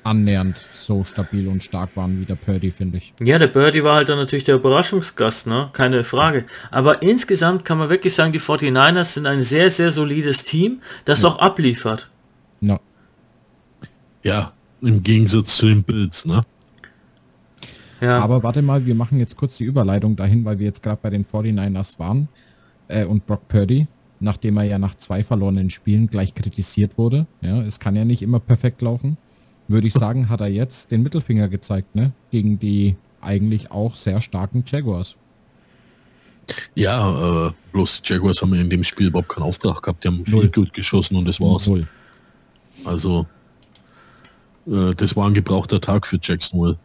annähernd 0.05 0.63
so 0.75 1.03
stabil 1.03 1.49
und 1.49 1.65
stark 1.65 1.97
waren 1.97 2.21
wie 2.21 2.27
der 2.27 2.35
Purdy, 2.35 2.71
finde 2.71 2.99
ich. 2.99 3.15
Ja, 3.21 3.39
der 3.39 3.47
Birdie 3.47 3.83
war 3.83 3.97
halt 3.97 4.11
dann 4.11 4.19
natürlich 4.19 4.45
der 4.45 4.57
Überraschungsgast, 4.57 5.47
ne? 5.47 5.71
Keine 5.73 6.05
Frage. 6.05 6.45
Aber 6.71 7.01
insgesamt 7.01 7.65
kann 7.65 7.79
man 7.79 7.89
wirklich 7.89 8.15
sagen, 8.15 8.33
die 8.33 8.41
49ers 8.41 9.15
sind 9.15 9.27
ein 9.27 9.43
sehr, 9.43 9.71
sehr 9.71 9.91
solides 9.91 10.45
Team, 10.45 10.83
das 11.07 11.25
auch 11.25 11.39
abliefert. 11.39 12.11
No. 12.61 12.81
Ja, 14.23 14.53
im 14.83 15.03
Gegensatz 15.03 15.57
zu 15.57 15.67
den 15.67 15.83
Bills, 15.83 16.27
ne? 16.27 16.43
Ja. 18.03 18.19
Aber 18.19 18.43
warte 18.43 18.61
mal, 18.61 18.85
wir 18.85 18.95
machen 18.95 19.19
jetzt 19.19 19.39
kurz 19.39 19.57
die 19.57 19.65
Überleitung 19.65 20.17
dahin, 20.17 20.45
weil 20.45 20.59
wir 20.59 20.67
jetzt 20.67 20.83
gerade 20.83 20.99
bei 21.01 21.09
den 21.09 21.25
49ers 21.25 21.99
waren 21.99 22.29
äh, 22.95 23.05
und 23.05 23.27
Brock 23.27 23.49
Purdy, 23.49 23.87
nachdem 24.21 24.57
er 24.57 24.65
ja 24.65 24.79
nach 24.79 24.95
zwei 24.95 25.25
verlorenen 25.25 25.71
Spielen 25.71 26.07
gleich 26.07 26.35
kritisiert 26.35 26.97
wurde. 26.97 27.27
Ja, 27.41 27.63
es 27.63 27.81
kann 27.81 27.97
ja 27.97 28.05
nicht 28.05 28.23
immer 28.23 28.41
perfekt 28.41 28.83
laufen. 28.83 29.17
Würde 29.67 29.87
ich 29.87 29.95
sagen, 29.95 30.29
hat 30.29 30.41
er 30.41 30.49
jetzt 30.49 30.91
den 30.91 31.03
Mittelfinger 31.03 31.49
gezeigt, 31.49 31.95
ne? 31.95 32.13
Gegen 32.31 32.59
die 32.59 32.97
eigentlich 33.21 33.71
auch 33.71 33.95
sehr 33.95 34.21
starken 34.21 34.65
Jaguars. 34.67 35.17
Ja, 36.75 37.47
äh, 37.49 37.53
bloß 37.73 38.03
die 38.03 38.13
Jaguars 38.13 38.43
haben 38.43 38.55
ja 38.55 38.61
in 38.61 38.69
dem 38.69 38.85
Spiel 38.85 39.07
überhaupt 39.07 39.31
keinen 39.31 39.45
Auftrag 39.45 39.83
gehabt. 39.83 40.05
Die 40.05 40.09
haben 40.09 40.25
viel 40.27 40.49
gut 40.51 40.75
geschossen 40.75 41.17
und 41.17 41.27
das 41.27 41.41
war's. 41.41 41.67
Null. 41.67 41.87
Also, 42.85 43.27
äh, 44.67 44.95
das 44.95 45.17
war 45.17 45.27
ein 45.27 45.35
gebrauchter 45.35 45.81
Tag 45.81 46.07
für 46.07 46.19
Jacksonville. 46.21 46.77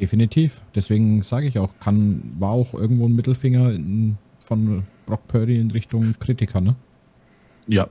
Definitiv. 0.00 0.60
Deswegen 0.74 1.22
sage 1.22 1.48
ich 1.48 1.58
auch, 1.58 1.70
kann, 1.80 2.34
war 2.38 2.50
auch 2.50 2.74
irgendwo 2.74 3.06
ein 3.06 3.16
Mittelfinger 3.16 3.72
in, 3.72 4.16
von 4.40 4.84
Brock 5.06 5.26
Purdy 5.28 5.58
in 5.58 5.70
Richtung 5.70 6.14
Kritiker, 6.18 6.60
ne? 6.60 6.76
Ja, 7.66 7.88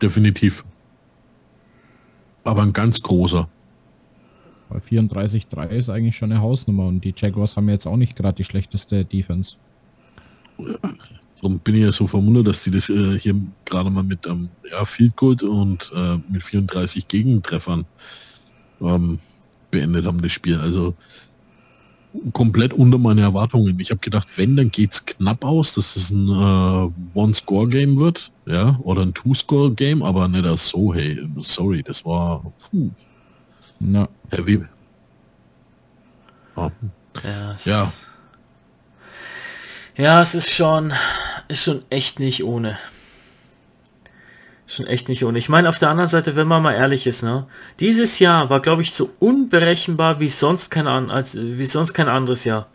definitiv. 0.00 0.64
Aber 2.44 2.62
ein 2.62 2.72
ganz 2.72 3.02
großer. 3.02 3.48
Weil 4.68 4.80
34-3 4.80 5.68
ist 5.68 5.90
eigentlich 5.90 6.16
schon 6.16 6.32
eine 6.32 6.40
Hausnummer 6.40 6.86
und 6.86 7.02
die 7.04 7.14
Jaguars 7.16 7.56
haben 7.56 7.68
jetzt 7.68 7.86
auch 7.86 7.96
nicht 7.96 8.16
gerade 8.16 8.36
die 8.36 8.44
schlechteste 8.44 9.04
Defense. 9.04 9.56
Darum 11.40 11.58
bin 11.58 11.74
ich 11.74 11.82
ja 11.82 11.92
so 11.92 12.06
verwundert, 12.06 12.46
dass 12.46 12.64
die 12.64 12.70
das 12.70 12.88
äh, 12.88 13.18
hier 13.18 13.34
gerade 13.64 13.90
mal 13.90 14.02
mit 14.02 14.26
ähm, 14.26 14.48
ja, 14.70 14.84
Field 14.84 15.16
Goal 15.16 15.42
und 15.42 15.92
äh, 15.94 16.18
mit 16.28 16.42
34 16.42 17.08
Gegentreffern 17.08 17.84
ähm, 18.80 19.18
beendet 19.70 20.06
haben, 20.06 20.22
das 20.22 20.32
Spiel. 20.32 20.58
Also 20.58 20.94
komplett 22.32 22.72
unter 22.72 22.98
meine 22.98 23.22
Erwartungen. 23.22 23.78
Ich 23.80 23.90
habe 23.90 24.00
gedacht, 24.00 24.28
wenn, 24.36 24.56
dann 24.56 24.70
geht's 24.70 25.04
knapp 25.04 25.44
aus, 25.44 25.74
dass 25.74 25.96
es 25.96 26.10
ein 26.10 26.28
äh, 26.28 27.18
One-Score-Game 27.18 27.98
wird, 27.98 28.30
ja, 28.46 28.78
oder 28.82 29.02
ein 29.02 29.14
Two-Score-Game, 29.14 30.02
aber 30.02 30.28
nicht 30.28 30.44
das 30.44 30.68
so, 30.68 30.94
hey, 30.94 31.20
sorry, 31.38 31.82
das 31.82 32.04
war 32.04 32.42
puh, 32.70 32.90
Na, 33.80 34.08
heavy. 34.30 34.62
Ah, 36.56 36.70
Ja, 37.24 37.52
es, 37.52 37.64
Ja. 37.64 37.92
ja, 39.96 40.20
es 40.22 40.34
ist 40.34 40.50
schon, 40.50 40.92
ist 41.48 41.64
schon 41.64 41.82
echt 41.90 42.20
nicht 42.20 42.44
ohne. 42.44 42.78
Schon 44.66 44.86
echt 44.86 45.08
nicht 45.10 45.24
ohne. 45.24 45.38
Ich 45.38 45.48
meine, 45.50 45.68
auf 45.68 45.78
der 45.78 45.90
anderen 45.90 46.08
Seite, 46.08 46.36
wenn 46.36 46.48
man 46.48 46.62
mal 46.62 46.72
ehrlich 46.72 47.06
ist, 47.06 47.22
ne, 47.22 47.46
dieses 47.80 48.18
Jahr 48.18 48.48
war, 48.48 48.60
glaube 48.60 48.80
ich, 48.82 48.92
so 48.92 49.10
unberechenbar 49.18 50.20
wie 50.20 50.28
sonst 50.28 50.70
kein 50.70 50.86
an, 50.86 51.10
als 51.10 51.36
wie 51.36 51.66
sonst 51.66 51.92
kein 51.92 52.08
anderes 52.08 52.44
Jahr. 52.44 52.68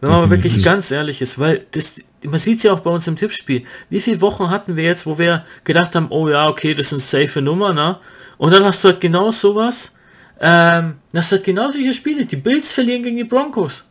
Wenn 0.00 0.10
man 0.10 0.20
mal 0.22 0.30
wirklich 0.30 0.62
ganz 0.64 0.90
ehrlich 0.90 1.20
ist, 1.22 1.38
weil 1.38 1.66
das, 1.72 1.96
man 2.24 2.38
sieht 2.38 2.58
es 2.58 2.64
ja 2.64 2.72
auch 2.72 2.80
bei 2.80 2.90
uns 2.90 3.06
im 3.06 3.16
Tippspiel. 3.16 3.64
Wie 3.90 4.00
viele 4.00 4.20
Wochen 4.22 4.48
hatten 4.50 4.76
wir 4.76 4.84
jetzt, 4.84 5.06
wo 5.06 5.18
wir 5.18 5.44
gedacht 5.64 5.94
haben, 5.94 6.06
oh 6.10 6.28
ja, 6.28 6.48
okay, 6.48 6.74
das 6.74 6.92
ist 6.92 7.14
eine 7.14 7.26
safe 7.26 7.42
Nummer, 7.42 7.72
ne? 7.74 7.98
Und 8.38 8.52
dann 8.52 8.64
hast 8.64 8.82
du 8.84 8.88
halt 8.88 9.00
genau 9.00 9.30
sowas. 9.30 9.92
Ähm, 10.40 10.96
das 11.12 11.28
sind 11.28 11.38
halt 11.38 11.44
genau 11.46 11.70
solche 11.70 11.94
Spiele. 11.94 12.26
Die 12.26 12.36
Bills 12.36 12.70
verlieren 12.72 13.02
gegen 13.02 13.16
die 13.16 13.24
Broncos. 13.24 13.84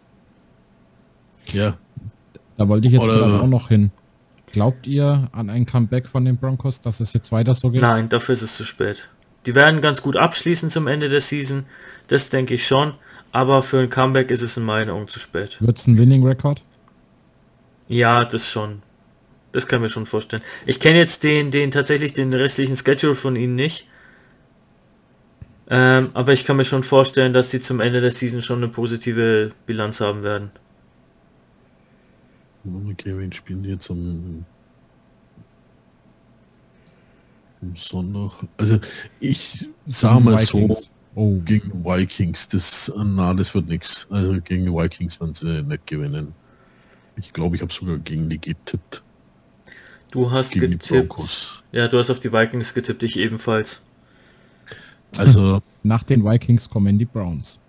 ja, 1.54 1.76
da 2.58 2.68
wollte 2.68 2.88
ich 2.88 2.94
jetzt 2.94 3.04
Oder- 3.04 3.18
gerade 3.18 3.40
auch 3.42 3.48
noch 3.48 3.68
hin. 3.68 3.92
Glaubt 4.56 4.88
ihr 4.88 5.28
an 5.34 5.50
ein 5.50 5.66
Comeback 5.66 6.08
von 6.08 6.24
den 6.24 6.38
Broncos, 6.38 6.80
dass 6.80 7.02
es 7.02 7.12
jetzt 7.12 7.30
weiter 7.34 7.54
so 7.54 7.70
geht? 7.70 7.82
Nein, 7.82 8.08
dafür 8.08 8.32
ist 8.32 8.42
es 8.42 8.56
zu 8.56 8.64
spät. 8.64 9.10
Die 9.46 9.54
werden 9.54 9.82
ganz 9.82 10.02
gut 10.02 10.16
abschließen 10.16 10.70
zum 10.70 10.88
Ende 10.88 11.10
der 11.10 11.20
Season. 11.20 11.66
Das 12.08 12.30
denke 12.30 12.54
ich 12.54 12.66
schon. 12.66 12.94
Aber 13.34 13.62
für 13.64 13.80
ein 13.80 13.90
Comeback 13.90 14.32
ist 14.32 14.42
es 14.42 14.56
in 14.56 14.64
meinen 14.64 14.90
Augen 14.92 15.10
zu 15.10 15.20
spät. 15.20 15.58
Wird 15.60 15.78
es 15.78 15.88
ein 15.88 15.98
Winning 15.98 16.26
Record? 16.26 16.64
Ja, 17.90 18.24
das 18.24 18.50
schon. 18.50 18.82
Das 19.52 19.68
kann 19.68 19.80
ich 19.80 19.82
mir 19.82 19.90
schon 19.90 20.06
vorstellen. 20.06 20.42
Ich 20.66 20.80
kenne 20.80 21.00
jetzt 21.00 21.24
den, 21.24 21.52
den 21.52 21.72
tatsächlich 21.72 22.14
den 22.14 22.32
restlichen 22.34 22.78
Schedule 22.78 23.14
von 23.14 23.36
ihnen 23.36 23.56
nicht. 23.56 23.86
Ähm, 25.70 26.12
aber 26.14 26.32
ich 26.32 26.46
kann 26.46 26.56
mir 26.56 26.64
schon 26.64 26.84
vorstellen, 26.84 27.34
dass 27.34 27.50
die 27.50 27.60
zum 27.60 27.82
Ende 27.82 28.00
der 28.00 28.12
Season 28.12 28.42
schon 28.42 28.60
eine 28.60 28.70
positive 28.70 29.52
Bilanz 29.66 30.00
haben 30.00 30.24
werden. 30.24 30.52
Okay, 32.92 33.18
wen 33.18 33.32
spielen 33.32 33.62
die 33.62 33.70
jetzt 33.70 33.92
am, 33.92 34.46
am 37.62 37.76
Sonntag? 37.76 38.48
Also 38.58 38.80
ich 39.20 39.68
sage 39.86 40.20
mal 40.20 40.38
so, 40.40 40.58
Vikings. 40.58 40.90
Oh, 41.14 41.40
gegen 41.40 41.86
Vikings, 41.86 42.50
das, 42.50 42.92
na, 42.96 43.34
das 43.34 43.54
wird 43.54 43.68
nichts. 43.68 44.08
Also 44.10 44.34
gegen 44.42 44.66
die 44.66 44.72
Vikings 44.72 45.20
werden 45.20 45.34
sie 45.34 45.62
nicht 45.62 45.88
gewinnen. 45.88 46.34
Ich 47.18 47.32
glaube, 47.32 47.56
ich 47.56 47.62
habe 47.62 47.72
sogar 47.72 47.98
gegen 48.00 48.30
die 48.30 48.40
getippt. 48.40 49.02
Du 50.12 50.32
hast 50.32 50.52
Gegen 50.52 50.72
die 50.72 50.78
getippt. 50.78 51.64
Ja, 51.72 51.88
du 51.88 51.98
hast 51.98 52.10
auf 52.10 52.20
die 52.20 52.32
Vikings 52.32 52.74
getippt, 52.74 53.04
ich 53.04 53.18
ebenfalls. 53.18 53.82
Also, 55.18 55.62
nach 55.84 56.04
den 56.04 56.24
Vikings 56.26 56.70
kommen 56.70 56.98
die 56.98 57.06
Browns. 57.06 57.60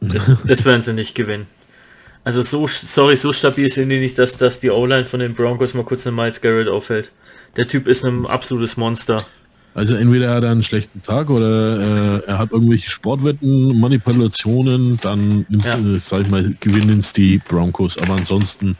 Das, 0.00 0.30
das 0.44 0.64
werden 0.64 0.82
sie 0.82 0.92
nicht 0.92 1.14
gewinnen. 1.14 1.46
Also 2.24 2.42
so, 2.42 2.66
sorry, 2.66 3.16
so 3.16 3.32
stabil 3.32 3.68
sind 3.68 3.88
die 3.88 4.00
nicht, 4.00 4.18
dass, 4.18 4.36
dass 4.36 4.60
die 4.60 4.70
O-Line 4.70 5.04
von 5.04 5.20
den 5.20 5.34
Broncos 5.34 5.72
mal 5.74 5.84
kurz 5.84 6.06
eine 6.06 6.14
Miles 6.14 6.40
Garrett 6.40 6.68
aufhält. 6.68 7.10
Der 7.56 7.66
Typ 7.66 7.86
ist 7.86 8.04
ein 8.04 8.26
absolutes 8.26 8.76
Monster. 8.76 9.24
also 9.74 9.94
entweder 9.94 10.34
hat 10.34 10.44
er 10.44 10.50
einen 10.50 10.62
schlechten 10.62 11.02
Tag 11.02 11.30
oder 11.30 12.18
äh, 12.18 12.26
er 12.26 12.38
hat 12.38 12.50
irgendwelche 12.52 12.90
Sportwetten, 12.90 13.78
Manipulationen, 13.80 14.98
dann 15.00 15.46
nimmt, 15.48 15.64
Ja. 15.64 15.78
äh, 15.78 15.98
sag 16.00 16.22
ich 16.22 16.28
mal, 16.30 16.54
gewinnen 16.60 16.98
es 16.98 17.12
die 17.12 17.38
Broncos. 17.38 17.96
Aber 17.96 18.14
ansonsten 18.14 18.76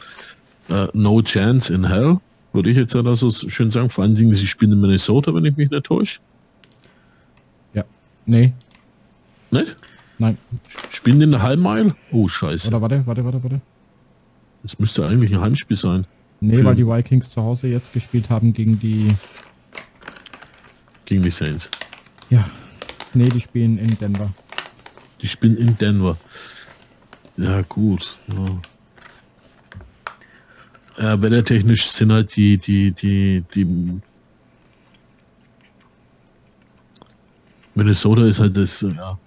äh, 0.69 0.87
no 0.93 1.21
chance 1.23 1.73
in 1.73 1.87
hell, 1.87 2.17
würde 2.53 2.69
ich 2.69 2.77
jetzt 2.77 2.93
ja 2.93 3.01
da 3.01 3.15
so 3.15 3.31
schön 3.31 3.71
sagen. 3.71 3.89
Vor 3.89 4.03
allen 4.03 4.13
Dingen, 4.15 4.33
sie 4.33 4.45
spielen 4.47 4.73
in 4.73 4.81
Minnesota, 4.81 5.33
wenn 5.33 5.45
ich 5.45 5.55
mich 5.57 5.69
nicht 5.71 5.83
täusche. 5.85 6.19
Ja. 7.73 7.83
Nee. 8.25 8.53
Nicht? 9.51 9.75
Nein. 10.19 10.37
Spielen 10.91 11.17
die 11.19 11.23
in 11.23 11.31
der 11.31 11.41
Halbmile? 11.41 11.95
Oh, 12.11 12.27
scheiße. 12.27 12.67
Oder 12.67 12.81
warte, 12.81 13.05
warte, 13.07 13.23
warte, 13.25 13.41
warte. 13.43 13.61
Das 14.63 14.77
müsste 14.77 15.07
eigentlich 15.07 15.33
ein 15.33 15.39
Heimspiel 15.41 15.77
sein. 15.77 16.05
Nee, 16.41 16.57
Für- 16.57 16.65
weil 16.65 16.75
die 16.75 16.85
Vikings 16.85 17.29
zu 17.29 17.41
Hause 17.41 17.67
jetzt 17.67 17.93
gespielt 17.93 18.29
haben 18.29 18.53
gegen 18.53 18.77
die. 18.79 19.15
Gegen 21.05 21.23
die 21.23 21.31
Saints. 21.31 21.69
Ja. 22.29 22.47
Nee, 23.13 23.29
die 23.29 23.39
spielen 23.41 23.77
in 23.77 23.97
Denver. 23.97 24.29
Die 25.21 25.27
spielen 25.27 25.57
in 25.57 25.77
Denver. 25.77 26.17
Ja, 27.37 27.61
gut. 27.61 28.17
Ja. 28.27 28.61
Äh, 31.13 31.21
wettertechnisch 31.21 31.89
sind 31.89 32.11
halt 32.11 32.35
die, 32.35 32.57
die, 32.57 32.91
die, 32.91 33.43
die 33.55 34.01
Minnesota 37.73 38.25
ist 38.25 38.39
halt 38.39 38.57
das, 38.57 38.81
ja. 38.81 39.17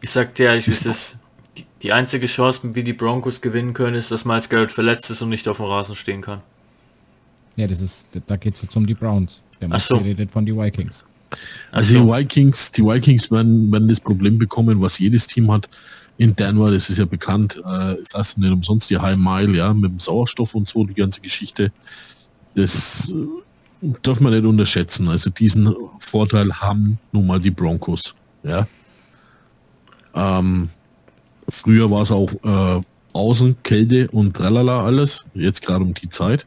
Ich 0.00 0.10
sag 0.10 0.34
dir 0.34 0.46
ehrlich, 0.46 0.66
wie 0.66 0.70
es 0.70 0.86
ist. 0.86 1.18
Die, 1.56 1.66
die 1.82 1.92
einzige 1.92 2.26
Chance, 2.26 2.60
wie 2.62 2.82
die 2.82 2.92
Broncos 2.92 3.40
gewinnen 3.40 3.74
können, 3.74 3.96
ist, 3.96 4.10
dass 4.10 4.24
Miles 4.24 4.48
Garrett 4.48 4.72
verletzt 4.72 5.10
ist 5.10 5.20
und 5.22 5.28
nicht 5.28 5.46
auf 5.48 5.58
dem 5.58 5.66
Rasen 5.66 5.96
stehen 5.96 6.22
kann. 6.22 6.40
Ja, 7.56 7.66
das 7.66 7.80
ist. 7.80 8.06
Da 8.26 8.36
geht 8.36 8.54
es 8.54 8.62
jetzt 8.62 8.76
um 8.76 8.86
die 8.86 8.94
Browns. 8.94 9.42
Der 9.60 9.68
Ach 9.70 9.80
so. 9.80 9.96
redet 9.96 10.30
von 10.30 10.46
die 10.46 10.56
Vikings. 10.56 11.04
Also 11.70 11.92
so. 11.92 12.00
die 12.00 12.12
Vikings, 12.12 12.72
die 12.72 12.82
Vikings 12.82 13.30
werden, 13.30 13.70
werden 13.70 13.88
das 13.88 14.00
Problem 14.00 14.38
bekommen, 14.38 14.80
was 14.80 14.98
jedes 14.98 15.26
Team 15.26 15.50
hat. 15.52 15.68
In 16.16 16.36
Denver, 16.36 16.70
das 16.70 16.90
ist 16.90 16.98
ja 16.98 17.06
bekannt, 17.06 17.56
äh, 17.58 17.96
das 17.96 18.14
heißt 18.14 18.38
nicht 18.38 18.52
umsonst 18.52 18.90
die 18.90 18.98
High 18.98 19.16
Mile, 19.16 19.56
ja, 19.56 19.72
mit 19.72 19.90
dem 19.90 19.98
Sauerstoff 19.98 20.54
und 20.54 20.68
so, 20.68 20.84
die 20.84 20.94
ganze 20.94 21.20
Geschichte. 21.20 21.72
Das 22.54 23.10
äh, 23.10 23.86
darf 24.02 24.20
man 24.20 24.32
nicht 24.32 24.44
unterschätzen. 24.44 25.08
Also 25.08 25.30
diesen 25.30 25.74
Vorteil 25.98 26.52
haben 26.52 26.98
nun 27.12 27.26
mal 27.26 27.40
die 27.40 27.50
Broncos. 27.50 28.14
Ja. 28.42 28.66
Ähm, 30.14 30.68
früher 31.48 31.90
war 31.90 32.02
es 32.02 32.12
auch 32.12 32.32
äh, 32.42 32.82
außen 33.12 33.62
Kälte 33.62 34.08
und 34.10 34.34
tralala 34.34 34.84
alles. 34.84 35.24
Jetzt 35.34 35.62
gerade 35.62 35.84
um 35.84 35.94
die 35.94 36.08
Zeit. 36.08 36.46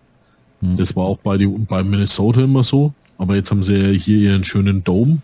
Das 0.77 0.95
war 0.95 1.03
auch 1.03 1.17
bei, 1.17 1.37
die, 1.37 1.45
bei 1.45 1.83
Minnesota 1.83 2.41
immer 2.41 2.63
so. 2.63 2.93
Aber 3.17 3.35
jetzt 3.35 3.51
haben 3.51 3.63
sie 3.63 3.75
ja 3.75 3.87
hier 3.89 4.17
ihren 4.31 4.45
schönen 4.45 4.81
Dome. 4.83 5.21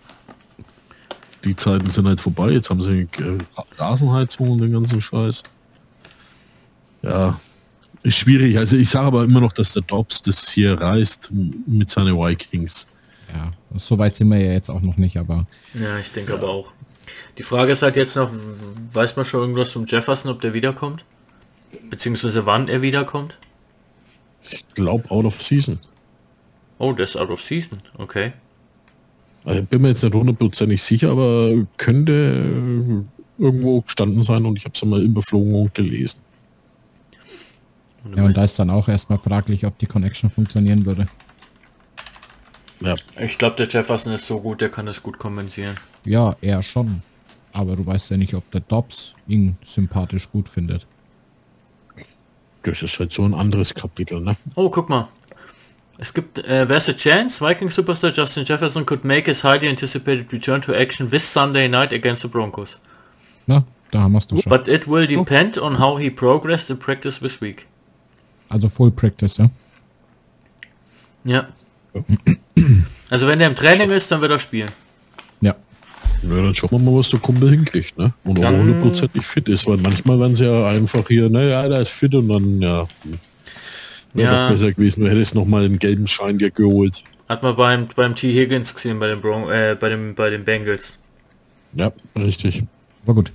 Die 1.45 1.55
Zeiten 1.55 1.89
sind 1.89 2.07
halt 2.07 2.19
vorbei. 2.19 2.51
Jetzt 2.51 2.69
haben 2.69 2.81
sie 2.81 3.07
äh, 3.19 3.37
Rasenheizung 3.77 4.51
und 4.51 4.59
den 4.59 4.73
ganzen 4.73 4.99
Scheiß. 4.99 5.43
Ja, 7.01 7.39
ist 8.03 8.17
schwierig. 8.17 8.57
Also 8.57 8.75
ich 8.75 8.89
sage 8.89 9.07
aber 9.07 9.23
immer 9.23 9.39
noch, 9.39 9.53
dass 9.53 9.71
der 9.71 9.83
Dobbs 9.83 10.21
das 10.21 10.49
hier 10.49 10.79
reißt 10.79 11.31
mit 11.65 11.89
seinen 11.89 12.17
Vikings. 12.17 12.85
Ja, 13.33 13.51
so 13.77 13.97
weit 13.97 14.15
sind 14.17 14.27
wir 14.27 14.39
ja 14.39 14.51
jetzt 14.51 14.69
auch 14.69 14.81
noch 14.81 14.97
nicht, 14.97 15.15
aber 15.15 15.47
Ja, 15.73 15.97
ich 15.99 16.11
denke 16.11 16.33
aber 16.33 16.49
auch. 16.49 16.73
Die 17.37 17.43
Frage 17.43 17.71
ist 17.71 17.81
halt 17.81 17.95
jetzt 17.95 18.15
noch, 18.15 18.31
weiß 18.93 19.15
man 19.15 19.25
schon 19.25 19.41
irgendwas 19.41 19.71
vom 19.71 19.85
Jefferson, 19.85 20.31
ob 20.31 20.41
der 20.41 20.53
wiederkommt? 20.53 21.05
Beziehungsweise 21.89 22.45
wann 22.45 22.67
er 22.67 22.81
wiederkommt? 22.81 23.37
Ich 24.43 24.65
glaube 24.73 25.09
out 25.11 25.25
of 25.25 25.41
season. 25.41 25.79
Oh, 26.77 26.93
der 26.93 27.05
ist 27.05 27.15
out 27.15 27.29
of 27.29 27.41
season. 27.41 27.81
Okay. 27.97 28.33
Also 29.45 29.63
bin 29.63 29.81
mir 29.81 29.89
jetzt 29.89 30.03
nicht 30.03 30.13
hundertprozentig 30.13 30.81
sicher, 30.81 31.11
aber 31.11 31.53
könnte 31.77 33.05
irgendwo 33.37 33.81
gestanden 33.81 34.21
sein 34.23 34.45
und 34.45 34.57
ich 34.57 34.65
habe 34.65 34.73
es 34.75 34.83
mal 34.83 35.01
überflogen 35.01 35.53
und 35.55 35.73
gelesen. 35.73 36.19
Ja, 38.15 38.23
und 38.23 38.35
da 38.35 38.43
ist 38.43 38.57
dann 38.57 38.69
auch 38.69 38.87
erstmal 38.87 39.19
fraglich, 39.19 39.65
ob 39.65 39.77
die 39.77 39.85
Connection 39.85 40.29
funktionieren 40.29 40.85
würde. 40.85 41.07
Ja. 42.81 42.95
Ich 43.19 43.37
glaube, 43.37 43.55
der 43.57 43.67
Jefferson 43.67 44.13
ist 44.13 44.25
so 44.25 44.39
gut, 44.39 44.61
der 44.61 44.69
kann 44.69 44.85
das 44.85 45.03
gut 45.03 45.19
kompensieren. 45.19 45.75
Ja, 46.05 46.35
er 46.41 46.63
schon. 46.63 47.01
Aber 47.51 47.75
du 47.75 47.85
weißt 47.85 48.11
ja 48.11 48.17
nicht, 48.17 48.33
ob 48.33 48.49
der 48.51 48.61
Dobbs 48.61 49.15
ihn 49.27 49.57
sympathisch 49.65 50.29
gut 50.31 50.47
findet. 50.47 50.85
Das 52.63 52.81
ist 52.81 52.99
halt 52.99 53.11
so 53.11 53.23
ein 53.23 53.33
anderes 53.33 53.73
Kapitel, 53.73 54.21
ne? 54.21 54.35
Oh, 54.55 54.69
guck 54.69 54.89
mal. 54.89 55.07
Es 55.97 56.13
gibt, 56.13 56.37
uh, 56.39 56.65
there's 56.65 56.87
a 56.87 56.93
chance 56.93 57.41
Viking 57.41 57.69
superstar 57.69 58.11
Justin 58.11 58.45
Jefferson 58.45 58.85
could 58.85 59.03
make 59.03 59.25
his 59.25 59.43
highly 59.43 59.67
anticipated 59.67 60.31
return 60.31 60.61
to 60.61 60.73
action 60.73 61.09
this 61.09 61.31
Sunday 61.31 61.67
night 61.67 61.91
against 61.91 62.21
the 62.21 62.29
Broncos. 62.29 62.79
Na, 63.47 63.65
da 63.91 64.01
haben 64.01 64.13
wir 64.13 64.19
es 64.19 64.27
doch 64.27 64.41
schon. 64.41 64.49
But 64.49 64.69
it 64.69 64.87
will 64.87 65.05
depend 65.05 65.57
on 65.57 65.77
how 65.77 65.99
he 65.99 66.09
progressed 66.09 66.69
in 66.69 66.77
practice 66.77 67.19
this 67.19 67.41
week. 67.41 67.67
Also 68.47 68.69
Full 68.69 68.91
Practice, 68.91 69.37
ja? 69.37 69.49
Ja. 71.25 71.47
Also 73.11 73.27
wenn 73.27 73.39
der 73.39 73.47
im 73.47 73.55
Training 73.55 73.89
ist, 73.89 74.11
dann 74.11 74.21
wird 74.21 74.31
er 74.31 74.37
spielen. 74.37 74.69
Ja. 75.41 75.55
Ja, 76.21 76.29
dann 76.29 76.53
schauen 76.53 76.69
wir 76.69 76.77
mal, 76.77 76.99
was 76.99 77.09
der 77.09 77.19
Kumpel 77.19 77.49
hinkriegt, 77.49 77.97
ne? 77.97 78.13
Und 78.23 78.37
ob 78.37 78.43
er 78.43 78.51
hundertprozentig 78.51 79.25
fit 79.25 79.49
ist, 79.49 79.65
weil 79.65 79.77
manchmal 79.77 80.19
werden 80.19 80.35
sie 80.35 80.45
ja 80.45 80.67
einfach 80.67 81.07
hier, 81.07 81.27
naja, 81.27 81.67
der 81.67 81.79
ist 81.79 81.89
fit 81.89 82.13
und 82.13 82.27
dann, 82.27 82.61
ja, 82.61 82.87
Wäre 84.13 84.33
ja. 84.33 84.49
besser 84.49 84.71
gewesen, 84.71 85.01
du 85.01 85.09
hättest 85.09 85.35
noch 85.35 85.45
mal 85.45 85.63
einen 85.63 85.79
gelben 85.79 86.07
Schein 86.07 86.37
dir 86.37 86.51
geholt. 86.51 87.03
Hat 87.27 87.43
man 87.43 87.55
beim, 87.55 87.87
beim 87.95 88.15
T. 88.15 88.31
Higgins 88.31 88.73
gesehen, 88.73 88.99
bei 88.99 89.07
den, 89.07 89.21
Bron 89.21 89.49
äh, 89.49 89.77
bei, 89.79 89.89
dem, 89.89 90.15
bei 90.15 90.29
den 90.29 90.43
Bengals. 90.43 90.97
Ja, 91.73 91.91
richtig. 92.15 92.63
War 93.05 93.13
gut. 93.13 93.31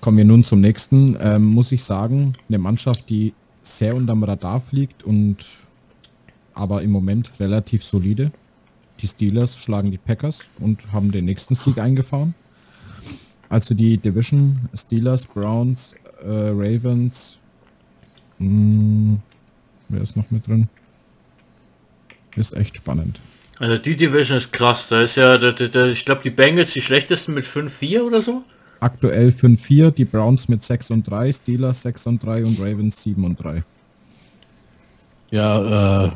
Kommen 0.00 0.18
wir 0.18 0.24
nun 0.24 0.44
zum 0.44 0.60
nächsten. 0.60 1.16
Ähm, 1.20 1.44
muss 1.44 1.72
ich 1.72 1.82
sagen, 1.82 2.34
eine 2.48 2.58
Mannschaft, 2.58 3.08
die 3.08 3.34
sehr 3.64 3.96
unterm 3.96 4.22
Radar 4.22 4.60
fliegt 4.60 5.02
und 5.02 5.38
aber 6.58 6.82
im 6.82 6.90
Moment 6.90 7.30
relativ 7.38 7.84
solide. 7.84 8.32
Die 9.00 9.06
Steelers 9.06 9.56
schlagen 9.56 9.90
die 9.90 9.98
Packers 9.98 10.40
und 10.58 10.92
haben 10.92 11.12
den 11.12 11.24
nächsten 11.24 11.54
Sieg 11.54 11.78
eingefahren. 11.78 12.34
Also 13.48 13.74
die 13.74 13.96
Division 13.96 14.68
Steelers, 14.74 15.24
Browns, 15.24 15.94
äh, 16.22 16.48
Ravens, 16.50 17.38
mh, 18.38 18.48
hm, 18.48 19.22
Wer 19.88 20.02
ist 20.02 20.16
noch 20.16 20.30
mit 20.30 20.46
drin? 20.46 20.68
Ist 22.36 22.54
echt 22.54 22.76
spannend. 22.76 23.20
Also 23.58 23.78
die 23.78 23.96
Division 23.96 24.36
ist 24.36 24.52
krass. 24.52 24.88
Da 24.88 25.02
ist 25.02 25.16
ja, 25.16 25.38
da, 25.38 25.52
da, 25.52 25.86
ich 25.86 26.04
glaube, 26.04 26.22
die 26.22 26.30
Bengals 26.30 26.72
die 26.72 26.82
schlechtesten 26.82 27.34
mit 27.34 27.44
5-4 27.44 28.02
oder 28.02 28.20
so. 28.20 28.44
Aktuell 28.80 29.30
5-4, 29.30 29.90
die 29.90 30.04
Browns 30.04 30.48
mit 30.48 30.62
6 30.62 30.90
und 30.92 31.08
3, 31.08 31.32
Steelers 31.32 31.82
6 31.82 32.06
und 32.06 32.24
3 32.24 32.44
und 32.44 32.60
Ravens 32.60 33.02
7 33.02 33.24
und 33.24 33.42
3. 33.42 33.64
Ja, 35.30 36.04
äh, 36.04 36.10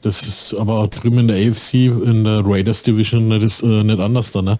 das 0.00 0.22
ist 0.22 0.54
aber 0.54 0.88
drüben 0.88 1.18
in 1.18 1.28
der 1.28 1.36
AFC, 1.36 1.74
in 1.74 2.24
der 2.24 2.42
Raiders 2.44 2.82
Division, 2.82 3.30
das 3.30 3.42
ist 3.42 3.62
äh, 3.62 3.84
nicht 3.84 4.00
anders 4.00 4.32
da, 4.32 4.42
ne? 4.42 4.58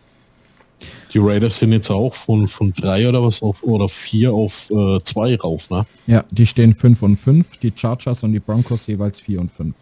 Die 1.13 1.19
Raiders 1.19 1.59
sind 1.59 1.73
jetzt 1.73 1.91
auch 1.91 2.15
von, 2.15 2.47
von 2.47 2.73
drei 2.73 3.09
oder 3.09 3.23
was 3.23 3.43
auf 3.43 3.63
oder 3.63 3.89
vier 3.89 4.33
auf 4.33 4.71
äh, 4.71 5.01
zwei 5.03 5.37
rauf, 5.37 5.69
ne? 5.71 5.85
Ja, 6.07 6.25
die 6.31 6.47
stehen 6.47 6.75
fünf 6.75 7.03
und 7.03 7.17
fünf, 7.17 7.57
die 7.59 7.73
Chargers 7.75 8.23
und 8.23 8.33
die 8.33 8.41
Broncos 8.41 8.87
jeweils 8.87 9.21
vier 9.21 9.41
und 9.41 9.51
fünf. 9.51 9.75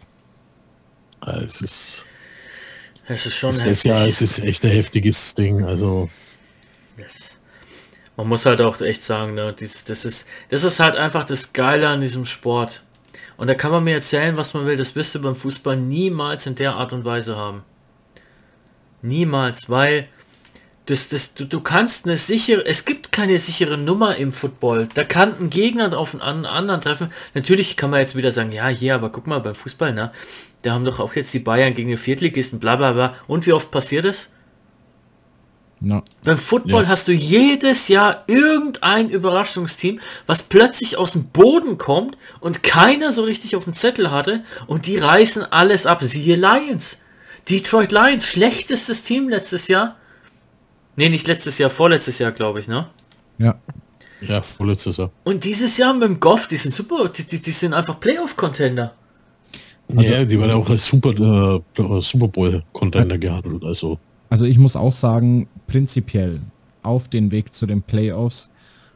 Es 1.25 1.61
ist, 1.61 2.05
es 3.07 3.25
ist 3.25 3.35
schon 3.35 3.51
ist 3.51 3.65
das 3.65 3.83
ja, 3.83 4.05
es 4.05 4.21
ist 4.21 4.39
echt 4.39 4.63
ein 4.65 4.71
heftiges 4.71 5.35
Ding, 5.35 5.63
also. 5.63 6.09
Yes. 6.97 7.37
Man 8.15 8.27
muss 8.27 8.45
halt 8.45 8.59
auch 8.61 8.81
echt 8.81 9.03
sagen, 9.03 9.35
ne, 9.35 9.53
das, 9.57 9.83
das, 9.83 10.05
ist, 10.05 10.27
das 10.49 10.63
ist 10.63 10.79
halt 10.79 10.95
einfach 10.95 11.25
das 11.25 11.53
Geile 11.53 11.87
an 11.87 12.01
diesem 12.01 12.25
Sport. 12.25 12.83
Und 13.39 13.47
da 13.47 13.55
kann 13.55 13.71
man 13.71 13.85
mir 13.85 13.95
erzählen, 13.95 14.35
was 14.35 14.53
man 14.53 14.65
will, 14.65 14.75
das 14.75 14.95
wirst 14.95 15.15
du 15.15 15.19
beim 15.19 15.33
Fußball 15.33 15.77
niemals 15.77 16.45
in 16.45 16.55
der 16.55 16.75
Art 16.75 16.91
und 16.91 17.05
Weise 17.05 17.37
haben. 17.37 17.63
Niemals, 19.01 19.69
weil 19.69 20.09
das, 20.87 21.07
das, 21.07 21.35
du, 21.35 21.45
du 21.45 21.61
kannst 21.61 22.05
eine 22.05 22.17
sichere, 22.17 22.65
es 22.65 22.83
gibt 22.83 23.13
keine 23.13 23.39
sichere 23.39 23.77
Nummer 23.77 24.17
im 24.17 24.33
Football. 24.33 24.89
Da 24.93 25.05
kann 25.05 25.37
ein 25.39 25.49
Gegner 25.49 25.97
auf 25.97 26.19
einen 26.19 26.45
anderen 26.45 26.81
treffen. 26.81 27.13
Natürlich 27.33 27.77
kann 27.77 27.91
man 27.91 28.01
jetzt 28.01 28.17
wieder 28.17 28.33
sagen, 28.33 28.51
ja, 28.51 28.67
hier, 28.67 28.95
aber 28.95 29.09
guck 29.09 29.25
mal, 29.25 29.39
beim 29.39 29.55
Fußball, 29.55 29.93
ne? 29.93 30.11
Da 30.63 30.73
haben 30.73 30.83
doch 30.83 30.99
auch 30.99 31.15
jetzt 31.15 31.33
die 31.33 31.39
Bayern 31.39 31.73
gegen 31.73 31.89
den 31.89 31.97
Viertligisten, 31.97 32.59
bla 32.59 32.75
bla 32.75 32.91
bla. 32.91 33.15
Und 33.27 33.47
wie 33.47 33.53
oft 33.53 33.71
passiert 33.71 34.03
das? 34.03 34.31
No. 35.81 36.03
Beim 36.23 36.37
Football 36.37 36.83
ja. 36.83 36.89
hast 36.89 37.07
du 37.07 37.13
jedes 37.13 37.87
Jahr 37.87 38.23
irgendein 38.27 39.09
Überraschungsteam, 39.09 39.99
was 40.27 40.43
plötzlich 40.43 40.97
aus 40.97 41.13
dem 41.13 41.25
Boden 41.29 41.77
kommt 41.77 42.17
und 42.41 42.63
keiner 42.63 43.13
so 43.13 43.23
richtig 43.23 43.55
auf 43.55 43.63
dem 43.63 43.73
Zettel 43.73 44.11
hatte 44.11 44.43
und 44.67 44.87
die 44.87 44.97
reißen 44.97 45.43
alles 45.51 45.85
ab. 45.85 46.03
Siehe 46.03 46.35
Lions. 46.35 46.97
Detroit 47.49 47.91
Lions, 47.93 48.25
schlechtestes 48.25 49.03
Team 49.03 49.29
letztes 49.29 49.69
Jahr 49.69 49.95
Nee, 50.99 51.07
nicht 51.07 51.27
letztes 51.27 51.57
Jahr, 51.57 51.69
vorletztes 51.69 52.19
Jahr, 52.19 52.33
glaube 52.33 52.59
ich, 52.59 52.67
ne? 52.67 52.85
Ja. 53.37 53.57
Ja, 54.19 54.41
vorletztes 54.41 54.97
Jahr. 54.97 55.11
Und 55.23 55.45
dieses 55.45 55.77
Jahr 55.77 55.93
mit 55.93 56.03
dem 56.03 56.19
Goff, 56.19 56.47
die 56.47 56.57
sind 56.57 56.73
super, 56.73 57.07
die, 57.07 57.23
die, 57.23 57.39
die 57.39 57.51
sind 57.51 57.73
einfach 57.73 58.01
Playoff-Contender. 58.01 58.93
Also, 59.87 60.01
ja, 60.01 60.25
die 60.25 60.37
waren 60.37 60.51
auch 60.51 60.69
als 60.69 60.85
Super, 60.85 61.11
äh, 61.11 62.01
Super 62.01 62.27
Bowl-Contender 62.27 63.17
gehandelt, 63.17 63.63
also. 63.63 63.97
Also 64.29 64.45
ich 64.45 64.57
muss 64.57 64.75
auch 64.75 64.93
sagen, 64.93 65.47
prinzipiell 65.67 66.41
auf 66.83 67.07
den 67.07 67.31
Weg 67.31 67.53
zu 67.53 67.65
den 67.65 67.81
Playoffs 67.81 68.49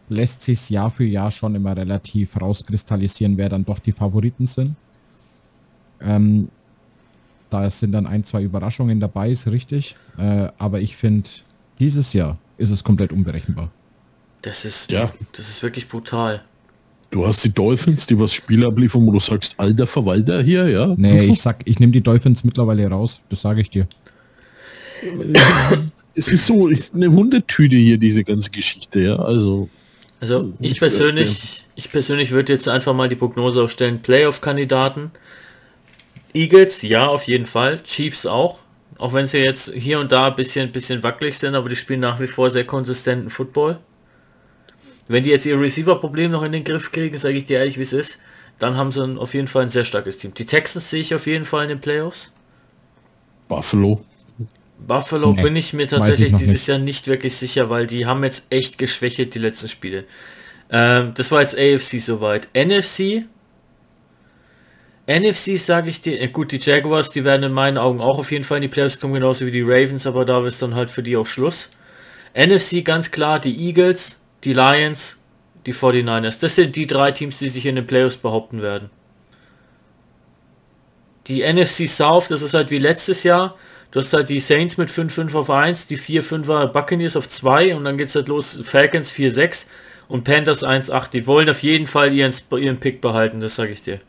lässt 0.10 0.44
sich 0.44 0.70
Jahr 0.70 0.92
für 0.92 1.06
Jahr 1.06 1.32
schon 1.32 1.56
immer 1.56 1.76
relativ 1.76 2.40
rauskristallisieren, 2.40 3.38
wer 3.38 3.50
dann 3.50 3.66
doch 3.66 3.80
die 3.80 3.92
Favoriten 3.92 4.48
sind. 4.48 4.76
Ähm, 6.02 6.50
da 7.50 7.70
sind 7.70 7.92
dann 7.92 8.06
ein, 8.06 8.24
zwei 8.26 8.44
Überraschungen 8.44 9.00
dabei, 9.00 9.30
ist 9.30 9.48
richtig. 9.48 9.96
Äh, 10.18 10.50
aber 10.58 10.82
ich 10.82 10.96
finde, 10.96 11.30
dieses 11.80 12.14
Jahr 12.14 12.38
ist 12.58 12.72
es 12.72 12.84
komplett 12.84 13.12
unberechenbar. 13.12 13.70
Das 14.42 14.66
ist, 14.66 14.92
ja. 14.92 15.12
das 15.36 15.50
ist 15.50 15.64
wirklich 15.64 15.88
brutal. 15.88 16.42
Du 17.12 17.26
hast 17.26 17.44
die 17.44 17.54
Dolphins, 17.54 18.08
die 18.08 18.20
was 18.20 18.34
Spiel 18.34 18.66
abliefern, 18.66 19.06
wo 19.06 19.12
du 19.12 19.20
sagst, 19.20 19.54
alter 19.58 19.86
Verwalter 19.86 20.42
hier, 20.42 20.68
ja? 20.68 20.94
Nee, 20.98 21.26
ich 21.32 21.42
sag, 21.42 21.62
ich 21.66 21.80
nehme 21.80 21.92
die 21.92 22.02
Dolphins 22.02 22.44
mittlerweile 22.44 22.88
raus, 22.90 23.22
das 23.30 23.42
sage 23.42 23.62
ich 23.62 23.70
dir. 23.70 23.88
es 26.16 26.28
ist 26.28 26.46
so 26.46 26.70
eine 26.94 27.12
Wundertüte 27.12 27.76
hier, 27.76 27.98
diese 27.98 28.24
ganze 28.24 28.50
Geschichte, 28.50 29.00
ja, 29.00 29.16
also. 29.18 29.70
Also 30.20 30.54
ich, 30.60 30.74
ich 30.74 30.80
persönlich, 30.80 31.66
ich 31.76 31.92
persönlich 31.92 32.32
würde 32.32 32.54
jetzt 32.54 32.70
einfach 32.70 32.94
mal 32.94 33.10
die 33.10 33.16
Prognose 33.16 33.62
aufstellen, 33.62 34.02
Playoff-Kandidaten. 34.02 35.12
Eagles, 36.34 36.82
ja, 36.82 37.08
auf 37.08 37.24
jeden 37.24 37.46
Fall. 37.46 37.82
Chiefs 37.84 38.26
auch. 38.26 38.60
Auch 38.98 39.14
wenn 39.14 39.26
sie 39.26 39.40
jetzt 39.40 39.74
hier 39.74 40.00
und 40.00 40.12
da 40.12 40.28
ein 40.28 40.36
bisschen, 40.36 40.72
bisschen 40.72 41.04
wackelig 41.04 41.38
sind, 41.38 41.56
aber 41.56 41.68
die 41.68 41.76
spielen 41.76 42.00
nach 42.00 42.20
wie 42.20 42.28
vor 42.28 42.50
sehr 42.50 42.64
konsistenten 42.64 43.30
Football. 43.30 43.80
Wenn 45.08 45.24
die 45.24 45.32
jetzt 45.32 45.46
ihr 45.46 45.60
Receiver-Problem 45.60 46.32
noch 46.32 46.44
in 46.44 46.54
den 46.54 46.64
Griff 46.64 46.92
kriegen, 46.92 47.18
sage 47.18 47.36
ich 47.36 47.46
dir 47.46 47.60
ehrlich, 47.60 47.78
wie 47.78 47.82
es 47.82 47.92
ist, 47.92 48.20
dann 48.60 48.78
haben 48.78 48.92
sie 48.92 49.04
auf 49.18 49.34
jeden 49.34 49.48
Fall 49.48 49.64
ein 49.64 49.70
sehr 49.70 49.84
starkes 49.84 50.18
Team. 50.18 50.34
Die 50.34 50.46
Texans 50.46 50.90
sehe 50.90 51.02
ich 51.02 51.14
auf 51.14 51.28
jeden 51.28 51.44
Fall 51.44 51.64
in 51.64 51.70
den 51.70 51.82
Playoffs. 51.82 52.32
Buffalo. 53.50 54.00
Buffalo 54.88 55.34
nee, 55.34 55.42
bin 55.42 55.56
ich 55.56 55.74
mir 55.74 55.88
tatsächlich 55.88 56.34
ich 56.34 56.40
dieses 56.40 56.54
nicht. 56.54 56.68
Jahr 56.68 56.78
nicht 56.80 57.08
wirklich 57.08 57.36
sicher, 57.36 57.70
weil 57.70 57.88
die 57.88 58.06
haben 58.06 58.24
jetzt 58.24 58.46
echt 58.50 58.78
geschwächelt 58.78 59.34
die 59.36 59.40
letzten 59.40 59.68
Spiele. 59.68 60.06
Ähm, 60.70 61.14
das 61.16 61.32
war 61.32 61.42
jetzt 61.42 61.56
AFC 61.58 62.02
soweit. 62.02 62.50
NFC 62.54 63.26
NFC 65.06 65.58
sage 65.58 65.90
ich 65.90 66.00
dir, 66.00 66.26
gut, 66.30 66.54
die 66.54 66.60
Jaguars, 66.60 67.12
die 67.12 67.26
werden 67.26 67.44
in 67.44 67.52
meinen 67.52 67.78
Augen 67.78 68.00
auch 68.00 68.18
auf 68.18 68.32
jeden 68.32 68.46
Fall 68.46 68.58
in 68.58 68.62
die 68.62 68.68
Playoffs 68.70 69.00
kommen, 69.00 69.14
genauso 69.14 69.46
wie 69.46 69.52
die 69.52 69.62
Ravens, 69.62 70.08
aber 70.08 70.24
da 70.24 70.46
ist 70.46 70.62
dann 70.62 70.76
halt 70.76 70.92
für 70.92 71.04
die 71.04 71.18
auch 71.18 71.26
Schluss. 71.26 71.70
NFC 72.34 72.84
ganz 72.86 73.12
klar, 73.12 73.40
die 73.40 73.68
Eagles, 73.68 74.20
die 74.46 74.54
Lions, 74.54 75.20
die 75.66 75.74
49ers. 75.74 76.40
Das 76.40 76.56
sind 76.56 76.76
die 76.78 76.88
drei 76.88 77.12
Teams, 77.12 77.38
die 77.40 77.50
sich 77.50 77.66
in 77.66 77.76
den 77.76 77.86
Playoffs 77.86 78.16
behaupten 78.16 78.62
werden. 78.62 78.90
Die 81.28 81.42
NFC 81.42 81.88
South, 81.88 82.30
das 82.30 82.42
ist 82.42 82.54
halt 82.54 82.70
wie 82.70 82.80
letztes 82.80 83.24
Jahr. 83.24 83.58
Du 83.94 84.00
hast 84.00 84.12
halt 84.12 84.30
die 84.30 84.40
Saints 84.40 84.78
mit 84.78 84.90
5-5 84.90 85.36
auf 85.36 85.52
1, 85.52 85.86
die 85.86 86.00
4-5er 86.00 86.66
Buccaneers 86.66 87.16
auf 87.16 87.30
2 87.30 87.76
und 87.76 87.84
dann 87.84 87.96
geht 87.96 88.08
es 88.08 88.16
halt 88.16 88.28
los, 88.28 88.60
Falcons 88.64 89.12
4-6 89.12 89.68
und 90.08 90.24
Panthers 90.24 90.64
1-8. 90.64 91.12
Die 91.12 91.28
wollen 91.28 91.48
auf 91.48 91.62
jeden 91.62 91.86
Fall 91.86 92.12
ihren, 92.12 92.34
ihren 92.60 92.78
Pick 92.78 93.02
behalten, 93.02 93.40
das 93.40 93.56
sage 93.56 93.72
ich 93.72 93.84
dir. 93.84 94.00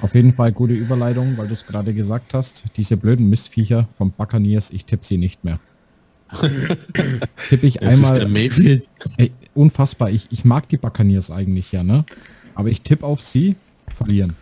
Auf 0.00 0.14
jeden 0.14 0.32
Fall 0.32 0.52
gute 0.52 0.72
Überleitung, 0.72 1.36
weil 1.36 1.46
du 1.46 1.52
es 1.52 1.66
gerade 1.66 1.92
gesagt 1.92 2.32
hast. 2.32 2.62
Diese 2.78 2.96
blöden 2.96 3.28
Mistviecher 3.28 3.86
vom 3.98 4.12
Buccaneers, 4.12 4.70
ich 4.70 4.86
tippe 4.86 5.04
sie 5.04 5.18
nicht 5.18 5.44
mehr. 5.44 5.60
tippe 7.50 7.66
ich 7.66 7.74
das 7.74 7.92
einmal. 7.92 8.26
Ey, 9.18 9.30
unfassbar. 9.52 10.08
Ich, 10.08 10.28
ich 10.30 10.46
mag 10.46 10.70
die 10.70 10.78
Buccaneers 10.78 11.30
eigentlich 11.30 11.72
ja, 11.72 11.82
ne? 11.82 12.06
Aber 12.54 12.70
ich 12.70 12.80
tippe 12.80 13.04
auf 13.04 13.20
sie, 13.20 13.56
verlieren. 13.94 14.36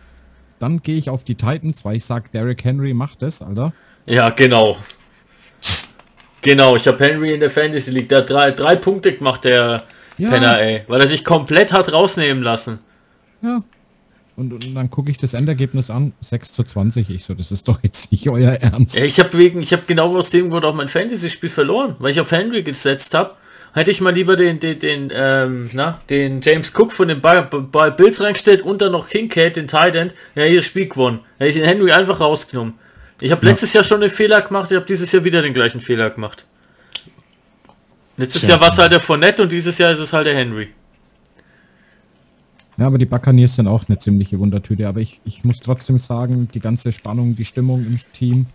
Dann 0.59 0.81
gehe 0.81 0.95
ich 0.95 1.09
auf 1.09 1.25
die 1.25 1.35
Titans, 1.35 1.83
weil 1.83 1.97
ich 1.97 2.05
sage, 2.05 2.29
Derrick 2.31 2.63
Henry 2.63 2.93
macht 2.93 3.21
es, 3.21 3.41
Alter. 3.41 3.73
Ja, 4.07 4.29
genau. 4.31 4.77
Genau, 6.41 6.75
ich 6.75 6.87
habe 6.87 7.03
Henry 7.03 7.33
in 7.33 7.39
der 7.39 7.49
Fantasy 7.49 7.91
League. 7.91 8.09
Der 8.09 8.19
hat 8.19 8.29
drei, 8.29 8.51
drei 8.51 8.75
Punkte 8.75 9.13
gemacht, 9.13 9.43
der 9.43 9.83
Ja. 10.17 10.29
Penner, 10.29 10.59
ey. 10.61 10.83
Weil 10.87 11.01
er 11.01 11.07
sich 11.07 11.25
komplett 11.25 11.73
hat 11.73 11.91
rausnehmen 11.91 12.41
lassen. 12.43 12.79
Ja. 13.41 13.61
Und, 14.35 14.53
und 14.53 14.75
dann 14.75 14.89
gucke 14.91 15.09
ich 15.09 15.17
das 15.17 15.33
Endergebnis 15.33 15.89
an, 15.89 16.13
6 16.21 16.53
zu 16.53 16.63
20. 16.63 17.09
Ich 17.09 17.25
so, 17.25 17.33
das 17.33 17.51
ist 17.51 17.67
doch 17.67 17.79
jetzt 17.81 18.11
nicht 18.11 18.29
euer 18.29 18.51
Ernst. 18.53 18.95
Ja, 18.95 19.03
ich 19.03 19.19
habe 19.19 19.35
wegen, 19.37 19.61
ich 19.61 19.73
habe 19.73 19.83
genau 19.87 20.15
aus 20.15 20.29
dem 20.29 20.51
Grund 20.51 20.63
auch 20.63 20.75
mein 20.75 20.89
Fantasy-Spiel 20.89 21.49
verloren, 21.49 21.95
weil 21.99 22.11
ich 22.11 22.19
auf 22.19 22.31
Henry 22.31 22.61
gesetzt 22.61 23.13
habe. 23.15 23.31
Hätte 23.73 23.91
ich 23.91 23.99
mal 23.99 24.13
lieber 24.13 24.35
den, 24.35 24.59
den, 24.59 24.79
den, 24.79 25.11
ähm, 25.13 25.69
na, 25.73 25.99
den 26.09 26.41
James 26.41 26.71
Cook 26.73 26.91
von 26.93 27.07
den 27.09 27.19
Ba- 27.19 27.41
Ba- 27.41 27.89
Bills 27.89 28.21
reingestellt 28.21 28.61
und 28.61 28.81
dann 28.81 28.91
noch 28.91 29.09
Kincaid, 29.09 29.55
den 29.55 29.67
Tight 29.67 29.95
End, 29.95 30.13
ja, 30.35 30.43
hier 30.43 30.57
das 30.57 30.65
Spiel 30.65 30.87
gewonnen. 30.87 31.19
Hätte 31.39 31.49
ich 31.49 31.55
den 31.55 31.65
Henry 31.65 31.91
einfach 31.91 32.19
rausgenommen. 32.19 32.75
Ich 33.19 33.31
habe 33.31 33.45
letztes 33.45 33.73
Jahr 33.73 33.83
schon 33.83 34.01
den 34.01 34.09
Fehler 34.09 34.41
gemacht, 34.41 34.71
ich 34.71 34.75
habe 34.75 34.85
dieses 34.85 35.11
Jahr 35.11 35.23
wieder 35.23 35.41
den 35.41 35.53
gleichen 35.53 35.81
Fehler 35.81 36.09
gemacht. 36.09 36.45
Letztes 38.15 38.41
Tja. 38.41 38.51
Jahr 38.51 38.61
war 38.61 38.69
es 38.69 38.77
halt 38.77 38.91
der 38.91 38.99
Fournette 38.99 39.43
und 39.43 39.51
dieses 39.51 39.77
Jahr 39.77 39.91
ist 39.91 39.99
es 39.99 40.13
halt 40.13 40.27
der 40.27 40.35
Henry. 40.35 40.69
Ja, 42.77 42.85
aber 42.85 42.99
die 42.99 43.05
Buccaneers 43.05 43.55
sind 43.55 43.67
auch 43.67 43.87
eine 43.87 43.97
ziemliche 43.97 44.37
Wundertüte. 44.37 44.87
Aber 44.87 44.99
ich, 44.99 45.19
ich 45.25 45.43
muss 45.43 45.59
trotzdem 45.59 45.97
sagen, 45.97 46.47
die 46.53 46.59
ganze 46.59 46.91
Spannung, 46.91 47.35
die 47.35 47.45
Stimmung 47.45 47.85
im 47.85 47.99
Team, 48.13 48.45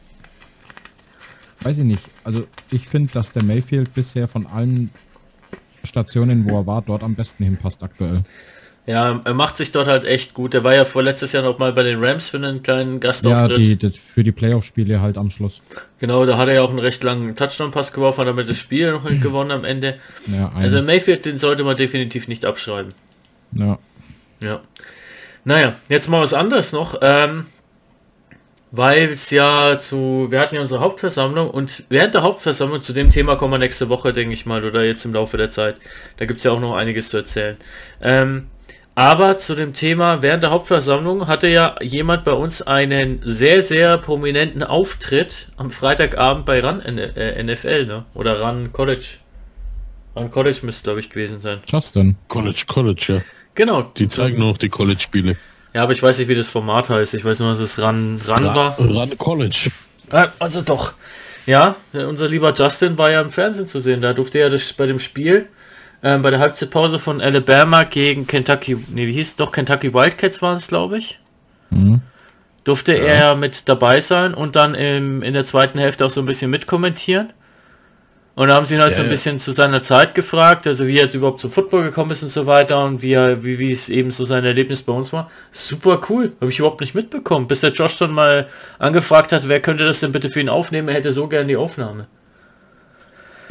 weiß 1.60 1.78
ich 1.78 1.84
nicht. 1.84 2.04
Also 2.22 2.46
ich 2.70 2.86
finde, 2.86 3.12
dass 3.12 3.32
der 3.32 3.42
Mayfield 3.42 3.94
bisher 3.94 4.28
von 4.28 4.46
allen 4.46 4.90
Stationen, 5.82 6.48
wo 6.48 6.58
er 6.58 6.66
war, 6.66 6.82
dort 6.82 7.02
am 7.02 7.16
besten 7.16 7.44
hinpasst 7.44 7.82
aktuell. 7.82 8.22
Ja, 8.84 9.20
er 9.24 9.34
macht 9.34 9.56
sich 9.56 9.70
dort 9.70 9.86
halt 9.86 10.04
echt 10.04 10.34
gut. 10.34 10.54
Er 10.54 10.64
war 10.64 10.74
ja 10.74 10.84
vor 10.84 11.04
letztes 11.04 11.30
Jahr 11.32 11.44
noch 11.44 11.56
mal 11.58 11.72
bei 11.72 11.84
den 11.84 12.02
Rams 12.02 12.28
für 12.28 12.38
einen 12.38 12.64
kleinen 12.64 12.94
Ja, 12.94 12.98
Gastauftritt. 12.98 13.58
die, 13.60 13.76
das, 13.78 13.92
für 13.94 14.24
die 14.24 14.32
Playoff-Spiele 14.32 15.00
halt 15.00 15.16
am 15.16 15.30
Schluss. 15.30 15.62
Genau, 16.00 16.26
da 16.26 16.36
hat 16.36 16.48
er 16.48 16.54
ja 16.56 16.62
auch 16.62 16.70
einen 16.70 16.80
recht 16.80 17.04
langen 17.04 17.36
Touchdown-Pass 17.36 17.92
geworfen, 17.92 18.22
hat 18.22 18.26
damit 18.28 18.50
das 18.50 18.58
Spiel 18.58 18.90
noch 18.90 19.04
gewonnen 19.20 19.52
am 19.52 19.64
Ende. 19.64 19.98
Ja, 20.26 20.50
Also 20.56 20.82
Mayfield, 20.82 21.24
den 21.26 21.38
sollte 21.38 21.62
man 21.62 21.76
definitiv 21.76 22.26
nicht 22.26 22.44
abschreiben. 22.44 22.92
ja. 23.52 23.78
Ja. 24.40 24.60
Naja, 25.44 25.74
jetzt 25.88 26.08
mal 26.08 26.20
was 26.20 26.34
anderes 26.34 26.72
noch. 26.72 26.98
Ähm, 27.02 27.46
weil 28.72 29.10
es 29.10 29.30
ja 29.30 29.78
zu, 29.78 30.26
wir 30.30 30.40
hatten 30.40 30.54
ja 30.54 30.60
unsere 30.62 30.80
Hauptversammlung 30.80 31.50
und 31.50 31.84
während 31.90 32.14
der 32.14 32.22
Hauptversammlung, 32.22 32.82
zu 32.82 32.92
dem 32.92 33.10
Thema 33.10 33.36
kommen 33.36 33.52
wir 33.52 33.58
nächste 33.58 33.88
Woche, 33.88 34.12
denke 34.12 34.34
ich 34.34 34.46
mal, 34.46 34.64
oder 34.64 34.82
jetzt 34.82 35.04
im 35.04 35.12
Laufe 35.12 35.36
der 35.36 35.50
Zeit. 35.50 35.76
Da 36.16 36.24
gibt 36.24 36.38
es 36.38 36.44
ja 36.44 36.52
auch 36.52 36.60
noch 36.60 36.74
einiges 36.74 37.10
zu 37.10 37.18
erzählen. 37.18 37.56
Ähm, 38.00 38.46
aber 38.94 39.38
zu 39.38 39.54
dem 39.54 39.72
Thema, 39.72 40.20
während 40.20 40.42
der 40.42 40.50
Hauptversammlung 40.50 41.26
hatte 41.26 41.48
ja 41.48 41.76
jemand 41.80 42.24
bei 42.24 42.32
uns 42.32 42.60
einen 42.60 43.20
sehr, 43.24 43.62
sehr 43.62 43.96
prominenten 43.98 44.62
Auftritt 44.62 45.48
am 45.56 45.70
Freitagabend 45.70 46.44
bei 46.44 46.60
RAN 46.60 46.80
äh, 46.82 47.42
NFL, 47.42 47.86
ne? 47.86 48.04
Oder 48.14 48.40
RAN 48.40 48.72
College. 48.72 49.06
RAN 50.14 50.30
College 50.30 50.58
müsste, 50.62 50.84
glaube 50.84 51.00
ich, 51.00 51.08
gewesen 51.08 51.40
sein. 51.40 51.60
Justin. 51.66 52.16
College, 52.28 52.64
College, 52.66 53.04
ja. 53.08 53.20
Genau. 53.54 53.82
Die 53.82 54.08
zeigen 54.08 54.42
auch 54.42 54.58
die 54.58 54.68
College-Spiele. 54.68 55.36
Ja, 55.74 55.84
aber 55.84 55.92
ich 55.92 56.02
weiß 56.02 56.18
nicht, 56.18 56.28
wie 56.28 56.34
das 56.34 56.48
Format 56.48 56.90
heißt. 56.90 57.14
Ich 57.14 57.24
weiß 57.24 57.40
nur, 57.40 57.48
dass 57.48 57.60
es 57.60 57.78
ran, 57.80 58.20
ran 58.26 58.44
war. 58.44 58.78
Run 58.78 59.16
College. 59.16 59.70
Äh, 60.10 60.26
also 60.38 60.60
doch. 60.60 60.92
Ja, 61.46 61.76
äh, 61.94 62.04
unser 62.04 62.28
lieber 62.28 62.52
Justin 62.54 62.96
war 62.98 63.10
ja 63.10 63.22
im 63.22 63.30
Fernsehen 63.30 63.66
zu 63.66 63.80
sehen. 63.80 64.02
Da 64.02 64.12
durfte 64.12 64.38
er 64.38 64.50
das 64.50 64.72
bei 64.74 64.86
dem 64.86 65.00
Spiel, 65.00 65.48
ähm, 66.02 66.22
bei 66.22 66.30
der 66.30 66.40
Halbzeitpause 66.40 66.98
von 66.98 67.20
Alabama 67.20 67.84
gegen 67.84 68.26
Kentucky, 68.26 68.76
nee, 68.88 69.06
wie 69.06 69.12
hieß 69.12 69.28
es 69.28 69.36
doch, 69.36 69.52
Kentucky 69.52 69.94
Wildcats 69.94 70.42
waren 70.42 70.56
es, 70.56 70.68
glaube 70.68 70.98
ich. 70.98 71.20
Durfte 72.64 72.92
er 72.92 73.34
mit 73.34 73.68
dabei 73.68 74.00
sein 74.00 74.34
und 74.34 74.54
dann 74.56 74.74
im, 74.74 75.22
in 75.22 75.34
der 75.34 75.44
zweiten 75.44 75.78
Hälfte 75.78 76.06
auch 76.06 76.10
so 76.10 76.20
ein 76.20 76.26
bisschen 76.26 76.50
mitkommentieren. 76.50 77.32
Und 78.34 78.48
da 78.48 78.54
haben 78.54 78.64
sie 78.66 78.76
ihn 78.76 78.80
halt 78.80 78.92
Ja, 78.92 78.96
so 78.96 79.02
ein 79.02 79.06
ja. 79.06 79.10
bisschen 79.10 79.38
zu 79.38 79.52
seiner 79.52 79.82
Zeit 79.82 80.14
gefragt, 80.14 80.66
also 80.66 80.86
wie 80.86 80.96
er 80.96 81.04
jetzt 81.04 81.14
überhaupt 81.14 81.40
zum 81.40 81.50
Football 81.50 81.82
gekommen 81.82 82.12
ist 82.12 82.22
und 82.22 82.30
so 82.30 82.46
weiter 82.46 82.82
und 82.84 83.02
wie 83.02 83.12
er, 83.12 83.44
wie, 83.44 83.58
wie 83.58 83.70
es 83.70 83.88
eben 83.88 84.10
so 84.10 84.24
sein 84.24 84.44
Erlebnis 84.44 84.82
bei 84.82 84.92
uns 84.92 85.12
war. 85.12 85.30
Super 85.50 86.00
cool, 86.08 86.32
habe 86.40 86.50
ich 86.50 86.58
überhaupt 86.58 86.80
nicht 86.80 86.94
mitbekommen, 86.94 87.46
bis 87.46 87.60
der 87.60 87.72
Josh 87.72 87.98
dann 87.98 88.12
mal 88.12 88.48
angefragt 88.78 89.32
hat, 89.32 89.48
wer 89.48 89.60
könnte 89.60 89.84
das 89.84 90.00
denn 90.00 90.12
bitte 90.12 90.30
für 90.30 90.40
ihn 90.40 90.48
aufnehmen, 90.48 90.88
er 90.88 90.94
hätte 90.94 91.12
so 91.12 91.26
gern 91.28 91.46
die 91.48 91.56
Aufnahme. 91.56 92.06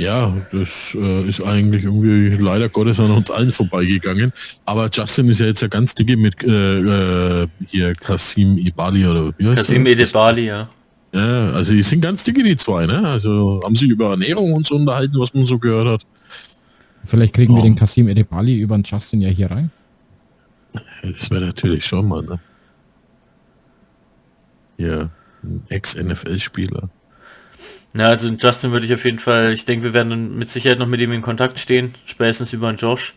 Ja, 0.02 0.36
das 0.52 0.96
äh, 1.00 1.30
ist 1.30 1.44
eigentlich 1.44 1.84
irgendwie 1.84 2.30
leider 2.44 2.70
Gottes 2.70 3.00
an 3.00 3.12
uns 3.12 3.30
allen 3.30 3.52
vorbeigegangen. 3.52 4.34
Aber 4.66 4.90
Justin 4.92 5.30
ist 5.30 5.40
ja 5.40 5.46
jetzt 5.46 5.62
ja 5.62 5.68
ganz 5.68 5.94
dicke 5.94 6.18
mit 6.18 6.44
äh, 6.44 7.44
äh, 7.44 7.48
hier 7.68 7.94
Kasim 7.94 8.58
Ibali 8.58 9.06
oder 9.06 9.32
wie 9.38 9.46
heißt 9.46 9.58
Kasim? 9.58 9.86
Edebali, 9.86 10.48
ja. 10.48 10.70
Ja, 11.14 11.52
also 11.52 11.74
die 11.74 11.84
sind 11.84 12.02
ganz 12.02 12.24
dicke 12.24 12.42
die 12.42 12.58
zwei, 12.58 12.88
ne? 12.88 13.08
Also 13.08 13.62
haben 13.64 13.76
sich 13.76 13.90
über 13.90 14.10
Ernährung 14.10 14.54
und 14.54 14.66
so 14.66 14.74
unterhalten, 14.76 15.20
was 15.20 15.36
man 15.36 15.46
so 15.46 15.60
gehört 15.60 15.88
hat. 15.88 16.06
Vielleicht 17.06 17.34
kriegen 17.36 17.54
wir 17.54 17.60
Oh. 17.60 17.64
den 17.64 17.76
Kasim 17.76 18.08
Edebali 18.08 18.58
über 18.58 18.76
den 18.80 18.84
Justin 18.84 19.22
ja 19.22 19.30
hier 19.30 19.52
rein. 19.52 19.70
Das 21.04 21.30
wäre 21.30 21.46
natürlich 21.46 21.86
schon 21.86 22.08
mal, 22.08 22.24
ne? 22.24 22.40
Ja, 24.80 25.10
ein 25.44 25.62
Ex-NFL-Spieler. 25.70 26.90
Na, 27.94 28.06
also 28.08 28.30
Justin 28.30 28.72
würde 28.72 28.86
ich 28.86 28.94
auf 28.94 29.04
jeden 29.04 29.20
Fall, 29.20 29.52
ich 29.52 29.66
denke, 29.66 29.84
wir 29.86 29.94
werden 29.94 30.10
dann 30.10 30.38
mit 30.38 30.50
Sicherheit 30.50 30.80
noch 30.80 30.88
mit 30.88 31.02
ihm 31.02 31.12
in 31.12 31.22
Kontakt 31.22 31.60
stehen, 31.60 31.94
spätestens 32.06 32.54
über 32.54 32.72
Josh. 32.74 33.16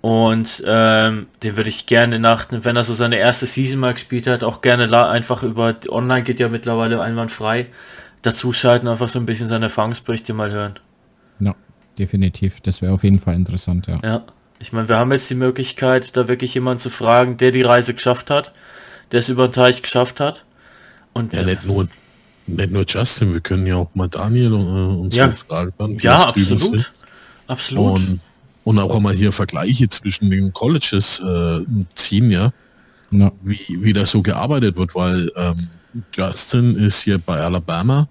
Und 0.00 0.62
ähm, 0.66 1.26
den 1.42 1.56
würde 1.56 1.70
ich 1.70 1.86
gerne 1.86 2.18
nach, 2.18 2.46
wenn 2.50 2.76
er 2.76 2.84
so 2.84 2.94
seine 2.94 3.16
erste 3.16 3.46
Season 3.46 3.80
mal 3.80 3.94
gespielt 3.94 4.26
hat, 4.26 4.44
auch 4.44 4.60
gerne 4.60 4.86
la- 4.86 5.10
einfach 5.10 5.42
über, 5.42 5.74
online 5.88 6.22
geht 6.22 6.38
ja 6.38 6.48
mittlerweile 6.48 7.00
einwandfrei, 7.00 7.66
dazu 8.22 8.52
schalten, 8.52 8.86
einfach 8.88 9.08
so 9.08 9.18
ein 9.18 9.26
bisschen 9.26 9.48
seine 9.48 9.66
Erfahrungsberichte 9.66 10.34
mal 10.34 10.52
hören. 10.52 10.74
Ja, 11.40 11.56
definitiv. 11.98 12.60
Das 12.60 12.80
wäre 12.80 12.92
auf 12.92 13.02
jeden 13.02 13.20
Fall 13.20 13.34
interessant, 13.34 13.86
ja. 13.88 13.98
Ja, 14.04 14.22
ich 14.60 14.72
meine, 14.72 14.88
wir 14.88 14.98
haben 14.98 15.10
jetzt 15.12 15.30
die 15.30 15.34
Möglichkeit, 15.34 16.16
da 16.16 16.28
wirklich 16.28 16.54
jemanden 16.54 16.78
zu 16.78 16.90
fragen, 16.90 17.36
der 17.36 17.50
die 17.50 17.62
Reise 17.62 17.94
geschafft 17.94 18.30
hat, 18.30 18.52
der 19.10 19.20
es 19.20 19.28
über 19.28 19.48
den 19.48 19.52
Teich 19.52 19.82
geschafft 19.82 20.20
hat. 20.20 20.44
Und 21.12 21.32
Ja, 21.32 21.42
nicht 21.42 21.64
nur, 21.64 21.88
nicht 22.48 22.70
nur 22.72 22.84
Justin, 22.86 23.32
wir 23.32 23.40
können 23.40 23.66
ja 23.66 23.76
auch 23.76 23.94
mal 23.94 24.08
Daniel 24.08 24.52
und, 24.52 24.66
äh, 24.66 25.00
und 25.00 25.12
so 25.12 25.18
Ja. 25.20 25.30
fragen. 25.32 25.72
Dann, 25.78 25.96
die 25.96 26.04
ja, 26.04 26.24
absolut. 26.28 26.60
sind. 26.60 26.92
Absolut. 27.46 27.98
Und, 27.98 28.20
und 28.64 28.78
auch 28.78 29.00
mal 29.00 29.14
hier 29.14 29.32
Vergleiche 29.32 29.88
zwischen 29.88 30.30
den 30.30 30.52
Colleges 30.52 31.20
äh, 31.20 31.60
ziehen, 31.94 32.30
ja, 32.30 32.52
ja. 33.10 33.32
wie, 33.42 33.60
wie 33.68 33.92
das 33.92 34.10
so 34.10 34.22
gearbeitet 34.22 34.76
wird, 34.76 34.94
weil 34.94 35.30
ähm, 35.36 35.68
Justin 36.14 36.76
ist 36.76 37.02
hier 37.02 37.18
bei 37.18 37.40
Alabama, 37.40 38.08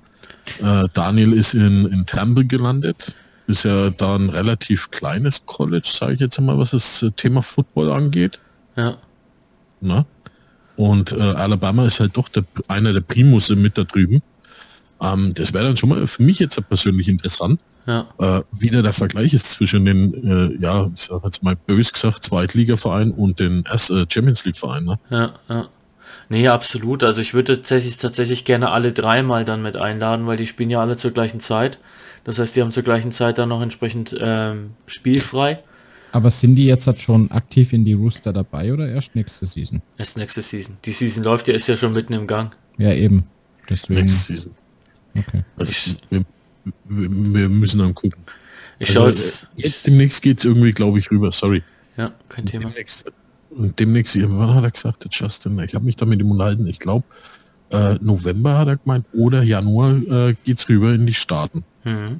äh, 0.63 0.83
Daniel 0.93 1.33
ist 1.33 1.53
in, 1.53 1.85
in 1.87 2.05
Temple 2.05 2.45
gelandet, 2.45 3.15
ist 3.47 3.63
ja 3.65 3.89
da 3.91 4.15
ein 4.15 4.29
relativ 4.29 4.89
kleines 4.91 5.45
College, 5.45 5.87
sage 5.91 6.13
ich 6.15 6.19
jetzt 6.19 6.39
mal, 6.41 6.57
was 6.57 6.71
das 6.71 7.03
äh, 7.03 7.11
Thema 7.11 7.41
Football 7.43 7.91
angeht. 7.91 8.39
ja. 8.75 8.97
Ne? 9.79 10.05
Und 10.75 11.11
äh, 11.11 11.21
Alabama 11.21 11.85
ist 11.85 11.99
halt 11.99 12.17
doch 12.17 12.29
der, 12.29 12.43
einer 12.67 12.93
der 12.93 13.01
Primusse 13.01 13.55
mit 13.55 13.77
da 13.77 13.83
drüben. 13.83 14.21
Ähm, 15.01 15.33
das 15.33 15.53
wäre 15.53 15.65
dann 15.65 15.77
schon 15.77 15.89
mal 15.89 16.05
für 16.07 16.23
mich 16.23 16.39
jetzt 16.39 16.59
persönlich 16.69 17.07
interessant, 17.07 17.61
Ja. 17.85 18.07
äh, 18.19 18.41
wie 18.51 18.69
da 18.69 18.81
der 18.81 18.93
Vergleich 18.93 19.33
ist 19.33 19.51
zwischen 19.51 19.85
den, 19.85 20.13
äh, 20.27 20.61
ja, 20.61 20.89
ich 20.93 21.01
sag 21.01 21.23
jetzt 21.23 21.43
mal 21.43 21.55
bös 21.55 21.93
gesagt, 21.93 22.23
Zweitligaverein 22.23 23.11
und 23.11 23.39
den 23.39 23.63
erst, 23.69 23.89
äh, 23.91 24.05
Champions 24.09 24.43
League 24.45 24.57
Verein. 24.57 24.85
Ne? 24.85 24.99
Ja, 25.09 25.33
ja. 25.49 25.67
Nee, 26.29 26.47
absolut. 26.49 27.03
Also 27.03 27.21
ich 27.21 27.33
würde 27.33 27.57
tatsächlich, 27.57 27.97
tatsächlich 27.97 28.43
gerne 28.43 28.71
alle 28.71 28.91
dreimal 28.91 29.45
dann 29.45 29.61
mit 29.61 29.77
einladen, 29.77 30.27
weil 30.27 30.35
die 30.37 30.47
spielen 30.47 30.69
ja 30.69 30.81
alle 30.81 30.97
zur 30.97 31.11
gleichen 31.11 31.39
Zeit. 31.39 31.79
Das 32.25 32.37
heißt, 32.39 32.55
die 32.55 32.61
haben 32.61 32.73
zur 32.73 32.83
gleichen 32.83 33.11
Zeit 33.11 33.37
dann 33.37 33.47
noch 33.49 33.61
entsprechend 33.61 34.13
ähm, 34.19 34.71
spielfrei. 34.87 35.59
Aber 36.11 36.29
sind 36.31 36.55
die 36.55 36.65
jetzt 36.65 36.87
halt 36.87 36.99
schon 37.01 37.31
aktiv 37.31 37.71
in 37.71 37.85
die 37.85 37.93
Rooster 37.93 38.33
dabei 38.33 38.73
oder 38.73 38.89
erst 38.89 39.15
nächste 39.15 39.45
Season? 39.45 39.81
Erst 39.97 40.17
nächste 40.17 40.41
Season. 40.41 40.75
Die 40.83 40.91
Season 40.91 41.23
läuft 41.23 41.47
ja, 41.47 41.53
ist 41.53 41.67
ja 41.67 41.77
schon 41.77 41.93
mitten 41.93 42.13
im 42.13 42.27
Gang. 42.27 42.55
Ja, 42.77 42.91
eben. 42.93 43.25
Deswegen. 43.69 44.01
Next 44.01 44.25
Season. 44.25 44.51
Okay. 45.17 45.43
Also 45.57 45.71
Ich- 45.71 45.97
wir, 46.09 46.25
wir, 46.85 47.49
müssen 47.49 47.79
dann 47.79 47.93
gucken. 47.95 48.21
Ich 48.79 48.91
schaue 48.91 49.05
Also, 49.05 49.21
jetzt. 49.23 49.43
äh, 49.57 49.61
jetzt 49.63 49.87
demnächst 49.87 50.21
geht 50.21 50.39
es 50.39 50.45
irgendwie, 50.45 50.71
glaube 50.71 50.99
ich, 50.99 51.09
rüber. 51.09 51.31
Sorry. 51.31 51.63
Ja, 51.95 52.11
kein 52.29 52.45
Thema. 52.45 52.65
Demnächst, 52.69 53.05
und 53.49 53.79
demnächst, 53.79 54.15
wann 54.21 54.53
hat 54.53 54.63
er 54.63 54.71
gesagt, 54.71 55.07
Justin? 55.11 55.57
Ich 55.59 55.73
habe 55.73 55.85
mich 55.85 55.95
damit 55.95 56.19
ihm 56.19 56.29
unterhalten. 56.29 56.67
Ich 56.67 56.79
glaube, 56.79 57.05
äh, 57.71 57.95
November 58.01 58.57
hat 58.57 58.67
er 58.67 58.77
gemeint 58.77 59.05
oder 59.13 59.41
Januar 59.43 59.95
äh, 60.29 60.35
geht's 60.45 60.69
rüber 60.69 60.93
in 60.93 61.07
die 61.07 61.13
Staaten. 61.13 61.63
Mhm. 61.83 62.19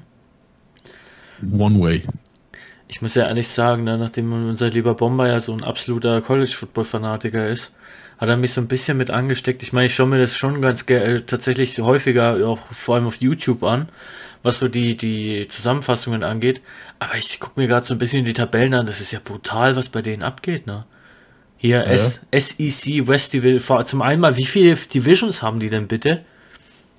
One 1.59 1.79
way. 1.79 2.03
Ich 2.87 3.01
muss 3.01 3.15
ja 3.15 3.27
ehrlich 3.27 3.47
sagen, 3.49 3.83
ne, 3.83 3.97
nachdem 3.97 4.31
unser 4.31 4.69
lieber 4.69 4.95
Bomber 4.95 5.27
ja 5.27 5.39
so 5.39 5.53
ein 5.53 5.63
absoluter 5.63 6.21
College-Football-Fanatiker 6.21 7.47
ist, 7.47 7.73
hat 8.17 8.29
er 8.29 8.37
mich 8.37 8.53
so 8.53 8.61
ein 8.61 8.67
bisschen 8.67 8.97
mit 8.97 9.09
angesteckt. 9.09 9.63
Ich 9.63 9.73
meine, 9.73 9.87
ich 9.87 9.95
schaue 9.95 10.07
mir 10.07 10.19
das 10.19 10.35
schon 10.35 10.61
ganz 10.61 10.89
äh, 10.89 11.21
tatsächlich 11.21 11.79
häufiger, 11.79 12.47
auch 12.47 12.59
vor 12.71 12.95
allem 12.95 13.07
auf 13.07 13.21
YouTube 13.21 13.63
an, 13.63 13.89
was 14.43 14.59
so 14.59 14.67
die, 14.67 14.97
die 14.97 15.47
Zusammenfassungen 15.47 16.23
angeht. 16.23 16.61
Aber 16.99 17.15
ich 17.17 17.39
gucke 17.39 17.59
mir 17.59 17.67
gerade 17.67 17.85
so 17.85 17.93
ein 17.93 17.99
bisschen 17.99 18.25
die 18.25 18.33
Tabellen 18.33 18.73
an. 18.73 18.85
Das 18.85 19.01
ist 19.01 19.11
ja 19.11 19.19
brutal, 19.23 19.75
was 19.75 19.89
bei 19.89 20.01
denen 20.01 20.23
abgeht. 20.23 20.65
Ne? 20.65 20.85
Hier 21.57 21.85
S 21.85 22.21
SEC 22.31 23.07
West 23.07 23.33
Division. 23.33 23.85
Zum 23.85 24.01
einen 24.01 24.21
mal, 24.21 24.35
wie 24.35 24.45
viele 24.45 24.75
Divisions 24.75 25.43
haben 25.43 25.59
die 25.59 25.69
denn 25.69 25.87
bitte? 25.87 26.23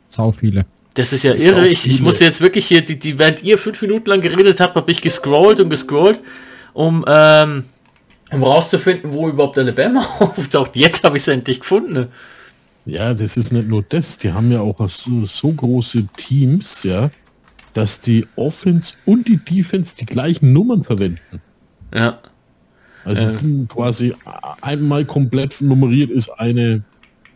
Sau 0.08 0.30
viele. 0.32 0.66
Das 0.94 1.12
ist 1.12 1.22
ja 1.22 1.34
irre. 1.34 1.68
Ich, 1.68 1.86
ich 1.86 2.00
musste 2.00 2.24
jetzt 2.24 2.40
wirklich 2.40 2.66
hier, 2.66 2.82
die, 2.82 2.98
die, 2.98 3.18
während 3.18 3.42
ihr 3.42 3.58
fünf 3.58 3.80
Minuten 3.82 4.10
lang 4.10 4.20
geredet 4.20 4.58
habt, 4.60 4.74
habe 4.74 4.90
ich 4.90 5.00
gescrollt 5.00 5.60
und 5.60 5.70
gescrollt, 5.70 6.20
um, 6.72 7.04
ähm, 7.06 7.64
um 8.32 8.42
rauszufinden, 8.42 9.12
wo 9.12 9.28
überhaupt 9.28 9.58
Alabama 9.58 10.00
auftaucht. 10.18 10.76
Jetzt 10.76 11.04
habe 11.04 11.16
ich 11.16 11.22
es 11.22 11.28
endlich 11.28 11.60
gefunden. 11.60 12.08
Ja, 12.84 13.12
das 13.14 13.36
ist 13.36 13.52
nicht 13.52 13.68
nur 13.68 13.82
das. 13.82 14.18
Die 14.18 14.32
haben 14.32 14.50
ja 14.50 14.60
auch 14.60 14.88
so, 14.88 15.26
so 15.26 15.52
große 15.52 16.06
Teams, 16.16 16.82
ja, 16.84 17.10
dass 17.74 18.00
die 18.00 18.26
Offense 18.36 18.94
und 19.04 19.28
die 19.28 19.36
Defense 19.36 19.94
die 19.96 20.06
gleichen 20.06 20.52
Nummern 20.52 20.84
verwenden. 20.84 21.42
Ja. 21.94 22.18
Also 23.04 23.30
Äh. 23.30 23.36
quasi 23.68 24.14
einmal 24.60 25.04
komplett 25.04 25.60
nummeriert 25.60 26.10
ist 26.10 26.28
eine 26.30 26.82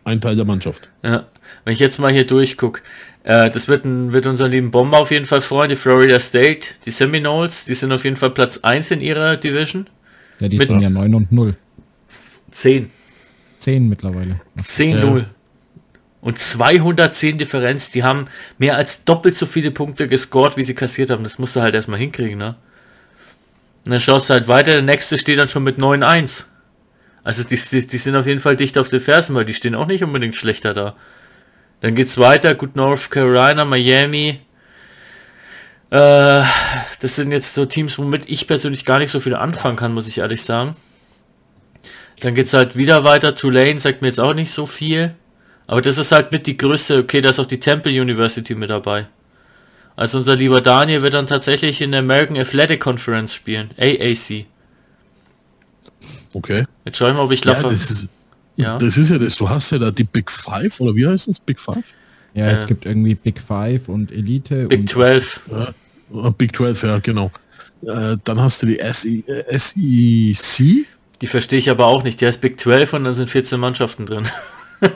ein 0.05 0.21
Teil 0.21 0.35
der 0.35 0.45
Mannschaft. 0.45 0.89
Ja, 1.03 1.27
wenn 1.63 1.73
ich 1.73 1.79
jetzt 1.79 1.99
mal 1.99 2.11
hier 2.11 2.27
durchgucke, 2.27 2.81
äh, 3.23 3.49
das 3.49 3.67
wird, 3.67 3.85
ein, 3.85 4.11
wird 4.11 4.25
unseren 4.25 4.51
lieben 4.51 4.71
Bomber 4.71 4.97
auf 4.99 5.11
jeden 5.11 5.25
Fall 5.25 5.41
freuen, 5.41 5.69
die 5.69 5.75
Florida 5.75 6.19
State, 6.19 6.67
die 6.85 6.91
Seminoles, 6.91 7.65
die 7.65 7.73
sind 7.73 7.91
auf 7.91 8.03
jeden 8.03 8.17
Fall 8.17 8.31
Platz 8.31 8.57
1 8.57 8.91
in 8.91 9.01
ihrer 9.01 9.37
Division. 9.37 9.87
Ja, 10.43 10.49
die 10.49 10.57
Mit- 10.57 10.67
sind 10.67 10.81
ja 10.81 10.89
9 10.89 11.15
und 11.15 11.31
0. 11.31 11.55
10. 12.51 12.91
10 13.59 13.87
mittlerweile. 13.87 14.41
10-0. 14.61 15.23
Und 16.19 16.37
210 16.37 17.37
Differenz, 17.37 17.91
die 17.91 18.03
haben 18.03 18.25
mehr 18.57 18.75
als 18.75 19.05
doppelt 19.05 19.37
so 19.37 19.45
viele 19.45 19.71
Punkte 19.71 20.09
gescored, 20.09 20.57
wie 20.57 20.65
sie 20.65 20.73
kassiert 20.73 21.11
haben. 21.11 21.23
Das 21.23 21.39
musst 21.39 21.55
du 21.55 21.61
halt 21.61 21.73
erstmal 21.75 21.97
hinkriegen, 21.97 22.37
ne? 22.37 22.55
Und 23.85 23.91
dann 23.91 24.01
schaust 24.01 24.29
du 24.29 24.33
halt 24.33 24.49
weiter, 24.49 24.73
der 24.73 24.81
nächste 24.81 25.17
steht 25.17 25.39
dann 25.39 25.47
schon 25.47 25.63
mit 25.63 25.77
9-1. 25.77 26.43
Also 27.23 27.43
die, 27.43 27.55
die, 27.55 27.87
die 27.87 27.97
sind 27.97 28.17
auf 28.17 28.27
jeden 28.27 28.41
Fall 28.41 28.57
dicht 28.57 28.77
auf 28.77 28.89
den 28.89 28.99
Fersen, 28.99 29.35
weil 29.35 29.45
die 29.45 29.53
stehen 29.53 29.75
auch 29.75 29.87
nicht 29.87 30.03
unbedingt 30.03 30.35
schlechter 30.35 30.73
da. 30.73 30.97
Dann 31.79 31.95
geht's 31.95 32.17
weiter, 32.17 32.53
gut 32.53 32.75
North 32.75 33.09
Carolina, 33.11 33.63
Miami. 33.63 34.41
Äh, 35.93 36.43
das 37.01 37.15
sind 37.15 37.31
jetzt 37.31 37.53
so 37.53 37.65
Teams, 37.65 37.99
womit 37.99 38.27
ich 38.27 38.47
persönlich 38.47 38.83
gar 38.83 38.97
nicht 38.97 39.11
so 39.11 39.19
viel 39.19 39.35
anfangen 39.35 39.75
kann, 39.75 39.93
muss 39.93 40.07
ich 40.07 40.17
ehrlich 40.17 40.41
sagen. 40.41 40.75
Dann 42.21 42.33
geht's 42.33 42.53
halt 42.53 42.75
wieder 42.75 43.03
weiter. 43.03 43.35
Tulane 43.35 43.79
sagt 43.79 44.01
mir 44.01 44.07
jetzt 44.07 44.19
auch 44.19 44.33
nicht 44.33 44.49
so 44.51 44.65
viel. 44.65 45.13
Aber 45.67 45.81
das 45.81 45.97
ist 45.99 46.11
halt 46.11 46.31
mit 46.31 46.47
die 46.47 46.57
größte. 46.57 46.97
Okay, 46.99 47.21
da 47.21 47.29
ist 47.29 47.39
auch 47.39 47.45
die 47.45 47.59
Temple 47.59 47.91
University 48.01 48.55
mit 48.55 48.69
dabei. 48.71 49.05
Also 49.95 50.17
unser 50.17 50.35
lieber 50.35 50.61
Daniel 50.61 51.03
wird 51.03 51.13
dann 51.13 51.27
tatsächlich 51.27 51.79
in 51.81 51.91
der 51.91 51.99
American 51.99 52.37
Athletic 52.37 52.79
Conference 52.81 53.33
spielen. 53.35 53.69
AAC. 53.77 54.45
Okay. 56.33 56.65
Jetzt 56.85 56.97
schauen 56.97 57.09
wir 57.09 57.13
mal, 57.15 57.21
ob 57.25 57.31
ich 57.31 57.45
Ja, 57.45 57.51
Laffer... 57.51 57.69
das 57.71 57.91
ist, 57.91 58.07
Ja. 58.55 58.77
das 58.79 58.97
ist 58.97 59.11
ja 59.11 59.19
das. 59.19 59.35
Du 59.35 59.47
hast 59.47 59.71
ja 59.71 59.77
da 59.77 59.91
die 59.91 60.03
Big 60.05 60.31
Five 60.31 60.79
oder 60.79 60.95
wie 60.95 61.05
heißt 61.05 61.27
es? 61.27 61.39
Big 61.39 61.59
Five? 61.59 61.83
Ja, 62.33 62.47
Äh. 62.47 62.53
es 62.53 62.65
gibt 62.65 62.85
irgendwie 62.87 63.13
Big 63.13 63.39
Five 63.39 63.87
und 63.89 64.11
Elite 64.11 64.65
Big 64.65 64.79
und 64.81 64.89
12. 64.89 65.41
Ja, 65.51 65.73
Big 66.37 66.55
12, 66.55 66.83
ja, 66.83 66.99
genau. 66.99 67.31
Äh, 67.85 68.17
dann 68.23 68.39
hast 68.39 68.61
du 68.61 68.67
die 68.67 68.79
SE, 68.91 69.09
äh, 69.09 69.57
SEC. 69.57 70.85
Die 71.21 71.27
verstehe 71.27 71.59
ich 71.59 71.69
aber 71.69 71.85
auch 71.85 72.03
nicht. 72.03 72.21
Die 72.21 72.25
heißt 72.25 72.41
Big 72.41 72.59
12 72.59 72.93
und 72.93 73.03
dann 73.05 73.13
sind 73.13 73.29
14 73.29 73.59
Mannschaften 73.59 74.05
drin. 74.05 74.27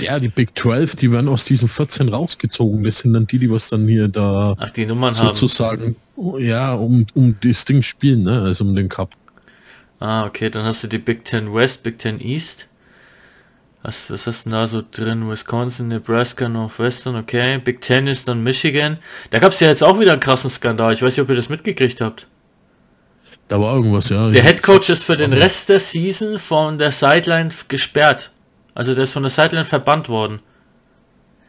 Ja, 0.00 0.18
die 0.18 0.28
Big 0.28 0.58
12, 0.58 0.96
die 0.96 1.10
werden 1.10 1.28
aus 1.28 1.44
diesen 1.44 1.68
14 1.68 2.08
rausgezogen. 2.08 2.84
Das 2.84 2.98
sind 2.98 3.12
dann 3.12 3.26
die, 3.26 3.38
die 3.38 3.50
was 3.50 3.68
dann 3.68 3.86
hier 3.86 4.08
da 4.08 4.54
Ach, 4.58 4.70
die 4.70 4.86
Nummern 4.86 5.16
haben. 5.16 5.34
sozusagen, 5.34 5.96
oh, 6.16 6.38
ja, 6.38 6.74
um, 6.74 7.06
um 7.14 7.36
das 7.42 7.64
Ding 7.64 7.82
spielen, 7.82 8.22
ne? 8.22 8.42
Also 8.42 8.64
um 8.64 8.74
den 8.74 8.88
Cup. 8.88 9.14
Ah, 9.98 10.24
okay, 10.26 10.50
dann 10.50 10.64
hast 10.64 10.82
du 10.84 10.88
die 10.88 10.98
Big 10.98 11.24
Ten 11.24 11.52
West, 11.52 11.82
Big 11.82 11.98
Ten 11.98 12.20
East. 12.20 12.66
Was, 13.82 14.10
was 14.10 14.26
hast 14.26 14.44
du 14.44 14.50
denn 14.50 14.58
da 14.58 14.66
so 14.66 14.82
drin? 14.90 15.28
Wisconsin, 15.30 15.88
Nebraska, 15.88 16.48
Northwestern, 16.48 17.16
okay. 17.16 17.58
Big 17.58 17.80
Ten 17.80 18.06
ist 18.06 18.28
dann 18.28 18.42
Michigan. 18.42 18.98
Da 19.30 19.38
gab 19.38 19.52
es 19.52 19.60
ja 19.60 19.68
jetzt 19.68 19.82
auch 19.82 19.98
wieder 19.98 20.12
einen 20.12 20.20
krassen 20.20 20.50
Skandal. 20.50 20.92
Ich 20.92 21.00
weiß 21.02 21.16
nicht, 21.16 21.22
ob 21.22 21.30
ihr 21.30 21.36
das 21.36 21.48
mitgekriegt 21.48 22.00
habt. 22.02 22.26
Da 23.48 23.58
war 23.60 23.74
irgendwas, 23.74 24.10
ja. 24.10 24.30
Der 24.30 24.42
Head 24.44 24.62
Coach 24.62 24.90
ist 24.90 25.02
für 25.02 25.16
den 25.16 25.32
Rest 25.32 25.70
der 25.70 25.80
Season 25.80 26.38
von 26.38 26.76
der 26.78 26.92
Sideline 26.92 27.50
gesperrt. 27.68 28.30
Also 28.74 28.94
der 28.94 29.04
ist 29.04 29.12
von 29.12 29.22
der 29.22 29.30
Sideline 29.30 29.64
verbannt 29.64 30.08
worden. 30.08 30.40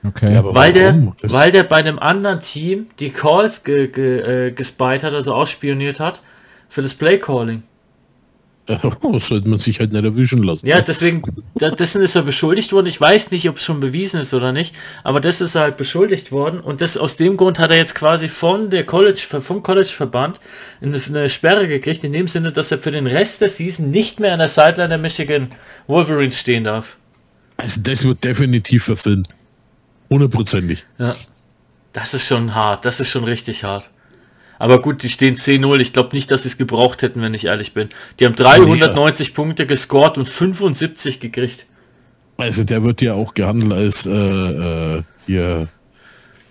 Okay. 0.03 0.33
Ja, 0.33 0.39
aber 0.39 0.55
Weil 0.55 0.73
der? 0.73 0.93
Das- 1.21 1.31
weil 1.31 1.51
der 1.51 1.63
bei 1.63 1.75
einem 1.75 1.99
anderen 1.99 2.39
Team 2.39 2.87
die 2.99 3.11
Calls 3.11 3.63
ge, 3.63 3.87
ge, 3.87 4.47
äh, 4.47 4.51
gespied 4.51 5.03
hat, 5.03 5.13
also 5.13 5.33
ausspioniert 5.35 5.99
hat, 5.99 6.21
für 6.69 6.81
das 6.81 6.93
Play 6.95 7.19
Calling. 7.19 7.63
das 9.13 9.27
sollte 9.27 9.47
man 9.47 9.59
sich 9.59 9.79
halt 9.79 9.91
nicht 9.91 10.03
erwischen 10.03 10.43
lassen. 10.43 10.65
Ja, 10.65 10.81
deswegen, 10.81 11.21
dessen 11.55 12.01
ist 12.01 12.15
er 12.15 12.23
beschuldigt 12.23 12.73
worden. 12.73 12.87
Ich 12.87 12.99
weiß 12.99 13.31
nicht, 13.31 13.47
ob 13.49 13.57
es 13.57 13.63
schon 13.63 13.79
bewiesen 13.79 14.19
ist 14.19 14.33
oder 14.33 14.51
nicht, 14.51 14.75
aber 15.03 15.19
das 15.19 15.41
ist 15.41 15.55
er 15.55 15.61
halt 15.61 15.77
beschuldigt 15.77 16.31
worden 16.31 16.59
und 16.59 16.81
das 16.81 16.97
aus 16.97 17.17
dem 17.17 17.37
Grund 17.37 17.59
hat 17.59 17.71
er 17.71 17.77
jetzt 17.77 17.95
quasi 17.95 18.29
von 18.29 18.69
der 18.69 18.85
College, 18.85 19.19
vom 19.19 19.63
College-Verband 19.63 20.39
eine, 20.81 21.01
eine 21.07 21.29
Sperre 21.29 21.67
gekriegt, 21.67 22.03
in 22.03 22.13
dem 22.13 22.27
Sinne, 22.27 22.51
dass 22.51 22.71
er 22.71 22.77
für 22.77 22.91
den 22.91 23.07
Rest 23.07 23.41
der 23.41 23.49
Season 23.49 23.91
nicht 23.91 24.19
mehr 24.19 24.33
an 24.33 24.39
der 24.39 24.49
Sideline 24.49 24.89
der 24.89 24.97
Michigan 24.97 25.51
Wolverines 25.87 26.39
stehen 26.39 26.63
darf. 26.63 26.97
Also 27.57 27.81
das 27.81 28.03
wird 28.03 28.23
definitiv 28.23 28.85
verfilmt. 28.85 29.27
Hundertprozentig. 30.09 30.85
Ja. 30.97 31.15
Das 31.93 32.13
ist 32.13 32.25
schon 32.25 32.55
hart, 32.55 32.85
das 32.85 32.99
ist 32.99 33.09
schon 33.09 33.25
richtig 33.25 33.63
hart. 33.63 33.89
Aber 34.61 34.79
gut, 34.79 35.01
die 35.01 35.09
stehen 35.09 35.37
10-0. 35.37 35.79
Ich 35.79 35.91
glaube 35.91 36.15
nicht, 36.15 36.29
dass 36.29 36.43
sie 36.43 36.49
es 36.49 36.57
gebraucht 36.57 37.01
hätten, 37.01 37.19
wenn 37.23 37.33
ich 37.33 37.45
ehrlich 37.45 37.73
bin. 37.73 37.89
Die 38.19 38.27
haben 38.27 38.35
390 38.35 39.33
Punkte 39.33 39.65
gescored 39.65 40.19
und 40.19 40.27
75 40.27 41.19
gekriegt. 41.19 41.65
Also 42.37 42.63
der 42.63 42.83
wird 42.83 43.01
ja 43.01 43.15
auch 43.15 43.33
gehandelt 43.33 43.73
als 43.73 44.05
äh, 44.05 44.11
äh, 44.11 45.03
hier 45.25 45.67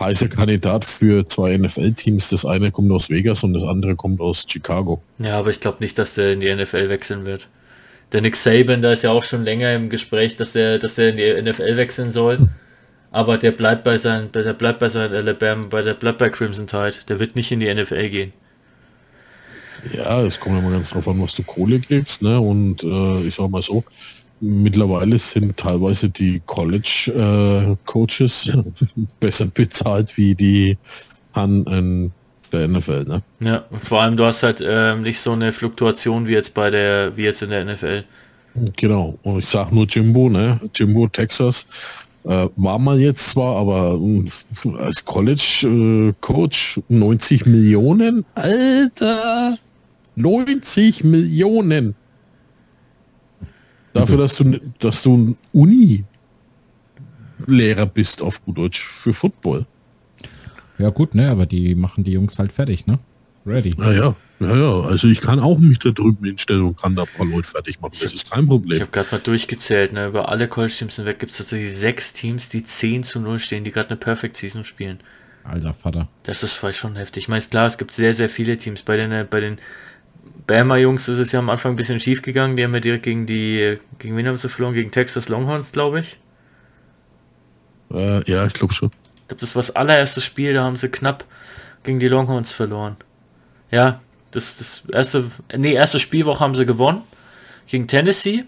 heißer 0.00 0.26
Kandidat 0.26 0.84
für 0.84 1.24
zwei 1.24 1.56
NFL-Teams. 1.56 2.30
Das 2.30 2.44
eine 2.44 2.72
kommt 2.72 2.90
aus 2.90 3.11
Vegas 3.11 3.44
und 3.44 3.52
das 3.52 3.62
andere 3.62 3.94
kommt 3.94 4.20
aus 4.20 4.44
Chicago. 4.44 5.00
Ja, 5.20 5.38
aber 5.38 5.50
ich 5.50 5.61
glaube 5.61 5.78
nicht, 5.78 5.96
dass 5.96 6.14
der 6.14 6.32
in 6.32 6.40
die 6.40 6.52
NFL 6.52 6.88
wechseln 6.88 7.26
wird. 7.26 7.48
Der 8.11 8.22
Nick 8.22 8.34
Saban, 8.34 8.82
da 8.82 8.92
ist 8.92 9.04
ja 9.04 9.12
auch 9.12 9.22
schon 9.22 9.44
länger 9.44 9.72
im 9.72 9.88
Gespräch, 9.88 10.34
dass 10.34 10.50
der, 10.50 10.80
dass 10.80 10.96
der 10.96 11.11
in 11.11 11.16
die 11.16 11.50
NFL 11.50 11.76
wechseln 11.76 12.11
soll. 12.11 12.48
Aber 13.12 13.38
der 13.38 13.52
bleibt 13.52 13.84
bei 13.84 13.98
seinen, 13.98 14.30
der 14.32 14.52
bleibt 14.52 14.78
bei 14.78 14.88
seinen 14.88 15.14
Alabama, 15.14 15.66
bei 15.68 15.82
der 15.82 15.94
bleibt 15.94 16.18
bei 16.18 16.28
Crimson 16.28 16.66
Tide. 16.66 16.94
Der 17.08 17.18
wird 17.18 17.34
nicht 17.34 17.50
in 17.50 17.61
die 17.61 17.72
NFL 17.72 18.08
gehen. 18.08 18.32
Ja, 19.92 20.22
es 20.22 20.38
kommt 20.38 20.58
immer 20.58 20.70
ganz 20.70 20.90
drauf 20.90 21.08
an, 21.08 21.20
was 21.22 21.34
du 21.34 21.42
Kohle 21.42 21.78
gibst, 21.78 22.22
ne? 22.22 22.38
Und 22.38 22.84
äh, 22.84 23.22
ich 23.22 23.34
sag 23.34 23.50
mal 23.50 23.62
so, 23.62 23.82
mittlerweile 24.40 25.18
sind 25.18 25.56
teilweise 25.56 26.11
die 26.11 26.40
College-Coaches 26.46 28.52
besser 29.20 29.46
bezahlt 29.46 30.16
wie 30.16 30.34
die 30.34 30.78
an 31.32 31.64
in 31.64 32.12
der 32.52 32.68
NFL, 32.68 33.04
ne? 33.04 33.22
Ja, 33.40 33.64
und 33.70 33.86
vor 33.86 34.02
allem 34.02 34.16
du 34.16 34.24
hast 34.24 34.42
halt 34.42 34.62
ähm, 34.64 35.02
nicht 35.02 35.20
so 35.20 35.32
eine 35.32 35.52
Fluktuation 35.52 36.26
wie 36.26 36.32
jetzt 36.32 36.54
bei 36.54 36.70
der, 36.70 37.16
wie 37.16 37.22
jetzt 37.22 37.42
in 37.42 37.50
der 37.50 37.64
NFL. 37.64 38.04
Genau. 38.76 39.18
Und 39.22 39.38
ich 39.38 39.46
sag 39.46 39.72
nur 39.72 39.86
Jimbo, 39.86 40.28
ne? 40.28 40.61
Jimbo, 40.74 41.06
Texas. 41.06 41.66
Äh, 42.25 42.49
war 42.57 42.79
mal 42.79 43.01
jetzt 43.01 43.31
zwar, 43.31 43.57
aber 43.57 43.99
äh, 43.99 44.29
als 44.79 45.05
College-Coach 45.05 46.81
90 46.89 47.47
Millionen? 47.47 48.27
Alter! 48.35 49.57
90 50.16 51.05
Millionen! 51.05 51.95
Dafür, 53.93 54.18
dass 54.18 54.37
du, 54.37 54.61
dass 54.79 55.03
du 55.03 55.16
ein 55.16 55.37
Uni-Lehrer 55.53 56.05
bist 57.87 58.23
auf 58.23 58.45
gut 58.45 58.59
Deutsch 58.59 58.81
für 58.81 59.12
Football. 59.14 59.66
Ja 60.79 60.91
gut, 60.91 61.14
ne, 61.14 61.31
aber 61.31 61.47
die 61.47 61.75
machen 61.75 62.05
die 62.05 62.12
Jungs 62.12 62.39
halt 62.39 62.53
fertig, 62.53 62.87
ne? 62.87 63.01
Ready. 63.47 63.74
Naja, 63.76 64.14
ja, 64.38 64.57
ja. 64.57 64.80
Also 64.82 65.09
ich 65.09 65.20
kann 65.20 65.41
auch 65.41 65.59
mich 65.59 65.78
da 65.78 65.91
drüben 65.91 66.24
hinstellen 66.24 66.62
und 66.62 66.80
kann 66.80 66.95
da 66.95 67.03
ein 67.03 67.09
paar 67.16 67.26
Leute 67.26 67.49
fertig 67.49 67.80
machen. 67.80 67.95
Das 68.01 68.12
ist 68.12 68.30
kein 68.30 68.45
Ich 68.45 68.49
Problem. 68.49 68.80
habe 68.80 68.91
gerade 68.91 69.09
mal 69.12 69.20
durchgezählt, 69.20 69.93
ne? 69.93 70.07
über 70.07 70.28
alle 70.28 70.47
College-Teams 70.49 70.97
hinweg 70.97 71.18
gibt 71.18 71.32
es 71.32 71.38
tatsächlich 71.38 71.74
sechs 71.74 72.12
Teams, 72.12 72.49
die 72.49 72.64
10 72.64 73.05
zu 73.05 73.20
0 73.20 73.38
stehen, 73.38 73.64
die 73.64 73.70
gerade 73.70 73.91
eine 73.91 73.97
Perfect 73.97 74.36
Season 74.36 74.64
spielen. 74.64 75.01
Alter 75.45 75.72
Vater. 75.72 76.09
Das 76.24 76.43
ist 76.43 76.55
voll 76.55 76.74
schon 76.74 76.97
heftig. 76.97 77.24
Ich 77.24 77.28
meine, 77.28 77.43
klar, 77.43 77.66
es 77.66 77.78
gibt 77.78 77.93
sehr, 77.93 78.12
sehr 78.12 78.28
viele 78.28 78.59
Teams. 78.59 78.82
Bei 78.82 78.97
den, 78.97 79.11
äh, 79.11 79.26
bei 79.28 79.41
den 79.41 79.59
Bama-Jungs 80.47 81.09
ist 81.09 81.18
es 81.18 81.32
ja 81.32 81.38
am 81.38 81.49
Anfang 81.49 81.72
ein 81.72 81.76
bisschen 81.76 81.99
schief 81.99 82.20
gegangen. 82.20 82.57
Die 82.57 82.64
haben 82.64 82.74
ja 82.74 82.80
direkt 82.80 83.05
gegen 83.05 83.26
die, 83.26 83.78
gegen 83.99 84.16
wen 84.18 84.28
haben 84.28 84.36
sie 84.36 84.51
verloren? 84.51 84.74
Gegen 84.74 84.91
Texas 84.91 85.28
Longhorns, 85.30 85.72
glaube 85.72 86.01
ich. 86.01 86.18
Äh, 87.93 88.30
ja, 88.30 88.47
ich 88.47 88.53
glaube 88.53 88.74
schon. 88.74 88.91
Ich 89.16 89.28
glaube, 89.28 89.41
das 89.41 89.55
war 89.55 89.61
das 89.62 89.74
allererste 89.74 90.20
Spiel, 90.20 90.55
da 90.55 90.64
haben 90.64 90.76
sie 90.76 90.88
knapp 90.88 91.24
gegen 91.84 91.99
die 92.01 92.09
Longhorns 92.09 92.53
verloren. 92.53 92.97
Ja, 93.71 94.01
das, 94.31 94.57
das 94.57 94.83
erste, 94.93 95.31
nee, 95.57 95.73
erste 95.73 95.99
Spielwoche 95.99 96.41
haben 96.41 96.55
sie 96.55 96.66
gewonnen 96.66 97.03
gegen 97.66 97.89
Tennessee. 97.89 98.45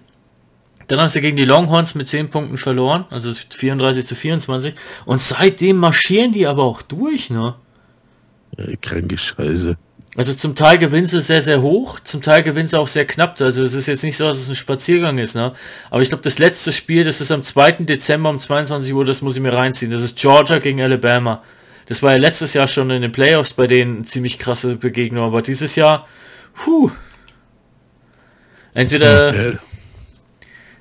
Dann 0.88 1.00
haben 1.00 1.08
sie 1.08 1.20
gegen 1.20 1.36
die 1.36 1.44
Longhorns 1.44 1.94
mit 1.94 2.08
10 2.08 2.30
Punkten 2.30 2.58
verloren, 2.58 3.04
also 3.10 3.32
34 3.32 4.06
zu 4.06 4.14
24. 4.14 4.74
Und 5.04 5.20
seitdem 5.20 5.76
marschieren 5.76 6.32
die 6.32 6.46
aber 6.46 6.64
auch 6.64 6.82
durch, 6.82 7.30
ne? 7.30 7.54
Äh, 8.56 8.76
kranke 8.76 9.16
Scheiße. 9.16 9.76
Also 10.14 10.34
zum 10.34 10.54
Teil 10.54 10.76
gewinnst 10.76 11.14
du 11.14 11.20
sehr, 11.20 11.40
sehr 11.40 11.62
hoch, 11.62 11.98
zum 12.00 12.20
Teil 12.20 12.42
gewinnst 12.42 12.74
du 12.74 12.78
auch 12.78 12.86
sehr 12.86 13.06
knapp. 13.06 13.40
Also 13.40 13.62
es 13.62 13.72
ist 13.72 13.86
jetzt 13.86 14.04
nicht 14.04 14.16
so, 14.16 14.24
dass 14.24 14.38
es 14.38 14.48
ein 14.48 14.56
Spaziergang 14.56 15.16
ist, 15.16 15.34
ne? 15.34 15.54
Aber 15.88 16.02
ich 16.02 16.10
glaube, 16.10 16.22
das 16.22 16.38
letzte 16.38 16.72
Spiel, 16.72 17.04
das 17.04 17.22
ist 17.22 17.32
am 17.32 17.42
2. 17.42 17.72
Dezember 17.84 18.28
um 18.28 18.38
22 18.38 18.92
Uhr, 18.92 19.06
das 19.06 19.22
muss 19.22 19.36
ich 19.36 19.42
mir 19.42 19.54
reinziehen. 19.54 19.90
Das 19.90 20.02
ist 20.02 20.16
Georgia 20.16 20.58
gegen 20.58 20.82
Alabama. 20.82 21.42
Das 21.86 22.02
war 22.02 22.12
ja 22.12 22.18
letztes 22.18 22.54
Jahr 22.54 22.68
schon 22.68 22.90
in 22.90 23.02
den 23.02 23.12
Playoffs 23.12 23.52
bei 23.52 23.66
denen 23.66 24.04
ziemlich 24.04 24.38
krasse 24.38 24.76
Begegnung, 24.76 25.24
aber 25.24 25.42
dieses 25.42 25.76
Jahr, 25.76 26.06
puh. 26.54 26.90
Entweder, 28.74 29.34
Äh, 29.34 29.56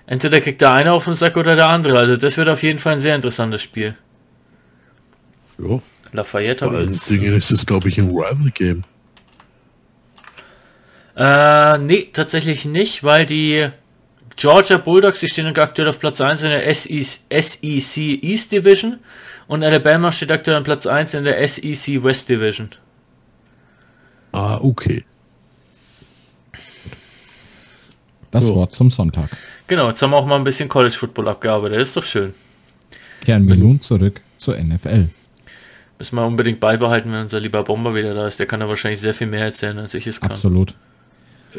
entweder 0.06 0.41
kriegt 0.41 0.62
der 0.62 0.72
eine 0.72 0.93
auf 0.93 1.06
den 1.06 1.14
Sack 1.14 1.38
oder 1.38 1.56
der 1.56 1.68
andere. 1.68 1.97
Also 1.99 2.16
das 2.18 2.38
wird 2.38 2.49
auf 2.49 2.64
jeden 2.64 2.80
Fall 2.80 2.93
ein 2.93 2.99
sehr 2.99 3.16
interessantes 3.16 3.62
Spiel. 3.62 3.95
ja. 5.58 5.80
Lafayette 6.14 6.66
habe 6.66 6.84
ich. 6.84 7.06
Dingen 7.06 7.36
ist 7.36 7.52
es, 7.52 7.66
glaube 7.66 7.88
ich, 7.89 7.97
ein 7.97 8.10
Rival-Game. 8.10 8.84
Äh, 11.16 11.78
nee, 11.80 12.10
tatsächlich 12.14 12.66
nicht, 12.66 13.04
weil 13.04 13.26
die 13.26 13.70
Georgia 14.36 14.78
Bulldogs, 14.78 15.20
die 15.20 15.28
stehen 15.28 15.47
aktuell 15.58 15.88
auf 15.88 15.99
Platz 15.99 16.22
1 16.22 16.43
in 16.43 16.49
der 16.49 16.68
E 16.68 16.74
SEC, 16.74 17.22
SEC 17.30 18.24
East 18.24 18.52
Division 18.52 18.99
und 19.52 19.64
Alabama 19.64 20.14
steht 20.14 20.32
aktuell 20.32 20.56
an 20.56 20.64
Platz 20.64 20.88
1 20.88 21.14
in 21.14 21.26
der 21.26 21.45
SEC 21.45 22.02
West 22.02 22.30
Division. 22.30 22.70
Ah, 24.32 24.58
okay. 24.62 25.04
Das 28.32 28.45
So. 28.45 28.56
Wort 28.56 28.74
zum 28.74 28.89
Sonntag. 28.89 29.30
Genau, 29.68 29.89
jetzt 29.89 30.02
haben 30.02 30.12
wir 30.12 30.16
auch 30.16 30.26
mal 30.26 30.38
ein 30.38 30.45
bisschen 30.45 30.70
College 30.70 30.95
Football 30.97 31.28
abgearbeitet, 31.28 31.82
das 31.82 31.89
ist 31.89 31.97
doch 31.97 32.04
schön. 32.04 32.34
Kehren 33.26 33.45
wir 33.45 33.58
nun 33.58 33.82
zurück 33.82 34.22
zur 34.38 34.58
NFL. 34.58 35.10
Müssen 35.99 36.16
wir 36.16 36.26
unbedingt 36.26 36.62
beibehalten, 36.62 37.12
wenn 37.12 37.24
unser 37.24 37.41
lieber 37.41 37.62
Bomber 37.62 37.93
wieder 37.93 38.14
da 38.14 38.30
ist. 38.30 38.39
Der 38.39 38.45
kann 38.45 38.62
da 38.62 38.70
wahrscheinlich 38.70 39.02
sehr 39.02 39.14
viel 39.14 39.28
mehr 39.28 39.43
erzählen, 39.43 39.78
als 39.80 39.93
ich 39.93 40.08
es 40.08 40.22
kann. 40.22 40.32
Absolut. 40.32 40.76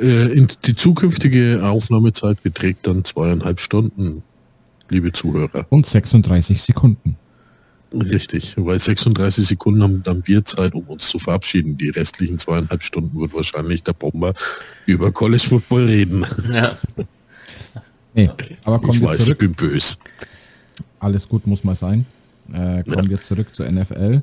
Äh, 0.01 0.47
die 0.64 0.74
zukünftige 0.74 1.61
Aufnahmezeit 1.62 2.43
beträgt 2.43 2.86
dann 2.86 3.05
zweieinhalb 3.05 3.61
Stunden, 3.61 4.22
liebe 4.88 5.12
Zuhörer. 5.12 5.66
Und 5.68 5.84
36 5.84 6.62
Sekunden. 6.62 7.18
Richtig, 7.95 8.55
weil 8.57 8.78
36 8.78 9.47
Sekunden 9.47 9.82
haben 9.82 10.03
dann 10.03 10.26
wir 10.26 10.45
Zeit, 10.45 10.74
um 10.74 10.84
uns 10.84 11.09
zu 11.09 11.18
verabschieden. 11.18 11.76
Die 11.76 11.90
restlichen 11.90 12.38
zweieinhalb 12.38 12.82
Stunden 12.82 13.18
wird 13.20 13.34
wahrscheinlich 13.34 13.82
der 13.82 13.93
Bomber 13.93 14.32
über 14.86 15.12
College 15.12 15.43
Football 15.47 15.84
reden. 15.86 16.26
Ja. 16.53 16.78
Nee, 18.14 18.28
aber 18.64 18.78
kommen 18.78 18.93
Ich 18.93 19.01
wir 19.01 19.09
weiß, 19.09 19.20
ich 19.20 19.24
zurück. 19.24 19.38
bin 19.38 19.55
böse. 19.55 19.97
Alles 21.01 21.26
gut 21.26 21.47
muss 21.47 21.64
mal 21.64 21.74
sein. 21.74 22.05
Äh, 22.53 22.82
kommen 22.82 23.05
Ja. 23.05 23.09
wir 23.09 23.20
zurück 23.22 23.55
zur 23.55 23.70
NFL. 23.70 24.22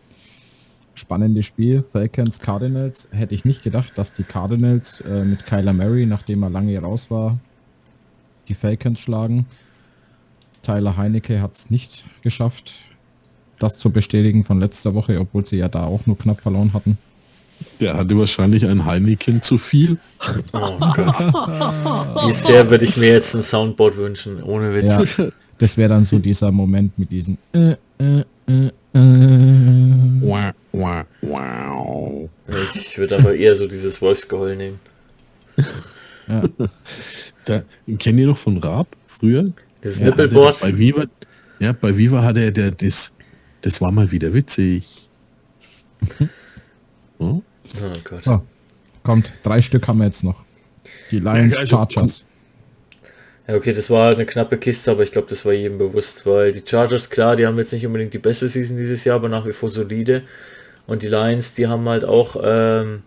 Spannendes 0.93 1.47
Spiel. 1.47 1.81
Falcons 1.81 2.37
Cardinals. 2.37 3.07
Hätte 3.09 3.33
ich 3.33 3.45
nicht 3.45 3.63
gedacht, 3.63 3.93
dass 3.97 4.11
die 4.11 4.21
Cardinals 4.21 5.01
äh, 5.01 5.25
mit 5.25 5.43
Kyler 5.47 5.73
Murray, 5.73 6.05
nachdem 6.05 6.43
er 6.43 6.51
lange 6.51 6.77
raus 6.77 7.09
war, 7.09 7.39
die 8.47 8.53
Falcons 8.53 8.99
schlagen. 8.99 9.47
Tyler 10.61 10.95
Heinecke 10.95 11.41
hat 11.41 11.53
es 11.53 11.71
nicht 11.71 12.05
geschafft, 12.21 12.73
das 13.59 13.77
zu 13.77 13.91
bestätigen 13.91 14.45
von 14.45 14.59
letzter 14.59 14.93
Woche, 14.93 15.19
obwohl 15.19 15.45
sie 15.45 15.57
ja 15.57 15.67
da 15.67 15.83
auch 15.83 16.05
nur 16.05 16.17
knapp 16.17 16.41
verloren 16.41 16.73
hatten. 16.73 16.97
Der 17.79 17.97
hatte 17.97 18.17
wahrscheinlich 18.17 18.65
ein 18.65 18.85
Heineken 18.85 19.41
zu 19.41 19.57
viel. 19.57 19.97
Oh 20.53 20.77
Gott. 20.79 21.19
Wie 22.27 22.33
sehr 22.33 22.69
würde 22.69 22.85
ich 22.85 22.95
mir 22.95 23.09
jetzt 23.09 23.35
ein 23.35 23.43
Soundboard 23.43 23.97
wünschen, 23.97 24.41
ohne 24.43 24.73
Witz. 24.73 25.17
Ja, 25.17 25.27
das 25.57 25.77
wäre 25.77 25.89
dann 25.89 26.05
so 26.05 26.19
dieser 26.19 26.51
Moment 26.51 26.97
mit 26.97 27.11
diesen 27.11 27.37
äh, 27.53 27.75
äh, 27.99 28.23
äh, 28.47 28.67
äh. 28.67 29.01
Wow, 30.21 30.53
wow, 30.71 31.05
wow. 31.21 32.29
Ich 32.75 32.97
würde 32.97 33.17
aber 33.17 33.35
eher 33.35 33.55
so 33.55 33.67
dieses 33.67 34.01
Wolfsgeheul 34.01 34.55
nehmen. 34.55 34.79
Da, 37.45 37.63
kennt 37.97 38.19
ihr 38.19 38.27
noch 38.27 38.37
von 38.37 38.57
Raab 38.57 38.87
früher? 39.07 39.51
Ja, 39.83 40.05
Nippelboard. 40.05 40.59
Bei 40.61 40.77
Viva, 40.77 41.05
ja, 41.59 41.73
bei 41.73 41.97
Viva 41.97 42.23
hatte 42.23 42.41
er 42.41 42.51
der, 42.51 42.71
das, 42.71 43.11
das 43.61 43.81
war 43.81 43.91
mal 43.91 44.11
wieder 44.11 44.33
witzig. 44.33 45.07
Ja? 47.19 47.25
Oh 47.27 47.41
Gott. 48.03 48.23
So, 48.23 48.41
kommt, 49.03 49.33
drei 49.43 49.61
Stück 49.61 49.87
haben 49.87 49.99
wir 49.99 50.05
jetzt 50.05 50.23
noch. 50.23 50.43
Die 51.11 51.19
Lions 51.19 51.53
Ja, 51.53 51.59
also- 51.61 51.77
Chargers. 51.77 52.23
Ja, 53.47 53.55
okay, 53.55 53.73
das 53.73 53.89
war 53.89 54.11
eine 54.11 54.25
knappe 54.27 54.57
Kiste, 54.57 54.91
aber 54.91 55.01
ich 55.01 55.11
glaube, 55.11 55.27
das 55.27 55.43
war 55.43 55.53
jedem 55.53 55.79
bewusst, 55.79 56.23
weil 56.27 56.51
die 56.51 56.61
Chargers, 56.63 57.09
klar, 57.09 57.35
die 57.35 57.47
haben 57.47 57.57
jetzt 57.57 57.73
nicht 57.73 57.83
unbedingt 57.85 58.13
die 58.13 58.19
beste 58.19 58.47
Season 58.47 58.77
dieses 58.77 59.03
Jahr, 59.05 59.15
aber 59.15 59.27
nach 59.27 59.45
wie 59.47 59.53
vor 59.53 59.69
solide. 59.71 60.21
Und 60.85 61.01
die 61.01 61.07
Lions, 61.07 61.55
die 61.55 61.67
haben 61.67 61.89
halt 61.89 62.05
auch 62.05 62.35
ähm, 62.43 63.01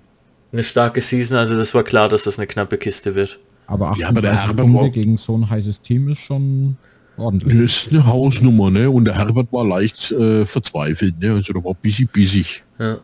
eine 0.52 0.64
starke 0.64 1.00
Season, 1.00 1.36
also 1.36 1.56
das 1.56 1.74
war 1.74 1.84
klar, 1.84 2.08
dass 2.08 2.24
das 2.24 2.38
eine 2.38 2.48
knappe 2.48 2.76
Kiste 2.76 3.14
wird. 3.14 3.38
Aber 3.68 3.94
Ja, 3.96 4.08
aber 4.08 4.18
38 4.28 4.56
Punkte 4.56 4.90
gegen 4.90 5.16
so 5.16 5.36
ein 5.38 5.48
heißes 5.48 5.80
Team 5.80 6.08
ist 6.08 6.18
schon 6.18 6.76
ordentlich. 7.16 7.60
Das 7.60 7.82
ist 7.84 7.88
eine 7.92 8.06
Hausnummer, 8.06 8.70
ne? 8.70 8.90
Und 8.90 9.04
der 9.06 9.16
Herbert 9.16 9.52
war 9.52 9.66
leicht 9.66 10.10
äh, 10.12 10.44
verzweifelt, 10.46 11.18
ne? 11.20 11.32
Also 11.34 11.52
der 11.52 11.64
war 11.64 11.74
busy 11.74 12.04
bissig. 12.04 12.62
Ja. 12.78 12.98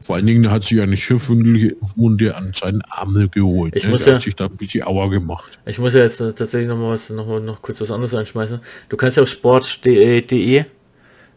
Vor 0.00 0.16
allen 0.16 0.26
Dingen 0.26 0.50
hat 0.50 0.64
sich 0.64 0.80
eine 0.80 0.96
Schiffwunde 0.96 2.34
an 2.34 2.52
seinen 2.58 2.80
Ärmel 2.98 3.28
geholt. 3.28 3.76
Ich 3.76 3.84
ne? 3.84 3.90
muss 3.90 4.06
ja- 4.06 4.14
hat 4.14 4.22
sich 4.22 4.34
da 4.34 4.46
ein 4.46 4.56
bisschen 4.56 4.82
Auer 4.84 5.10
gemacht. 5.10 5.58
Ich 5.66 5.78
muss 5.78 5.92
ja 5.94 6.00
jetzt 6.00 6.16
tatsächlich 6.18 6.66
noch 6.66 6.78
mal 6.78 6.90
was, 6.90 7.10
noch, 7.10 7.26
mal, 7.26 7.40
noch 7.40 7.60
kurz 7.60 7.80
was 7.80 7.90
anderes 7.90 8.14
einschmeißen. 8.14 8.58
Du 8.88 8.96
kannst 8.96 9.18
ja 9.18 9.22
auf 9.22 9.28
sport.de, 9.28 10.64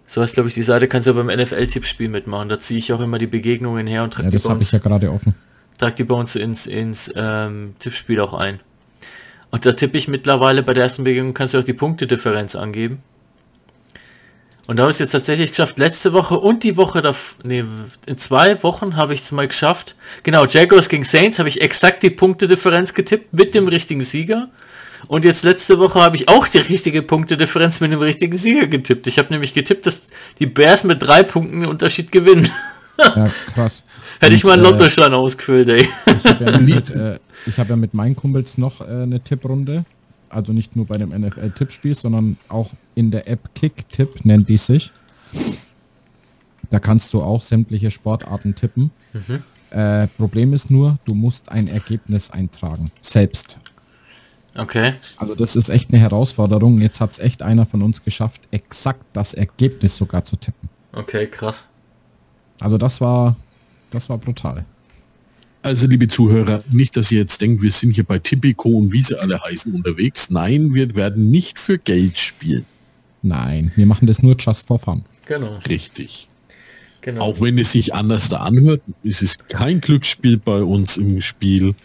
so 0.05 0.21
heißt 0.21 0.33
glaube 0.35 0.47
ich 0.49 0.55
die 0.55 0.61
Seite, 0.61 0.87
kannst 0.87 1.07
du 1.07 1.11
ja 1.11 1.21
beim 1.21 1.27
NFL-Tippspiel 1.37 2.07
mitmachen. 2.09 2.47
Da 2.49 2.59
ziehe 2.59 2.79
ich 2.79 2.91
auch 2.93 3.01
immer 3.01 3.19
die 3.19 3.27
Begegnungen 3.27 3.87
her 3.87 4.03
und 4.03 4.13
trage 4.13 4.25
Ja, 4.27 4.31
die, 4.31 4.37
das 4.37 4.43
bei 4.47 4.53
uns, 4.53 4.71
ja 4.71 4.79
gerade 4.79 5.11
offen. 5.11 5.35
trag 5.77 5.95
die 5.97 6.03
bei 6.05 6.15
uns 6.15 6.35
ins, 6.37 6.65
ins 6.65 7.11
ähm, 7.15 7.73
Tippspiel 7.79 8.19
auch 8.21 8.33
ein. 8.33 8.61
Und 9.53 9.67
da 9.67 9.73
tippe 9.73 9.99
ich 9.99 10.07
mittlerweile 10.07 10.63
bei 10.63 10.73
der 10.73 10.85
ersten 10.85 11.03
Begegnung 11.03 11.35
kannst 11.35 11.53
du 11.53 11.59
auch 11.59 11.63
die 11.63 11.73
Punktedifferenz 11.73 12.55
angeben. 12.55 13.03
Und 14.65 14.77
da 14.77 14.83
habe 14.83 14.89
ich 14.89 14.95
es 14.95 14.99
jetzt 14.99 15.11
tatsächlich 15.11 15.51
geschafft, 15.51 15.77
letzte 15.77 16.11
Woche 16.11 16.39
und 16.39 16.63
die 16.63 16.75
Woche 16.75 17.03
davor, 17.03 17.37
nee, 17.43 17.63
in 18.07 18.17
zwei 18.17 18.63
Wochen 18.63 18.95
habe 18.95 19.13
ich 19.13 19.21
es 19.21 19.31
mal 19.31 19.47
geschafft. 19.47 19.95
Genau, 20.23 20.47
Jaguars 20.47 20.89
gegen 20.89 21.03
Saints 21.03 21.37
habe 21.37 21.49
ich 21.49 21.61
exakt 21.61 22.01
die 22.01 22.09
Punktedifferenz 22.09 22.95
getippt 22.95 23.31
mit 23.31 23.53
dem 23.53 23.67
richtigen 23.67 24.01
Sieger. 24.01 24.49
Und 25.07 25.23
jetzt 25.23 25.43
letzte 25.43 25.77
Woche 25.77 26.01
habe 26.01 26.15
ich 26.15 26.29
auch 26.29 26.47
die 26.47 26.57
richtige 26.57 27.03
Punktedifferenz 27.03 27.79
mit 27.79 27.91
dem 27.91 27.99
richtigen 27.99 28.35
Sieger 28.35 28.65
getippt. 28.65 29.05
Ich 29.05 29.19
habe 29.19 29.31
nämlich 29.31 29.53
getippt, 29.53 29.85
dass 29.85 30.01
die 30.39 30.47
Bears 30.47 30.83
mit 30.83 31.03
drei 31.03 31.21
Punkten 31.21 31.67
Unterschied 31.67 32.11
gewinnen. 32.11 32.49
Ja, 32.97 33.29
krass. 33.53 33.83
Hätte 34.19 34.35
ich 34.35 34.43
mal 34.43 34.53
einen 34.53 34.65
äh, 34.65 34.69
Lottoschein 34.69 35.13
ausgefüllt, 35.13 35.69
ey. 35.69 35.87
Ich 36.05 36.25
habe 36.25 36.45
ja, 36.45 36.57
mit, 36.59 36.89
äh, 36.89 37.19
ich 37.45 37.57
hab 37.57 37.69
ja 37.69 37.75
mit 37.75 37.93
meinen 37.93 38.15
Kumpels 38.15 38.57
noch 38.57 38.81
äh, 38.81 38.85
eine 38.85 39.19
Tipprunde. 39.19 39.85
Also 40.29 40.51
nicht 40.51 40.75
nur 40.75 40.85
bei 40.85 40.97
dem 40.97 41.09
NFL-Tippspiel, 41.09 41.93
sondern 41.93 42.37
auch 42.49 42.71
in 42.95 43.11
der 43.11 43.27
App 43.27 43.53
Kick-Tipp 43.53 44.25
nennt 44.25 44.49
die 44.49 44.57
sich. 44.57 44.91
Da 46.71 46.79
kannst 46.79 47.13
du 47.13 47.21
auch 47.21 47.41
sämtliche 47.41 47.91
Sportarten 47.91 48.55
tippen. 48.55 48.89
Äh, 49.69 50.07
Problem 50.17 50.53
ist 50.53 50.71
nur, 50.71 50.97
du 51.05 51.13
musst 51.13 51.49
ein 51.49 51.67
Ergebnis 51.67 52.31
eintragen. 52.31 52.91
Selbst. 53.01 53.57
Okay. 54.55 54.93
Also 55.17 55.35
das 55.35 55.55
ist 55.55 55.69
echt 55.69 55.89
eine 55.89 55.99
Herausforderung. 55.99 56.79
Jetzt 56.81 57.01
hat 57.01 57.11
es 57.11 57.19
echt 57.19 57.41
einer 57.41 57.65
von 57.65 57.81
uns 57.81 58.03
geschafft, 58.03 58.41
exakt 58.51 59.05
das 59.13 59.33
Ergebnis 59.33 59.97
sogar 59.97 60.23
zu 60.23 60.35
tippen. 60.35 60.69
Okay, 60.91 61.27
krass. 61.27 61.65
Also 62.59 62.77
das 62.77 63.01
war, 63.01 63.35
das 63.91 64.09
war 64.09 64.17
brutal. 64.17 64.65
Also 65.63 65.87
liebe 65.87 66.09
Zuhörer, 66.09 66.61
nicht, 66.71 66.97
dass 66.97 67.09
ihr 67.11 67.19
jetzt 67.19 67.39
denkt, 67.39 67.61
wir 67.61 67.71
sind 67.71 67.91
hier 67.91 68.03
bei 68.03 68.19
Tipico 68.19 68.67
und 68.69 68.91
wie 68.91 69.01
sie 69.01 69.17
alle 69.17 69.41
heißen 69.41 69.73
unterwegs. 69.73 70.29
Nein, 70.29 70.73
wir 70.73 70.93
werden 70.95 71.31
nicht 71.31 71.57
für 71.57 71.77
Geld 71.77 72.19
spielen. 72.19 72.65
Nein, 73.21 73.71
wir 73.77 73.85
machen 73.85 74.05
das 74.05 74.21
nur 74.21 74.35
just 74.37 74.67
for 74.67 74.77
fun. 74.77 75.05
Genau. 75.25 75.59
Richtig. 75.69 76.27
genau. 76.99 77.21
Auch 77.21 77.39
wenn 77.39 77.57
es 77.57 77.71
sich 77.71 77.93
anders 77.95 78.27
da 78.27 78.39
anhört, 78.39 78.81
ist 79.03 79.21
es 79.21 79.37
kein 79.37 79.79
Glücksspiel 79.79 80.35
bei 80.37 80.61
uns 80.61 80.97
im 80.97 81.21
Spiel. 81.21 81.75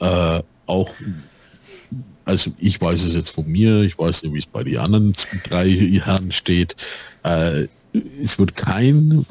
Äh, 0.00 0.42
auch, 0.66 0.92
also 2.24 2.50
ich 2.58 2.80
weiß 2.80 3.04
es 3.04 3.14
jetzt 3.14 3.28
von 3.28 3.46
mir, 3.46 3.82
ich 3.82 3.96
weiß 3.96 4.24
nicht, 4.24 4.34
wie 4.34 4.40
es 4.40 4.46
bei 4.46 4.64
den 4.64 4.78
anderen 4.78 5.12
drei 5.44 5.70
Herren 5.70 6.32
steht. 6.32 6.74
Äh, 7.22 7.68
es 8.20 8.36
wird 8.40 8.56
kein 8.56 9.24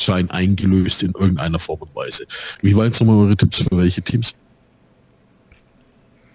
Wettschein 0.00 0.30
eingelöst 0.30 1.02
in 1.02 1.12
irgendeiner 1.12 1.58
Form 1.58 1.80
und 1.80 1.94
Weise. 1.94 2.26
Wie 2.62 2.74
war 2.74 2.86
jetzt 2.86 3.00
nochmal 3.00 3.16
eure 3.16 3.36
Tipps 3.36 3.58
für 3.58 3.76
welche 3.76 4.00
Teams? 4.00 4.34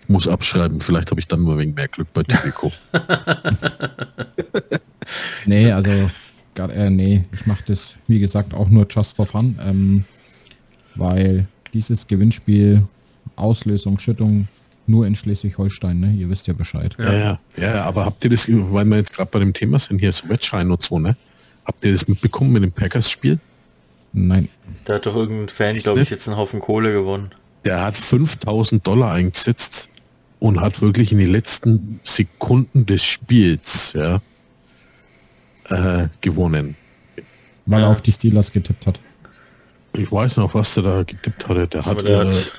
Ich 0.03 0.09
muss 0.09 0.27
abschreiben, 0.27 0.81
vielleicht 0.81 1.09
habe 1.09 1.19
ich 1.19 1.27
dann 1.27 1.39
mal 1.39 1.57
wegen 1.57 1.73
mehr 1.73 1.87
Glück 1.87 2.13
bei 2.13 2.23
Tipico. 2.23 2.71
Nee, 5.45 5.71
also 5.71 6.09
gar, 6.55 6.71
äh, 6.71 6.89
nee, 6.89 7.25
ich 7.31 7.45
mache 7.45 7.63
das, 7.67 7.93
wie 8.07 8.17
gesagt, 8.17 8.55
auch 8.55 8.69
nur 8.69 8.87
just 8.89 9.15
for 9.15 9.27
fun, 9.27 9.59
ähm, 9.63 10.03
weil 10.95 11.45
dieses 11.75 12.07
Gewinnspiel, 12.07 12.81
Auslösung, 13.35 13.99
Schüttung, 13.99 14.47
nur 14.87 15.05
in 15.05 15.13
Schleswig-Holstein, 15.13 15.99
ne? 15.99 16.11
Ihr 16.13 16.27
wisst 16.27 16.47
ja 16.47 16.53
Bescheid. 16.53 16.95
Ja, 16.97 17.13
ja, 17.13 17.37
ja, 17.55 17.85
aber 17.85 18.05
habt 18.05 18.23
ihr 18.23 18.31
das, 18.31 18.47
weil 18.49 18.85
wir 18.85 18.97
jetzt 18.97 19.15
gerade 19.15 19.29
bei 19.31 19.37
dem 19.37 19.53
Thema 19.53 19.77
sind, 19.77 19.99
hier 19.99 20.11
so 20.11 20.27
Wettschein 20.27 20.71
und 20.71 20.81
so, 20.81 20.97
ne? 20.97 21.15
Habt 21.65 21.85
ihr 21.85 21.91
das 21.91 22.07
mitbekommen 22.07 22.51
mit 22.51 22.63
dem 22.63 22.71
Packers-Spiel? 22.71 23.39
Nein. 24.15 24.47
Da 24.85 24.95
hat 24.95 25.05
doch 25.05 25.15
irgendein 25.15 25.49
Fan, 25.49 25.77
glaube 25.77 26.01
ich, 26.01 26.09
jetzt 26.09 26.27
einen 26.27 26.37
Haufen 26.37 26.61
Kohle 26.61 26.93
gewonnen. 26.93 27.31
Der 27.65 27.81
hat 27.81 27.97
5000 27.97 28.85
Dollar 28.85 29.11
eingesetzt 29.13 29.89
und 30.39 30.61
hat 30.61 30.81
wirklich 30.81 31.11
in 31.11 31.17
die 31.17 31.25
letzten 31.25 31.99
Sekunden 32.03 32.85
des 32.85 33.03
Spiels 33.03 33.93
ja, 33.93 34.21
äh, 35.69 36.07
gewonnen. 36.21 36.75
Weil 37.65 37.81
Ja. 37.81 37.87
er 37.87 37.91
auf 37.91 38.01
die 38.01 38.11
Steelers 38.11 38.51
getippt 38.51 38.85
hat. 38.85 38.99
Ich 39.93 40.11
weiß 40.11 40.37
noch, 40.37 40.53
was 40.53 40.75
der 40.75 40.83
da 40.83 41.03
getippt 41.03 41.47
hatte. 41.47 41.67
Der 41.67 41.85
hat, 41.85 42.01
der 42.05 42.21
äh, 42.21 42.27
hat, 42.27 42.51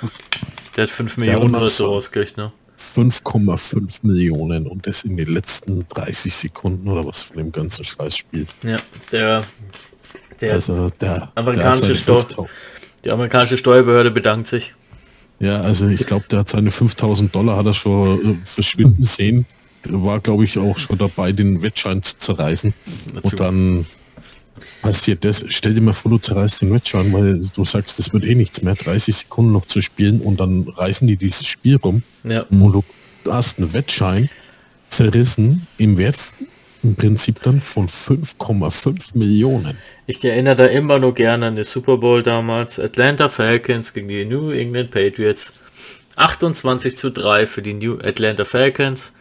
der 0.76 0.82
hat 0.84 0.90
5 0.90 1.16
Millionen 1.18 1.54
hat 1.54 1.62
oder 1.62 1.68
so 1.68 1.86
rausgekriegt, 1.86 2.36
ne? 2.36 2.52
5,5 2.78 3.98
Millionen 4.02 4.66
und 4.66 4.86
das 4.86 5.04
in 5.04 5.16
den 5.16 5.28
letzten 5.28 5.86
30 5.88 6.34
Sekunden 6.34 6.88
oder 6.88 7.04
was 7.04 7.22
von 7.22 7.36
dem 7.38 7.52
ganzen 7.52 7.84
Scheißspiel. 7.84 8.46
Ja, 8.62 8.80
der, 9.12 9.44
der, 10.41 10.55
Also 10.55 10.91
der 11.01 11.30
Amerikanische 11.34 11.62
der 11.62 11.70
hat 11.70 11.78
seine 11.80 11.97
Stau- 11.97 12.18
5000 12.20 12.49
die 13.05 13.11
amerikanische 13.12 13.57
Steuerbehörde 13.57 14.11
bedankt 14.11 14.49
sich. 14.49 14.74
Ja, 15.39 15.61
also 15.61 15.87
ich 15.87 16.07
glaube, 16.07 16.24
der 16.30 16.41
hat 16.41 16.49
seine 16.49 16.70
5000 16.72 17.32
Dollar 17.34 17.57
hat 17.59 17.66
er 17.66 17.74
schon 17.74 18.32
äh, 18.32 18.37
verschwinden 18.45 19.05
sehen. 19.05 19.47
Der 19.84 20.03
war, 20.03 20.18
glaube 20.18 20.45
ich, 20.45 20.59
auch 20.59 20.78
schon 20.78 20.99
dabei, 20.99 21.30
den 21.32 21.62
Wettschein 21.62 22.03
zu 22.03 22.16
zerreißen. 22.18 22.74
Und 23.22 23.39
dann 23.39 23.87
passiert 24.82 25.24
das. 25.24 25.45
Stell 25.49 25.74
dir 25.74 25.82
mal 25.82 25.93
vor, 25.93 26.11
du 26.11 26.18
zerreißt 26.18 26.62
den 26.62 26.72
Wettschein, 26.74 27.12
weil 27.12 27.41
du 27.55 27.64
sagst, 27.64 27.99
das 27.99 28.12
wird 28.12 28.24
eh 28.24 28.34
nichts 28.34 28.62
mehr. 28.62 28.74
30 28.74 29.14
Sekunden 29.14 29.53
noch 29.53 29.66
zu 29.66 29.80
spielen 29.82 30.20
und 30.20 30.41
dann 30.41 30.66
reißen 30.66 31.07
die 31.07 31.16
dieses 31.16 31.47
Spiel 31.47 31.76
rum. 31.76 32.03
Ja, 32.24 32.43
Und 32.51 32.72
du 33.24 33.32
hast 33.32 33.59
einen 33.59 33.72
Wettschein 33.72 34.28
zerrissen 34.89 35.66
im 35.78 35.99
Wert 35.99 36.16
im 36.83 36.95
Prinzip 36.95 37.43
dann 37.43 37.61
von 37.61 37.89
5,5 37.89 39.12
Millionen. 39.14 39.77
ich 40.07 40.24
erinnere 40.24 40.57
da 40.57 40.66
immer 40.66 40.99
nur 40.99 41.14
gerne 41.14 41.47
an 41.47 41.57
den 41.57 41.64
Super 41.64 41.97
Bowl 41.97 42.22
damals. 42.22 42.79
Atlanta 42.79 43.29
Falcons 43.29 43.93
gegen 43.93 44.09
die 44.09 44.24
New 44.24 44.51
England 44.51 44.91
Patriots. 44.91 45.53
28 46.16 46.97
zu 46.97 47.11
3 47.11 47.47
für 47.47 47.62
die 47.62 47.74
New 47.74 47.99
Atlanta 47.99 48.45
Falcons. 48.45 49.12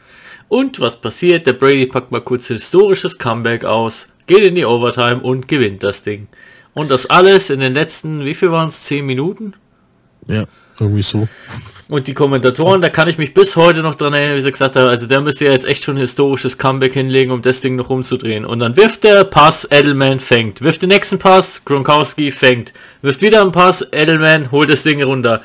Und 0.48 0.80
was 0.80 1.00
passiert? 1.00 1.48
Der 1.48 1.54
Brady 1.54 1.86
packt 1.88 2.12
mal 2.12 2.22
kurz 2.22 2.50
ein 2.50 2.58
historisches 2.58 3.18
Comeback 3.18 3.66
aus, 3.66 4.10
geht 4.28 4.44
in 4.44 4.56
die 4.56 4.66
Overtime 4.66 5.20
und 5.22 5.48
gewinnt 5.48 5.84
das 5.84 6.04
Ding. 6.04 6.28
Und 6.74 6.92
das 6.92 7.08
alles 7.08 7.50
in 7.50 7.60
den 7.60 7.74
letzten, 7.74 8.26
wie 8.26 8.36
viel 8.36 8.52
waren 8.52 8.70
es? 8.70 8.84
10 8.84 9.06
Minuten? 9.06 9.54
Ja, 10.28 10.46
irgendwie 10.80 11.04
so. 11.04 11.28
Und 11.88 12.08
die 12.08 12.16
Kommentatoren, 12.16 12.82
da 12.82 12.90
kann 12.90 13.08
ich 13.08 13.20
mich 13.20 13.36
bis 13.36 13.56
heute 13.56 13.84
noch 13.84 13.94
dran 13.94 14.14
erinnern, 14.14 14.38
wie 14.38 14.42
sie 14.42 14.52
gesagt 14.52 14.76
haben, 14.76 14.88
also 14.88 15.06
der 15.06 15.22
müsste 15.22 15.46
ja 15.46 15.52
jetzt 15.52 15.66
echt 15.66 15.84
schon 15.84 15.98
ein 15.98 16.00
historisches 16.00 16.58
Comeback 16.58 16.94
hinlegen, 16.94 17.32
um 17.32 17.44
das 17.44 17.62
Ding 17.62 17.76
noch 17.76 17.92
umzudrehen. 17.92 18.44
Und 18.44 18.60
dann 18.60 18.76
wirft 18.76 19.04
der 19.04 19.24
Pass, 19.24 19.68
Edelman 19.70 20.20
fängt. 20.20 20.64
Wirft 20.64 20.82
den 20.82 20.90
nächsten 20.90 21.20
Pass, 21.20 21.64
Gronkowski 21.64 22.32
fängt. 22.32 22.74
Wirft 23.04 23.22
wieder 23.22 23.42
einen 23.42 23.52
Pass, 23.52 23.86
Edelman 23.92 24.50
holt 24.52 24.72
das 24.72 24.82
Ding 24.82 25.04
runter. 25.04 25.44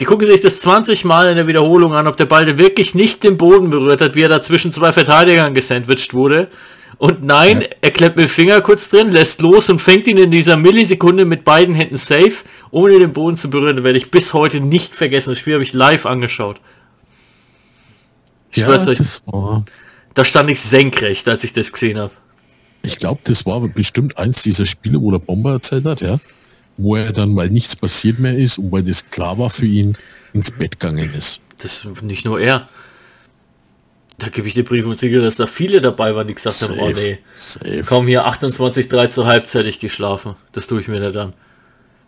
Die 0.00 0.06
gucken 0.06 0.26
sich 0.26 0.40
das 0.40 0.60
20 0.60 1.04
Mal 1.04 1.28
in 1.28 1.36
der 1.36 1.48
Wiederholung 1.48 1.92
an, 1.92 2.06
ob 2.06 2.16
der 2.16 2.24
Ball 2.24 2.56
wirklich 2.56 2.94
nicht 2.94 3.22
den 3.22 3.36
Boden 3.36 3.68
berührt 3.68 4.00
hat, 4.00 4.14
wie 4.14 4.22
er 4.22 4.28
da 4.30 4.40
zwischen 4.40 4.72
zwei 4.72 4.92
Verteidigern 4.92 5.52
gesandwiched 5.52 6.14
wurde. 6.14 6.48
Und 6.98 7.22
nein, 7.22 7.64
er 7.80 7.92
klemmt 7.92 8.16
mit 8.16 8.26
dem 8.26 8.28
Finger 8.28 8.60
kurz 8.60 8.88
drin, 8.88 9.12
lässt 9.12 9.40
los 9.40 9.68
und 9.68 9.78
fängt 9.78 10.08
ihn 10.08 10.18
in 10.18 10.32
dieser 10.32 10.56
Millisekunde 10.56 11.24
mit 11.24 11.44
beiden 11.44 11.74
Händen 11.74 11.96
safe, 11.96 12.44
ohne 12.72 12.98
den 12.98 13.12
Boden 13.12 13.36
zu 13.36 13.48
berühren. 13.50 13.84
Werde 13.84 13.98
ich 13.98 14.10
bis 14.10 14.34
heute 14.34 14.60
nicht 14.60 14.96
vergessen. 14.96 15.30
Das 15.30 15.38
Spiel 15.38 15.54
habe 15.54 15.62
ich 15.62 15.72
live 15.72 16.06
angeschaut. 16.06 16.60
Ich 18.50 18.58
Ja, 18.58 18.68
weiß 18.68 18.86
nicht, 18.86 19.00
das 19.00 19.22
war, 19.26 19.64
da 20.14 20.24
stand 20.24 20.50
ich 20.50 20.60
senkrecht, 20.60 21.28
als 21.28 21.44
ich 21.44 21.52
das 21.52 21.72
gesehen 21.72 21.98
habe. 21.98 22.12
Ich 22.82 22.96
glaube, 22.96 23.20
das 23.24 23.46
war 23.46 23.60
bestimmt 23.68 24.18
eins 24.18 24.42
dieser 24.42 24.66
Spiele, 24.66 25.00
wo 25.00 25.12
der 25.12 25.18
Bomber 25.18 25.52
erzählt 25.52 25.84
hat, 25.84 26.00
ja, 26.00 26.18
wo 26.76 26.96
er 26.96 27.12
dann, 27.12 27.36
weil 27.36 27.50
nichts 27.50 27.76
passiert 27.76 28.18
mehr 28.18 28.36
ist 28.36 28.58
und 28.58 28.72
weil 28.72 28.82
das 28.82 29.08
klar 29.10 29.38
war 29.38 29.50
für 29.50 29.66
ihn, 29.66 29.96
ins 30.32 30.50
Bett 30.50 30.80
gegangen 30.80 31.10
ist. 31.16 31.40
Das 31.60 31.84
ist 31.84 32.02
nicht 32.02 32.24
nur 32.24 32.40
er. 32.40 32.68
Da 34.18 34.28
gebe 34.28 34.48
ich 34.48 34.54
dir 34.54 34.64
Brief 34.64 34.84
und 34.84 34.98
Siegel, 34.98 35.22
dass 35.22 35.36
da 35.36 35.46
viele 35.46 35.80
dabei 35.80 36.14
waren, 36.14 36.26
die 36.26 36.34
gesagt 36.34 36.60
haben, 36.62 36.74
oh 36.78 36.90
nee, 36.90 37.18
Safe. 37.36 37.84
komm 37.86 38.08
hier 38.08 38.26
28-3 38.26 39.08
zur 39.10 39.26
Halbzeit, 39.26 39.64
ich 39.66 39.78
geschlafen. 39.78 40.34
Das 40.52 40.66
tue 40.66 40.80
ich 40.80 40.88
mir 40.88 40.98
da 41.00 41.10
dann. 41.10 41.32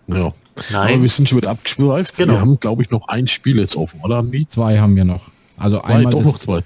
Ja. 0.08 0.32
Nein. 0.72 0.94
Aber 0.94 1.02
wir 1.02 1.08
sind 1.08 1.28
schon 1.28 1.38
wieder 1.38 1.50
abgeschweift. 1.50 2.16
Genau. 2.16 2.32
Wir 2.34 2.40
haben, 2.40 2.58
glaube 2.58 2.82
ich, 2.82 2.90
noch 2.90 3.06
ein 3.06 3.28
Spiel 3.28 3.58
jetzt 3.60 3.76
offen, 3.76 4.00
oder? 4.02 4.22
Die? 4.24 4.46
Zwei 4.48 4.78
haben 4.80 4.96
wir 4.96 5.04
noch. 5.04 5.22
Also 5.56 5.78
Zwei, 5.78 5.86
einmal 5.88 6.12
doch 6.12 6.22
das, 6.22 6.32
noch 6.32 6.38
zwei. 6.40 6.60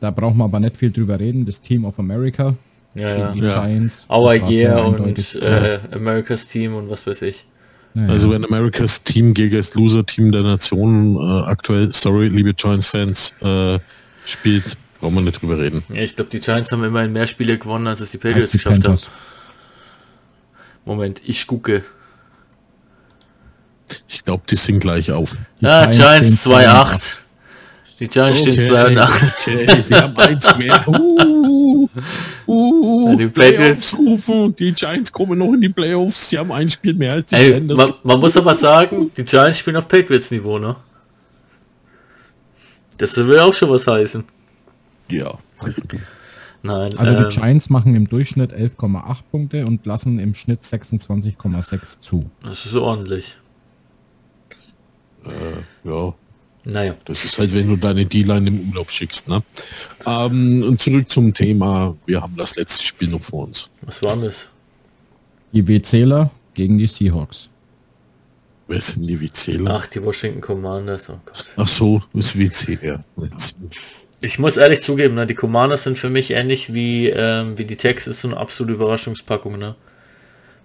da 0.00 0.10
brauchen 0.10 0.36
wir 0.36 0.44
aber 0.44 0.60
nicht 0.60 0.76
viel 0.76 0.90
drüber 0.92 1.18
reden. 1.18 1.46
Das 1.46 1.60
Team 1.60 1.86
of 1.86 1.98
America 1.98 2.54
Ja, 2.94 3.16
ja. 3.16 3.32
die 3.32 3.40
Ja. 3.40 3.64
Giants. 3.64 4.06
Our 4.10 4.34
Year 4.34 4.84
und 4.84 5.34
äh, 5.36 5.78
America's 5.92 6.46
Team 6.46 6.74
und 6.74 6.90
was 6.90 7.06
weiß 7.06 7.22
ich. 7.22 7.46
Ja, 7.94 8.06
Also 8.08 8.28
ja. 8.28 8.34
wenn 8.34 8.44
Americas 8.44 9.02
Team 9.02 9.32
gegen 9.32 9.56
das 9.56 9.74
Loser-Team 9.74 10.32
der 10.32 10.42
Nation 10.42 11.16
äh, 11.16 11.44
aktuell, 11.46 11.92
sorry, 11.92 12.28
liebe 12.28 12.52
Giants-Fans, 12.52 13.32
äh, 13.40 13.78
spielt, 14.26 14.76
brauchen 15.02 15.16
wir 15.16 15.22
nicht 15.22 15.42
drüber 15.42 15.58
reden. 15.58 15.82
Ja, 15.88 15.96
ich 16.02 16.14
glaube, 16.14 16.30
die 16.30 16.38
Giants 16.40 16.70
haben 16.70 16.84
immerhin 16.84 17.12
mehr 17.12 17.26
Spiele 17.26 17.58
gewonnen, 17.58 17.88
als 17.88 18.00
es 18.00 18.12
die 18.12 18.18
Patriots 18.18 18.52
die 18.52 18.58
geschafft 18.58 18.76
haben. 18.76 18.82
Panthers. 18.82 19.10
Moment, 20.84 21.20
ich 21.26 21.46
gucke. 21.46 21.84
Ich 24.08 24.22
glaube, 24.24 24.44
die 24.48 24.56
sind 24.56 24.78
gleich 24.80 25.10
auf. 25.10 25.36
Die 25.60 25.64
Ja, 25.66 25.86
Giants 25.86 26.40
stehen 26.40 26.52
2-8. 26.54 27.16
Die 27.98 28.08
Giants 28.08 28.40
stehen 28.40 28.54
2-8. 28.60 29.08
okay, 29.40 29.82
sie 29.82 29.94
haben 29.94 30.16
eins 30.16 30.56
mehr. 30.56 30.84
Uh, 31.84 31.88
uh, 32.46 33.10
Ja, 33.10 33.16
die 33.16 33.26
Playoffs 33.28 33.92
Patriots- 33.92 33.98
rufen, 33.98 34.56
die 34.56 34.72
Giants 34.72 35.12
kommen 35.12 35.38
noch 35.38 35.52
in 35.52 35.60
die 35.60 35.68
Playoffs, 35.68 36.28
sie 36.30 36.38
haben 36.38 36.50
ein 36.52 36.70
Spiel 36.70 36.94
mehr 36.94 37.12
als 37.14 37.28
die 37.30 37.34
Ey, 37.34 37.60
man, 37.60 37.94
man 38.02 38.20
muss 38.20 38.36
aber 38.36 38.54
sagen, 38.54 39.10
die 39.16 39.24
Giants 39.24 39.58
spielen 39.58 39.76
auf 39.76 39.86
Patriots-Niveau, 39.88 40.58
ne? 40.58 40.76
Das 42.98 43.16
will 43.16 43.38
auch 43.38 43.52
schon 43.54 43.70
was 43.70 43.86
heißen. 43.86 44.24
Ja. 45.08 45.38
Nein, 46.64 46.96
Also 46.96 47.12
ähm, 47.12 47.28
die 47.28 47.34
Giants 47.36 47.70
machen 47.70 47.96
im 47.96 48.08
Durchschnitt 48.08 48.52
11,8 48.52 49.16
Punkte 49.30 49.66
und 49.66 49.84
lassen 49.84 50.18
im 50.20 50.34
Schnitt 50.34 50.62
26,6 50.62 51.98
zu. 51.98 52.30
das 52.42 52.66
ist 52.66 52.74
ordentlich. 52.74 53.36
Ja, 55.84 56.14
Naja, 56.64 56.94
das 57.04 57.24
ist 57.24 57.38
halt, 57.38 57.52
wenn 57.52 57.68
du 57.68 57.76
deine 57.76 58.06
D-Line 58.06 58.48
im 58.48 58.68
Urlaub 58.68 58.90
schickst, 58.90 59.28
ne? 59.28 59.42
Ähm, 60.06 60.62
und 60.62 60.80
zurück 60.80 61.10
zum 61.10 61.32
Thema, 61.34 61.96
wir 62.06 62.20
haben 62.20 62.36
das 62.36 62.56
letzte 62.56 62.84
Spiel 62.84 63.08
noch 63.08 63.22
vor 63.22 63.44
uns. 63.46 63.70
was 63.82 64.02
war 64.02 64.16
das? 64.16 64.48
Die 65.52 65.66
WCler 65.66 66.30
gegen 66.54 66.78
die 66.78 66.86
Seahawks. 66.86 67.48
Wer 68.68 68.80
sind 68.80 69.06
die 69.06 69.20
WCler? 69.20 69.74
Ach, 69.74 69.86
die 69.86 70.02
Washington 70.02 70.40
Commanders. 70.40 71.10
Oh. 71.10 71.18
Ach 71.56 71.68
so, 71.68 72.02
das 72.14 72.36
WC, 72.38 72.78
ja. 72.82 73.04
Ich 74.22 74.38
muss 74.38 74.56
ehrlich 74.56 74.82
zugeben, 74.82 75.14
ne, 75.16 75.26
die 75.26 75.34
Commanders 75.34 75.82
sind 75.82 75.98
für 75.98 76.08
mich 76.08 76.30
ähnlich 76.30 76.72
wie, 76.72 77.08
ähm, 77.10 77.58
wie 77.58 77.64
die 77.64 77.76
Texans 77.76 78.20
so 78.20 78.28
eine 78.28 78.36
absolute 78.36 78.74
Überraschungspackung. 78.74 79.58
Ne? 79.58 79.74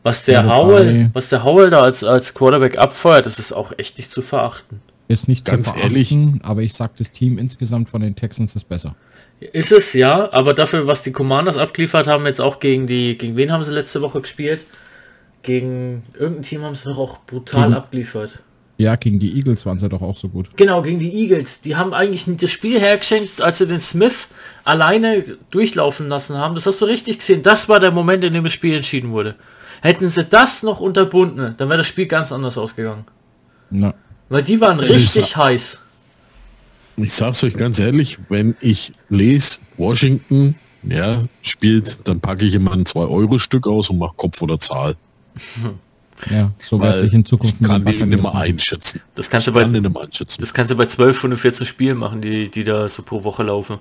Was 0.04 0.24
der 0.26 0.36
Ja, 0.46 0.56
Howell, 0.56 1.10
was 1.14 1.30
der 1.30 1.44
Howell 1.44 1.70
da 1.72 1.82
als, 1.82 2.04
als 2.04 2.34
Quarterback 2.34 2.78
abfeuert, 2.78 3.26
das 3.26 3.40
ist 3.40 3.52
auch 3.52 3.74
echt 3.78 3.98
nicht 3.98 4.12
zu 4.12 4.22
verachten. 4.22 4.80
Ist 5.10 5.28
nicht 5.28 5.44
Ganz 5.46 5.68
zu 5.68 5.74
verachten, 5.74 5.92
ehrlich. 5.92 6.16
aber 6.44 6.62
ich 6.62 6.74
sag, 6.74 6.96
das 6.98 7.12
Team 7.12 7.38
insgesamt 7.40 7.90
von 7.90 8.02
den 8.02 8.16
Texans 8.16 8.56
ist 8.56 8.70
besser. 8.70 8.96
Ist 9.40 9.72
es 9.72 9.94
ja, 9.94 10.32
aber 10.34 10.54
dafür, 10.54 10.86
was 10.88 11.02
die 11.02 11.12
Commanders 11.12 11.58
abgeliefert 11.58 12.08
haben, 12.08 12.26
jetzt 12.26 12.42
auch 12.42 12.60
gegen 12.60 12.88
die, 12.88 13.18
gegen 13.18 13.36
wen 13.38 13.52
haben 13.52 13.64
sie 13.64 13.72
letzte 13.72 14.02
Woche 14.02 14.22
gespielt? 14.22 14.64
Gegen 15.44 16.04
irgendein 16.18 16.44
Team 16.44 16.64
haben 16.64 16.76
sie 16.76 16.90
doch 16.90 16.98
auch 16.98 17.20
brutal 17.26 17.64
Gegen- 17.70 17.74
abgeliefert. 17.76 18.40
Ja, 18.80 18.96
gegen 18.96 19.18
die 19.20 19.36
Eagles 19.36 19.66
waren 19.66 19.80
sie 19.80 19.90
doch 19.90 20.02
auch 20.04 20.16
so 20.16 20.30
gut. 20.30 20.56
Genau, 20.56 20.82
gegen 20.84 21.00
die 21.00 21.12
Eagles. 21.14 21.62
Die 21.62 21.76
haben 21.76 21.94
eigentlich 21.96 22.28
nicht 22.28 22.44
das 22.44 22.52
Spiel 22.52 22.80
hergeschenkt, 22.80 23.42
als 23.42 23.58
sie 23.58 23.66
den 23.68 23.82
Smith 23.82 24.28
alleine 24.64 25.38
durchlaufen 25.50 26.10
lassen 26.10 26.38
haben. 26.38 26.54
Das 26.54 26.66
hast 26.68 26.80
du 26.82 26.86
richtig 26.86 27.18
gesehen. 27.20 27.42
Das 27.42 27.68
war 27.70 27.80
der 27.80 27.92
Moment, 27.92 28.24
in 28.24 28.34
dem 28.34 28.44
das 28.44 28.54
Spiel 28.54 28.76
entschieden 28.76 29.12
wurde. 29.12 29.36
Hätten 29.82 30.08
sie 30.10 30.24
das 30.26 30.62
noch 30.64 30.80
unterbunden, 30.80 31.56
dann 31.58 31.70
wäre 31.70 31.80
das 31.80 31.88
Spiel 31.88 32.06
ganz 32.06 32.32
anders 32.32 32.58
ausgegangen. 32.58 33.06
Na, 33.72 33.94
Weil 34.30 34.44
die 34.44 34.60
waren 34.62 34.80
Also 34.80 34.92
ich 34.94 35.02
richtig 35.02 35.26
sag- 35.28 35.38
heiß. 35.46 35.82
Ich 36.98 37.14
sag's 37.14 37.44
euch 37.44 37.56
ganz 37.56 37.78
ehrlich, 37.80 38.18
wenn 38.30 38.56
ich 38.60 38.92
lese, 39.10 39.58
Washington, 39.78 40.56
ja, 40.84 41.24
spielt, 41.44 42.08
dann 42.08 42.20
packe 42.22 42.46
ich 42.46 42.54
immer 42.56 42.74
ein 42.74 42.86
2-Euro-Stück 42.86 43.68
aus 43.68 43.90
und 43.92 44.00
mache 44.00 44.16
Kopf 44.18 44.42
oder 44.42 44.60
Zahl. 44.60 44.96
ja, 46.26 46.52
so 46.60 46.82
wird 46.82 46.96
Weil 46.96 47.00
sich 47.00 47.14
in 47.14 47.26
Zukunft 47.26 47.58
ich 47.62 47.62
kann 47.62 47.86
die 47.86 48.04
nicht 48.06 48.22
mehr 48.24 48.36
einschätzen. 48.36 49.02
Das 49.16 49.30
kannst 49.30 49.48
du 49.48 49.52
Ich 49.52 49.58
kann 49.58 49.72
bei, 49.72 49.80
mehr 49.80 50.02
einschätzen. 50.02 50.38
das 50.40 50.54
kannst 50.54 50.72
du 50.72 50.76
bei 50.78 50.86
12 50.86 51.18
von 51.18 51.30
den 51.32 51.40
14 51.40 51.66
Spielen 51.68 51.98
machen, 51.98 52.22
die, 52.22 52.50
die 52.50 52.64
da 52.64 52.90
so 52.90 53.04
pro 53.04 53.24
Woche 53.24 53.44
laufen. 53.44 53.80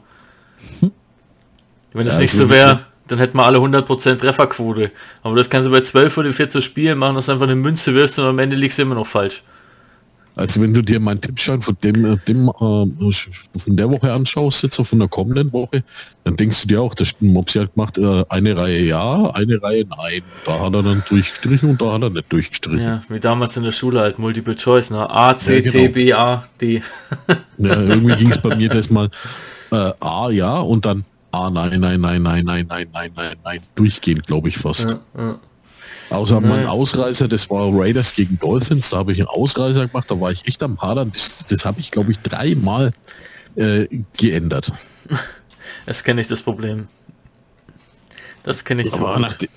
Wenn 1.93 2.05
das 2.05 2.17
Ja, 2.17 2.19
nicht 2.19 2.33
so 2.33 2.45
so 2.45 2.49
wäre, 2.51 2.81
dann 3.09 3.19
hätten 3.19 3.37
wir 3.39 3.47
alle 3.47 3.59
100% 3.59 4.17
Trefferquote. 4.19 4.93
Aber 5.23 5.37
das 5.37 5.51
kannst 5.51 5.67
du 5.67 5.71
bei 5.71 5.81
12 5.81 6.13
von 6.13 6.25
den 6.25 6.35
14 6.35 6.61
Spielen 6.63 6.99
machen, 6.99 7.15
dass 7.17 7.27
du 7.27 7.33
einfach 7.33 7.47
eine 7.47 7.57
Münze 7.57 7.95
wirfst 7.95 8.19
und 8.19 8.27
am 8.27 8.39
Ende 8.39 8.57
liegst 8.57 8.79
du 8.79 8.83
immer 8.83 8.95
noch 8.97 9.07
falsch. 9.07 9.43
Also 10.37 10.61
wenn 10.61 10.75
du 10.75 10.83
dir 10.83 11.01
meinen 11.01 11.21
Tippschein 11.21 11.63
von 11.63 11.77
dem, 11.83 12.05
äh, 12.05 12.17
dem 12.29 12.49
äh, 12.49 13.59
von 13.59 13.77
der 13.77 13.89
Woche 13.89 14.13
anschaust, 14.13 14.63
jetzt 14.63 14.77
von 14.77 14.99
der 14.99 15.09
kommenden 15.09 15.51
Woche, 15.51 15.83
dann 16.25 16.37
denkst 16.37 16.61
du 16.63 16.69
dir 16.69 16.83
auch, 16.83 16.95
der 16.95 17.07
Mopsi 17.21 17.59
hat 17.59 17.73
gemacht, 17.73 17.97
äh, 17.97 18.23
eine 18.29 18.55
Reihe 18.55 18.83
ja, 18.83 19.31
eine 19.31 19.63
Reihe 19.63 19.87
nein. 19.87 20.21
Da 20.45 20.61
hat 20.61 20.75
er 20.75 20.83
dann 20.83 21.03
durchgestrichen 21.09 21.71
und 21.71 21.81
da 21.81 21.95
hat 21.95 22.03
er 22.03 22.11
nicht 22.11 22.31
durchgestrichen. 22.31 22.83
Ja, 22.83 23.03
wie 23.09 23.19
damals 23.19 23.57
in 23.57 23.63
der 23.63 23.73
Schule 23.73 24.01
halt, 24.01 24.19
Multiple 24.19 24.55
Choice, 24.55 24.91
ne? 24.91 25.09
A, 25.09 25.39
C, 25.39 25.57
Ja, 25.57 25.61
genau. 25.61 25.73
C, 25.73 25.89
B, 25.89 26.13
A, 26.13 26.45
D. 26.61 26.83
Ja, 27.59 27.81
irgendwie 27.81 28.17
ging 28.17 28.31
es 28.31 28.39
bei 28.39 28.55
mir 28.55 28.69
das 28.69 28.91
mal 28.91 29.09
äh, 29.73 29.93
A 30.01 30.29
ja 30.31 30.59
und 30.59 30.85
dann 30.85 31.07
A 31.33 31.51
nein, 31.51 31.81
nein, 31.81 32.01
nein, 32.01 32.23
nein, 32.23 32.45
nein, 32.45 32.67
nein, 32.69 32.87
nein, 32.93 33.11
nein, 33.17 33.37
nein, 33.43 33.61
durchgehend, 33.75 34.27
glaube 34.27 34.49
ich 34.49 34.59
fast. 34.59 34.91
Ja, 34.91 35.01
ja. 35.17 35.39
Außer 36.11 36.41
mein 36.41 36.51
Nein. 36.51 36.67
Ausreißer, 36.67 37.27
das 37.29 37.51
war 37.51 37.69
Raiders 37.73 38.13
gegen 38.15 38.39
Dolphins, 38.39 38.91
da 38.91 38.99
habe 38.99 39.13
ich 39.13 39.19
einen 39.19 39.29
Ausreißer 39.29 39.89
gemacht, 39.89 40.09
da 40.11 40.21
war 40.21 40.31
ich 40.31 40.47
echt 40.47 40.63
am 40.63 40.81
Hadern. 40.81 41.11
Das, 41.13 41.45
das 41.49 41.65
habe 41.65 41.81
ich, 41.81 41.91
glaube 41.91 42.13
ich, 42.13 42.19
dreimal 42.21 42.93
äh, 43.57 43.87
geändert. 44.17 44.73
Das 45.85 46.03
kenne 46.03 46.21
ich 46.21 46.27
das 46.27 46.43
Problem. 46.43 46.89
Das 48.43 48.65
kenne 48.65 48.83
ich 48.83 48.93
Aber 48.93 49.13
gut. 49.15 49.23
nachdem, 49.23 49.49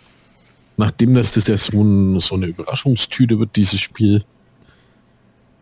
nachdem 0.78 1.16
das, 1.16 1.32
das 1.32 1.48
ja 1.48 1.58
so, 1.58 1.82
ein, 1.82 2.20
so 2.20 2.36
eine 2.36 2.46
Überraschungstüte 2.48 3.40
wird, 3.40 3.56
dieses 3.56 3.80
Spiel, 3.80 4.24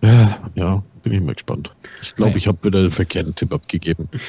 ja, 0.02 0.38
ja 0.56 0.84
bin 1.04 1.14
ich 1.14 1.22
mal 1.22 1.36
gespannt. 1.36 1.72
Ich 2.02 2.16
glaube, 2.16 2.32
Nee. 2.32 2.38
ich 2.38 2.48
habe 2.48 2.58
wieder 2.64 2.82
den 2.82 2.92
verkehrten 2.92 3.34
Tipp 3.36 3.54
abgegeben. 3.54 4.10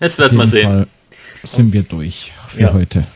Es 0.00 0.18
wird 0.18 0.32
mal 0.32 0.46
sehen. 0.46 0.70
Fall 0.70 0.86
sind 1.44 1.72
wir 1.72 1.82
durch 1.82 2.32
für 2.48 2.62
Ja. 2.62 2.72
heute. 2.72 3.06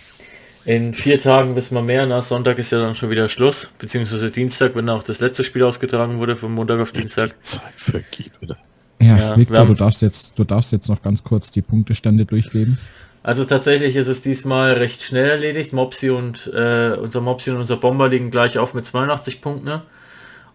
In 0.67 0.95
vier 0.95 1.21
Tagen 1.21 1.57
wissen 1.57 1.75
wir 1.75 1.83
mehr. 1.83 2.07
Na, 2.07 2.23
Sonntag 2.23 2.59
ist 2.59 2.71
ja 2.73 2.81
dann 2.81 2.95
schon 2.95 3.11
wieder 3.11 3.29
Schluss. 3.29 3.69
Beziehungsweise 3.79 4.31
Dienstag, 4.31 4.75
wenn 4.75 4.89
auch 4.89 5.03
das 5.03 5.21
letzte 5.21 5.45
Spiel 5.45 5.63
ausgetragen 5.63 6.19
wurde, 6.19 6.37
von 6.37 6.53
Montag 6.53 6.81
auf 6.81 6.93
Dienstag. 6.93 7.35
Zeit 7.45 7.61
vergeht 7.77 8.33
wieder. 8.41 8.57
Ja, 9.01 9.19
Ja, 9.19 9.37
Victor, 9.37 9.59
haben- 9.59 9.69
du 9.69 9.75
darfst 9.75 10.01
jetzt, 10.03 10.33
du 10.39 10.45
darfst 10.45 10.73
jetzt 10.73 10.89
noch 10.89 11.03
ganz 11.03 11.23
kurz 11.23 11.51
die 11.51 11.61
Punktestände 11.63 12.25
durchgeben. 12.25 12.79
Also 13.23 13.45
tatsächlich 13.45 13.97
ist 13.97 14.07
es 14.07 14.23
diesmal 14.23 14.73
recht 14.75 15.03
schnell 15.03 15.29
erledigt. 15.29 15.73
Mopsi 15.73 16.11
und 16.11 16.47
äh, 16.55 16.97
unser 17.01 17.21
Mopsi 17.21 17.51
und 17.51 17.57
unser 17.59 17.77
Bomber 17.77 18.09
liegen 18.09 18.31
gleich 18.31 18.59
auf 18.59 18.73
mit 18.75 18.87
82 18.87 19.41
Punkten. 19.43 19.83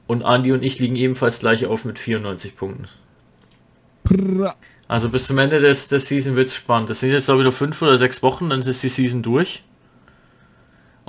Und 0.08 0.24
Andi 0.24 0.52
und 0.52 0.64
ich 0.64 0.80
liegen 0.80 0.96
ebenfalls 0.96 1.40
gleich 1.40 1.66
auf 1.68 1.86
mit 1.86 2.00
94 2.00 2.56
Punkten. 2.56 2.88
Prrra. 4.04 4.56
Also 4.88 5.10
bis 5.10 5.28
zum 5.28 5.38
Ende 5.38 5.60
des, 5.62 5.88
des 5.88 6.08
Season 6.08 6.36
wird 6.36 6.48
es 6.48 6.56
spannend. 6.56 6.90
Das 6.90 7.00
sind 7.00 7.12
jetzt 7.12 7.30
auch 7.30 7.38
wieder 7.40 7.52
fünf 7.52 7.80
oder 7.84 7.96
sechs 7.98 8.24
Wochen, 8.24 8.50
dann 8.50 8.62
ist 8.62 8.82
die 8.84 8.88
Season 8.90 9.22
durch. 9.22 9.64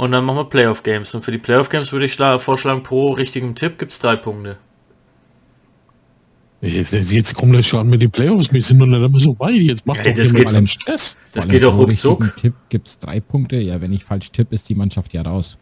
Und 0.01 0.13
dann 0.13 0.25
machen 0.25 0.39
wir 0.39 0.45
Playoff 0.45 0.83
Games. 0.83 1.15
Und 1.15 1.23
für 1.23 1.31
die 1.31 1.37
Playoff 1.37 1.69
Games 1.69 1.93
würde 1.93 2.07
ich 2.07 2.15
schla- 2.15 2.39
vorschlagen, 2.39 2.83
pro 2.83 3.11
richtigen 3.13 3.55
Tipp 3.55 3.79
gibt 3.79 3.93
es 3.93 3.99
drei 3.99 4.17
Punkte. 4.17 4.57
Jetzt, 6.63 6.93
jetzt- 6.95 7.13
jetzt 7.13 7.35
kommen 7.35 7.53
wir 7.53 7.63
schon 7.63 7.87
mit 7.87 8.01
den 8.01 8.11
Playoffs, 8.11 8.51
wir 8.51 8.63
sind 8.63 8.79
noch 8.79 8.87
nicht 8.87 9.23
so 9.25 9.39
weit. 9.39 9.57
Jetzt 9.57 9.85
macht 9.87 9.99
Ja, 9.99 10.13
doch 10.13 10.33
geht- 10.33 10.47
einen 10.47 10.67
Stress. 10.67 11.19
Das 11.35 11.45
Vor 11.45 11.53
geht 11.53 11.63
doch 11.65 11.75
pro 11.75 11.83
ruckzuck. 11.85 12.23
richtigen 12.25 12.41
Tipp 12.41 12.55
gibt 12.71 12.89
es 12.89 12.99
drei 12.99 13.21
Punkte. 13.21 13.57
Ja, 13.57 13.79
wenn 13.83 13.93
ich 13.93 14.05
falsch 14.05 14.31
tippe, 14.33 14.55
ist 14.55 14.69
die 14.71 14.75
Mannschaft 14.75 15.13
ja 15.13 15.21
raus. 15.21 15.59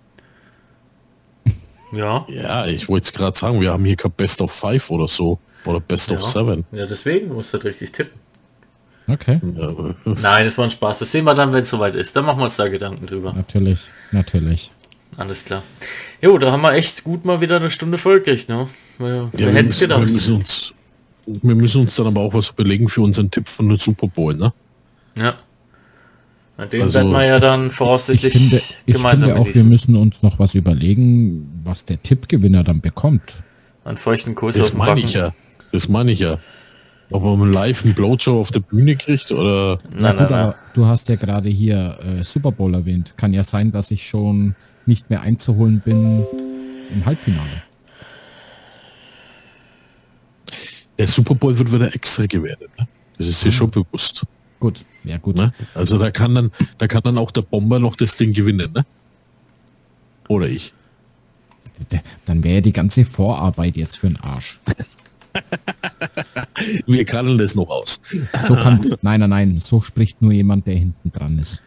Ja. 1.93 2.25
Ja, 2.29 2.67
ich 2.67 2.89
wollte 2.89 3.07
es 3.07 3.13
gerade 3.13 3.37
sagen, 3.37 3.61
wir 3.61 3.73
haben 3.73 3.85
hier 3.85 3.97
kein 3.97 4.13
Best 4.13 4.41
of 4.41 4.53
Five 4.53 4.89
oder 4.91 5.09
so. 5.09 5.39
Oder 5.65 5.81
Best 5.81 6.13
of 6.13 6.21
Ja. 6.21 6.27
Seven. 6.29 6.65
Ja, 6.71 6.87
deswegen 6.87 7.35
musst 7.35 7.53
du 7.53 7.55
halt 7.59 7.65
richtig 7.65 7.91
tippen. 7.93 8.21
Okay, 9.09 9.41
Nein, 10.05 10.45
das 10.45 10.59
war 10.59 10.65
ein 10.65 10.71
Spaß. 10.71 10.99
Das 10.99 11.11
sehen 11.11 11.25
wir 11.25 11.35
dann, 11.35 11.53
wenn 11.53 11.63
es 11.63 11.71
soweit 11.71 11.95
ist. 11.95 12.15
Dann 12.15 12.27
machen 12.27 12.39
wir 12.41 12.45
uns 12.45 12.57
da 12.57 12.69
Gedanken 12.69 13.07
drüber. 13.07 13.33
natürlich, 13.33 13.81
natürlich. 14.13 14.71
Alles 15.17 15.45
klar. 15.45 15.63
Jo, 16.23 16.37
da 16.39 16.53
haben 16.53 16.61
wir 16.61 16.75
echt 16.75 17.03
gut 17.05 17.25
mal 17.25 17.41
wieder 17.41 17.57
eine 17.57 17.71
Stunde 17.71 17.97
voll 17.99 18.21
gekriegt, 18.21 18.49
ne? 18.49 18.69
Wer, 18.99 19.31
Ja, 19.33 19.39
wir, 19.39 19.47
hätte 19.49 19.59
es 19.67 19.81
müssen, 19.81 19.81
wir, 19.81 19.89
gedacht? 19.89 20.11
müssen 20.13 20.35
uns, 20.37 20.75
wir 21.27 21.55
müssen 21.55 21.81
uns 21.81 21.95
dann 21.97 22.07
aber 22.07 22.21
auch 22.21 22.35
was 22.35 22.51
überlegen 22.51 22.89
für 22.89 23.01
unseren 23.01 23.31
Tipp 23.31 23.49
von 23.49 23.69
der 23.69 23.79
Super 23.79 24.07
Bowl, 24.09 24.35
ne? 24.35 24.53
Ja. 25.17 25.35
Den 26.67 26.83
Also, 26.83 26.95
werden 26.95 27.13
wir 27.13 27.25
ja 27.25 27.39
dann 27.41 27.69
Ich 27.69 27.73
voraussichtlich 27.75 28.33
finde, 28.33 28.57
ich 28.87 28.95
gemeinsam 28.95 29.31
finde 29.31 29.41
auch, 29.51 29.55
wir 29.55 29.65
müssen 29.65 29.97
uns 29.97 30.23
noch 30.23 30.39
was 30.41 30.55
überlegen, 30.57 31.61
was 31.65 31.85
der 31.85 32.03
Tippgewinner 32.03 32.65
dann 32.65 32.81
bekommt. 32.81 33.23
Einen 33.85 33.97
feuchten 33.97 34.35
Kurs 34.35 34.57
Das 34.57 34.71
auf 34.73 34.77
meine 34.77 35.01
ich 35.01 35.13
ja. 35.15 35.33
Das 35.73 35.89
meine 35.89 36.11
ich 36.13 36.19
ja. 36.19 36.39
Ob 37.11 37.23
man 37.23 37.53
live 37.53 37.85
einen 37.85 37.95
Blowjob 37.95 38.37
auf 38.37 38.51
der 38.51 38.61
Bühne 38.61 38.95
kriegt 38.97 39.31
oder... 39.31 39.79
Nein, 39.91 39.99
Na 39.99 40.13
nein, 40.13 40.19
gut, 40.19 40.31
nein. 40.31 40.55
du 40.75 40.87
hast 40.87 41.09
ja 41.09 41.17
gerade 41.17 41.49
hier 41.49 41.99
äh, 42.03 42.23
Super 42.23 42.53
Bowl 42.53 42.75
erwähnt. 42.75 43.15
Kann 43.17 43.33
ja 43.33 43.43
sein, 43.43 43.73
dass 43.73 43.91
ich 43.91 44.07
schon 44.07 44.55
nicht 44.85 45.09
mehr 45.09 45.23
einzuholen 45.23 45.81
bin 45.81 46.27
im 46.93 47.07
Halbfinale. 47.07 47.63
Der 50.99 51.07
Super 51.07 51.35
Bowl 51.35 51.59
wird 51.59 51.73
wieder 51.73 51.95
extra 51.95 52.27
gewertet, 52.27 52.71
ne? 52.79 52.87
Das 53.17 53.27
ist 53.27 53.45
dir 53.45 53.53
schon 53.53 53.71
bewusst. 53.71 54.25
Gut, 54.61 54.85
ja 55.05 55.17
gut. 55.19 55.37
Ne? 55.37 55.53
Also 55.75 55.99
da 55.99 56.11
kann 56.11 56.35
dann, 56.35 56.53
da 56.79 56.89
kann 56.89 57.03
dann 57.05 57.19
auch 57.19 57.31
der 57.31 57.43
Bomber 57.43 57.79
noch 57.79 57.97
das 57.97 58.17
Ding 58.17 58.33
gewinnen, 58.33 58.73
ne? 58.73 58.85
Oder 60.29 60.49
ich. 60.49 60.73
Dann 62.27 62.43
wäre 62.43 62.61
die 62.61 62.73
ganze 62.73 63.05
Vorarbeit 63.05 63.77
jetzt 63.77 63.99
für 63.99 64.09
den 64.09 64.17
Arsch. 64.19 64.59
Wir 66.87 67.05
kallen 67.05 67.39
das 67.39 67.55
noch 67.55 67.69
aus. 67.69 68.01
So 68.47 68.55
kann, 68.55 68.81
nein, 69.03 69.21
nein, 69.21 69.31
nein, 69.31 69.59
so 69.61 69.81
spricht 69.81 70.21
nur 70.23 70.33
jemand, 70.33 70.67
der 70.67 70.75
hinten 70.75 71.13
dran 71.13 71.39
ist. 71.39 71.61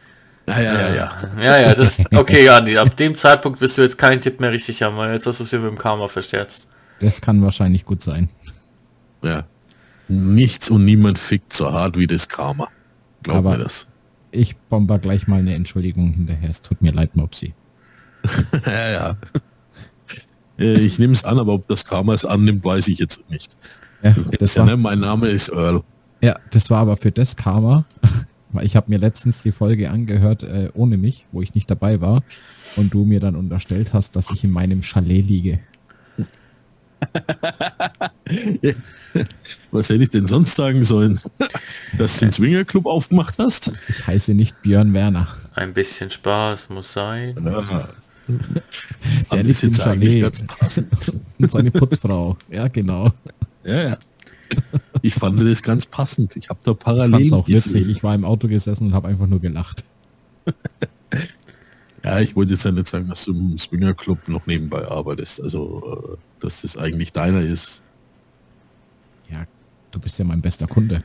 Ja, 0.48 0.60
ja, 0.60 0.74
ja, 0.82 0.96
ja. 0.96 1.12
Ja, 1.42 1.58
ja, 1.60 1.76
das, 1.76 2.02
okay, 2.14 2.50
Andi, 2.50 2.78
ab 2.78 2.98
dem 2.98 3.16
Zeitpunkt 3.16 3.62
wirst 3.62 3.78
du 3.78 3.84
jetzt 3.84 3.98
keinen 3.98 4.22
Tipp 4.22 4.40
mehr 4.40 4.52
richtig 4.52 4.82
haben, 4.82 4.98
weil 4.98 5.14
jetzt 5.14 5.26
hast 5.28 5.40
du 5.40 5.44
es 5.44 5.50
hier 5.52 5.60
mit 5.60 5.70
dem 5.72 5.78
Karma 5.78 6.08
verscherzt. 6.08 6.68
Das 7.00 7.22
kann 7.22 7.42
wahrscheinlich 7.42 7.86
gut 7.86 8.02
sein. 8.04 8.30
ja. 9.24 9.44
Nichts 10.14 10.70
und 10.70 10.84
niemand 10.84 11.18
fickt 11.20 11.54
so 11.54 11.72
hart 11.72 11.98
wie 11.98 12.06
das 12.06 12.28
Karma. 12.28 12.68
Glaub 13.24 13.38
Aber- 13.38 13.52
mir 13.52 13.64
das. 13.64 13.88
Ich 14.32 14.58
bomber 14.58 15.00
gleich 15.00 15.28
mal 15.28 15.40
eine 15.40 15.54
Entschuldigung 15.56 16.12
hinterher. 16.14 16.50
Es 16.50 16.62
tut 16.62 16.82
mir 16.82 16.92
leid, 16.92 17.16
Mopsi. 17.16 17.54
Ja, 18.66 18.90
ja. 18.90 19.18
Äh, 20.60 20.74
Ich 20.80 21.00
nehme 21.00 21.14
es 21.14 21.24
an, 21.24 21.40
aber 21.40 21.54
ob 21.54 21.68
das 21.68 21.86
Karma 21.86 22.14
es 22.14 22.26
annimmt, 22.26 22.64
weiß 22.66 22.88
ich 22.90 23.00
jetzt 23.00 23.22
nicht. 23.30 23.56
Ja, 24.04 24.14
Das 24.32 24.38
das 24.40 24.56
ja, 24.56 24.64
ne? 24.66 24.72
war, 24.72 24.78
Mein 24.78 25.00
Name 25.00 25.28
ist 25.30 25.50
Earl. 25.50 25.84
ja, 26.22 26.36
das 26.52 26.70
war 26.70 26.80
aber 26.80 26.98
für 26.98 27.12
das 27.12 27.36
Karma, 27.36 27.86
weil 28.52 28.66
ich 28.66 28.76
habe 28.76 28.90
mir 28.90 28.98
letztens 28.98 29.42
die 29.44 29.52
Folge 29.52 29.90
angehört, 29.92 30.44
äh, 30.44 30.70
ohne 30.74 30.98
mich, 30.98 31.26
wo 31.32 31.42
ich 31.42 31.54
nicht 31.56 31.70
dabei 31.70 32.02
war, 32.02 32.24
und 32.78 32.94
du 32.94 33.06
mir 33.06 33.20
dann 33.20 33.36
unterstellt 33.36 33.94
hast, 33.94 34.16
dass 34.16 34.32
ich 34.32 34.44
in 34.44 34.52
meinem 34.52 34.82
Chalet 34.84 35.28
liege. 35.28 35.60
Was 39.72 39.90
hätte 39.90 40.04
ich 40.04 40.10
denn 40.10 40.28
sonst 40.28 40.56
sagen 40.56 40.84
sollen? 40.84 41.20
Dass 41.98 42.18
du 42.20 42.26
den 42.26 42.32
Swingerclub 42.32 42.86
aufgemacht 42.86 43.38
hast? 43.40 43.74
Ich 43.90 44.06
heiße 44.08 44.34
nicht 44.34 44.62
Björn 44.62 44.94
Werner. 44.94 45.28
Ein 45.56 45.74
bisschen 45.74 46.10
Spaß 46.10 46.70
muss 46.70 46.94
sein. 46.94 47.36
Ja. 47.44 47.90
Der 49.32 49.44
liegt 49.44 49.50
ist 49.50 49.64
im 49.64 49.70
jetzt 49.72 49.82
eigentlich 49.82 50.22
Chalet. 50.22 50.38
ganz 50.40 50.44
passend. 50.60 50.88
Und 51.40 51.52
seine 51.52 51.72
Putzfrau. 51.72 52.38
Ja, 52.50 52.68
genau. 52.68 53.12
Ja, 53.64 53.84
ja. 53.90 53.98
Ich 55.04 55.16
fand 55.16 55.42
das 55.42 55.64
ganz 55.64 55.86
passend. 55.86 56.36
Ich 56.36 56.50
habe 56.50 56.60
da 56.64 56.72
Ich 56.72 56.80
parallel 56.80 57.12
fand's 57.12 57.34
auch 57.34 57.48
witzig. 57.48 57.88
Ich 57.90 58.04
war 58.04 58.14
im 58.14 58.24
Auto 58.24 58.48
gesessen 58.48 58.88
und 58.88 58.94
habe 58.94 59.08
einfach 59.08 59.26
nur 59.28 59.40
gelacht. 59.40 59.84
Ja, 62.04 62.20
ich 62.20 62.36
wollte 62.36 62.54
jetzt 62.54 62.66
ja 62.66 62.72
nicht 62.72 62.88
sagen, 62.88 63.08
dass 63.08 63.26
du 63.26 63.32
im 63.32 63.58
Swingerclub 63.58 64.28
noch 64.28 64.48
nebenbei 64.48 64.88
arbeitest. 64.88 65.42
Also, 65.42 66.18
äh, 66.18 66.44
dass 66.44 66.62
das 66.64 66.78
eigentlich 66.78 67.14
deiner 67.14 67.42
ist. 67.42 67.84
Ja, 69.30 69.46
du 69.92 70.00
bist 70.00 70.18
ja 70.18 70.26
mein 70.26 70.42
bester 70.42 70.66
Kunde. 70.68 71.04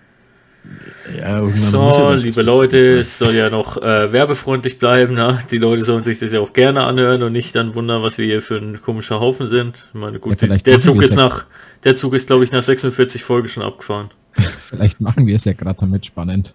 Ja, 1.17 1.47
So, 1.55 2.13
liebe 2.15 2.43
Leute, 2.43 2.99
es 2.99 3.19
soll 3.19 3.35
ja 3.35 3.51
noch 3.51 3.77
äh, 3.77 4.11
werbefreundlich 4.11 4.79
bleiben. 4.79 5.15
Ne? 5.15 5.39
Die 5.51 5.59
Leute 5.59 5.83
sollen 5.83 6.03
sich 6.03 6.19
das 6.19 6.33
ja 6.33 6.41
auch 6.41 6.53
gerne 6.53 6.85
anhören 6.85 7.23
und 7.23 7.33
nicht 7.33 7.55
dann 7.55 7.75
wundern, 7.75 8.03
was 8.03 8.19
wir 8.19 8.25
hier 8.25 8.43
für 8.43 8.57
ein 8.57 8.81
komischer 8.83 9.21
Haufen 9.21 9.47
sind. 9.47 9.91
Ich 9.95 10.01
meine, 10.01 10.19
gut, 10.19 10.33
Ja, 10.33 10.39
vielleicht 10.39 10.67
der 10.67 10.81
Zug 10.81 11.03
ist 11.03 11.15
nach, 11.15 11.45
der 11.85 11.97
Zug 11.97 12.15
ist, 12.15 12.27
glaube 12.27 12.45
ich, 12.45 12.53
nach 12.53 12.63
46 12.63 13.23
Folgen 13.23 13.49
schon 13.49 13.63
abgefahren. 13.63 14.11
Vielleicht 14.33 15.01
machen 15.01 15.27
wir 15.27 15.37
es 15.37 15.45
ja 15.45 15.53
gerade 15.53 15.79
damit 15.81 16.07
spannend. 16.07 16.53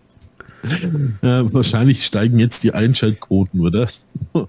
Ja, 1.21 1.51
wahrscheinlich 1.53 2.05
steigen 2.05 2.37
jetzt 2.37 2.63
die 2.63 2.73
Einschaltquoten, 2.73 3.61
oder? 3.61 3.87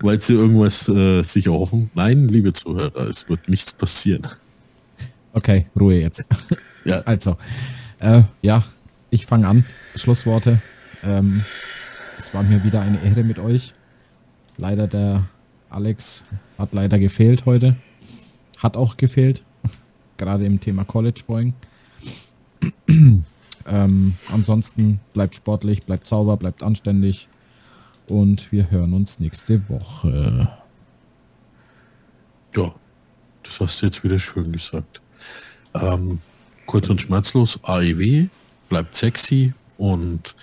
Weil 0.00 0.20
sie 0.20 0.34
irgendwas 0.34 0.88
äh, 0.88 1.22
sich 1.22 1.46
erhoffen. 1.46 1.90
Nein, 1.94 2.28
liebe 2.28 2.52
Zuhörer, 2.52 3.06
es 3.06 3.28
wird 3.28 3.48
nichts 3.48 3.72
passieren. 3.72 4.26
Okay, 5.32 5.66
Ruhe 5.78 6.00
jetzt. 6.00 6.24
Ja, 6.84 7.00
Also, 7.06 7.36
äh, 8.00 8.22
ja, 8.42 8.64
ich 9.10 9.26
fange 9.26 9.48
an. 9.48 9.64
Schlussworte. 9.94 10.60
Ähm, 11.02 11.42
es 12.18 12.34
war 12.34 12.42
mir 12.42 12.62
wieder 12.64 12.82
eine 12.82 13.02
Ehre 13.02 13.22
mit 13.22 13.38
euch. 13.38 13.72
Leider 14.58 14.86
der 14.86 15.24
Alex 15.70 16.22
hat 16.58 16.74
leider 16.74 16.98
gefehlt 16.98 17.46
heute. 17.46 17.76
Hat 18.58 18.76
auch 18.76 18.96
gefehlt. 18.96 19.42
Gerade 20.16 20.44
im 20.44 20.60
Thema 20.60 20.84
College 20.84 21.22
vorhin. 21.24 21.54
ähm, 23.66 24.14
ansonsten 24.32 25.00
bleibt 25.12 25.34
sportlich, 25.34 25.82
bleibt 25.84 26.06
sauber, 26.06 26.36
bleibt 26.36 26.62
anständig. 26.62 27.28
Und 28.08 28.52
wir 28.52 28.70
hören 28.70 28.94
uns 28.94 29.18
nächste 29.18 29.68
Woche. 29.68 30.48
ja. 32.54 32.74
das 33.42 33.60
hast 33.60 33.82
du 33.82 33.86
jetzt 33.86 34.04
wieder 34.04 34.18
schön 34.18 34.52
gesagt. 34.52 35.00
Ähm, 35.74 36.20
kurz 36.66 36.88
und 36.88 37.00
schmerzlos, 37.00 37.58
AEW, 37.62 38.28
bleibt 38.68 38.96
sexy 38.96 39.54
und 39.76 40.34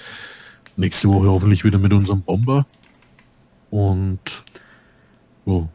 nächste 0.75 1.07
Woche 1.09 1.27
hoffentlich 1.27 1.63
wieder 1.63 1.79
mit 1.79 1.93
unserem 1.93 2.21
Bomber. 2.21 2.65
Und 3.71 4.43
oh, 5.45 5.67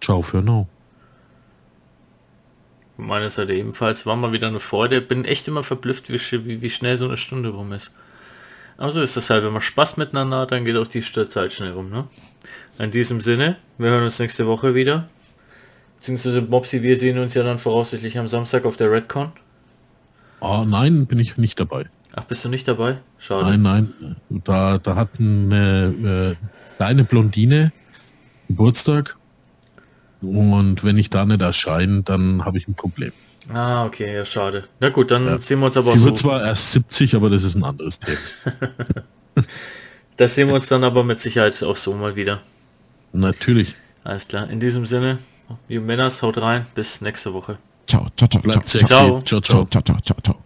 ciao 0.00 0.22
für 0.22 0.42
now. 0.42 0.66
Meiner 2.96 3.28
Seite 3.30 3.54
ebenfalls 3.54 4.06
war 4.06 4.16
mal 4.16 4.32
wieder 4.32 4.48
eine 4.48 4.60
Freude. 4.60 5.00
Bin 5.00 5.24
echt 5.24 5.48
immer 5.48 5.62
verblüfft, 5.62 6.08
wie, 6.08 6.46
wie, 6.46 6.62
wie 6.62 6.70
schnell 6.70 6.96
so 6.96 7.06
eine 7.06 7.16
Stunde 7.16 7.50
rum 7.50 7.72
ist. 7.72 7.92
Aber 8.78 8.90
so 8.90 9.00
ist 9.00 9.16
das 9.16 9.30
halt, 9.30 9.44
wenn 9.44 9.52
man 9.52 9.62
Spaß 9.62 9.96
miteinander 9.96 10.40
hat, 10.40 10.52
dann 10.52 10.64
geht 10.64 10.76
auch 10.76 10.86
die 10.86 11.02
Zeit 11.02 11.52
schnell 11.52 11.72
rum, 11.72 11.90
ne? 11.90 12.04
In 12.78 12.90
diesem 12.90 13.20
Sinne, 13.20 13.56
wir 13.78 13.90
hören 13.90 14.04
uns 14.04 14.18
nächste 14.18 14.46
Woche 14.46 14.74
wieder. 14.74 15.08
Beziehungsweise 15.98 16.42
Mopsy, 16.42 16.82
wir 16.82 16.96
sehen 16.98 17.18
uns 17.18 17.34
ja 17.34 17.42
dann 17.42 17.58
voraussichtlich 17.58 18.18
am 18.18 18.28
Samstag 18.28 18.66
auf 18.66 18.76
der 18.76 18.90
Redcon. 18.90 19.32
Ah, 20.40 20.64
nein, 20.66 21.06
bin 21.06 21.18
ich 21.18 21.38
nicht 21.38 21.58
dabei. 21.58 21.86
Ach, 22.14 22.24
bist 22.24 22.44
du 22.44 22.48
nicht 22.50 22.68
dabei? 22.68 22.98
Schade. 23.18 23.56
Nein, 23.56 23.62
nein. 23.62 24.16
Da, 24.28 24.78
da 24.78 24.94
hat 24.94 25.08
eine 25.18 26.36
äh, 26.38 26.76
kleine 26.76 27.04
Blondine 27.04 27.72
Geburtstag. 28.48 29.16
Und 30.22 30.82
wenn 30.84 30.96
ich 30.98 31.10
da 31.10 31.24
nicht 31.24 31.40
erscheine, 31.40 32.02
dann 32.02 32.44
habe 32.44 32.58
ich 32.58 32.68
ein 32.68 32.74
Problem. 32.74 33.12
Ah, 33.52 33.84
okay, 33.84 34.14
ja, 34.14 34.24
schade. 34.24 34.64
Na 34.80 34.88
gut, 34.88 35.10
dann 35.10 35.26
ja. 35.26 35.38
sehen 35.38 35.60
wir 35.60 35.66
uns 35.66 35.76
aber 35.76 35.92
Sie 35.92 35.98
so. 35.98 36.06
wird 36.06 36.18
zwar 36.18 36.44
erst 36.44 36.72
70, 36.72 37.14
aber 37.14 37.30
das 37.30 37.44
ist 37.44 37.54
ein 37.54 37.64
anderes 37.64 37.98
Thema. 37.98 38.18
das 40.16 40.34
sehen 40.34 40.48
wir 40.48 40.54
uns 40.54 40.66
dann 40.66 40.82
aber 40.82 41.04
mit 41.04 41.20
Sicherheit 41.20 41.62
auch 41.62 41.76
so 41.76 41.94
mal 41.94 42.16
wieder. 42.16 42.40
Natürlich. 43.12 43.76
Alles 44.02 44.28
klar. 44.28 44.50
In 44.50 44.58
diesem 44.60 44.86
Sinne, 44.86 45.18
ihr 45.68 45.80
Männers, 45.80 46.22
haut 46.22 46.38
rein. 46.38 46.66
Bis 46.74 47.00
nächste 47.00 47.32
Woche. 47.32 47.58
Ciao, 47.86 48.06
ciao, 48.16 48.28
ciao. 48.28 48.42
Bleibt 48.42 48.68
ciao, 48.68 48.82
ciao, 48.82 49.20
ciao, 49.22 49.40
ciao, 49.40 49.64
ciao, 49.66 49.82
ciao, 49.82 50.00
ciao, 50.00 50.20
ciao. 50.22 50.45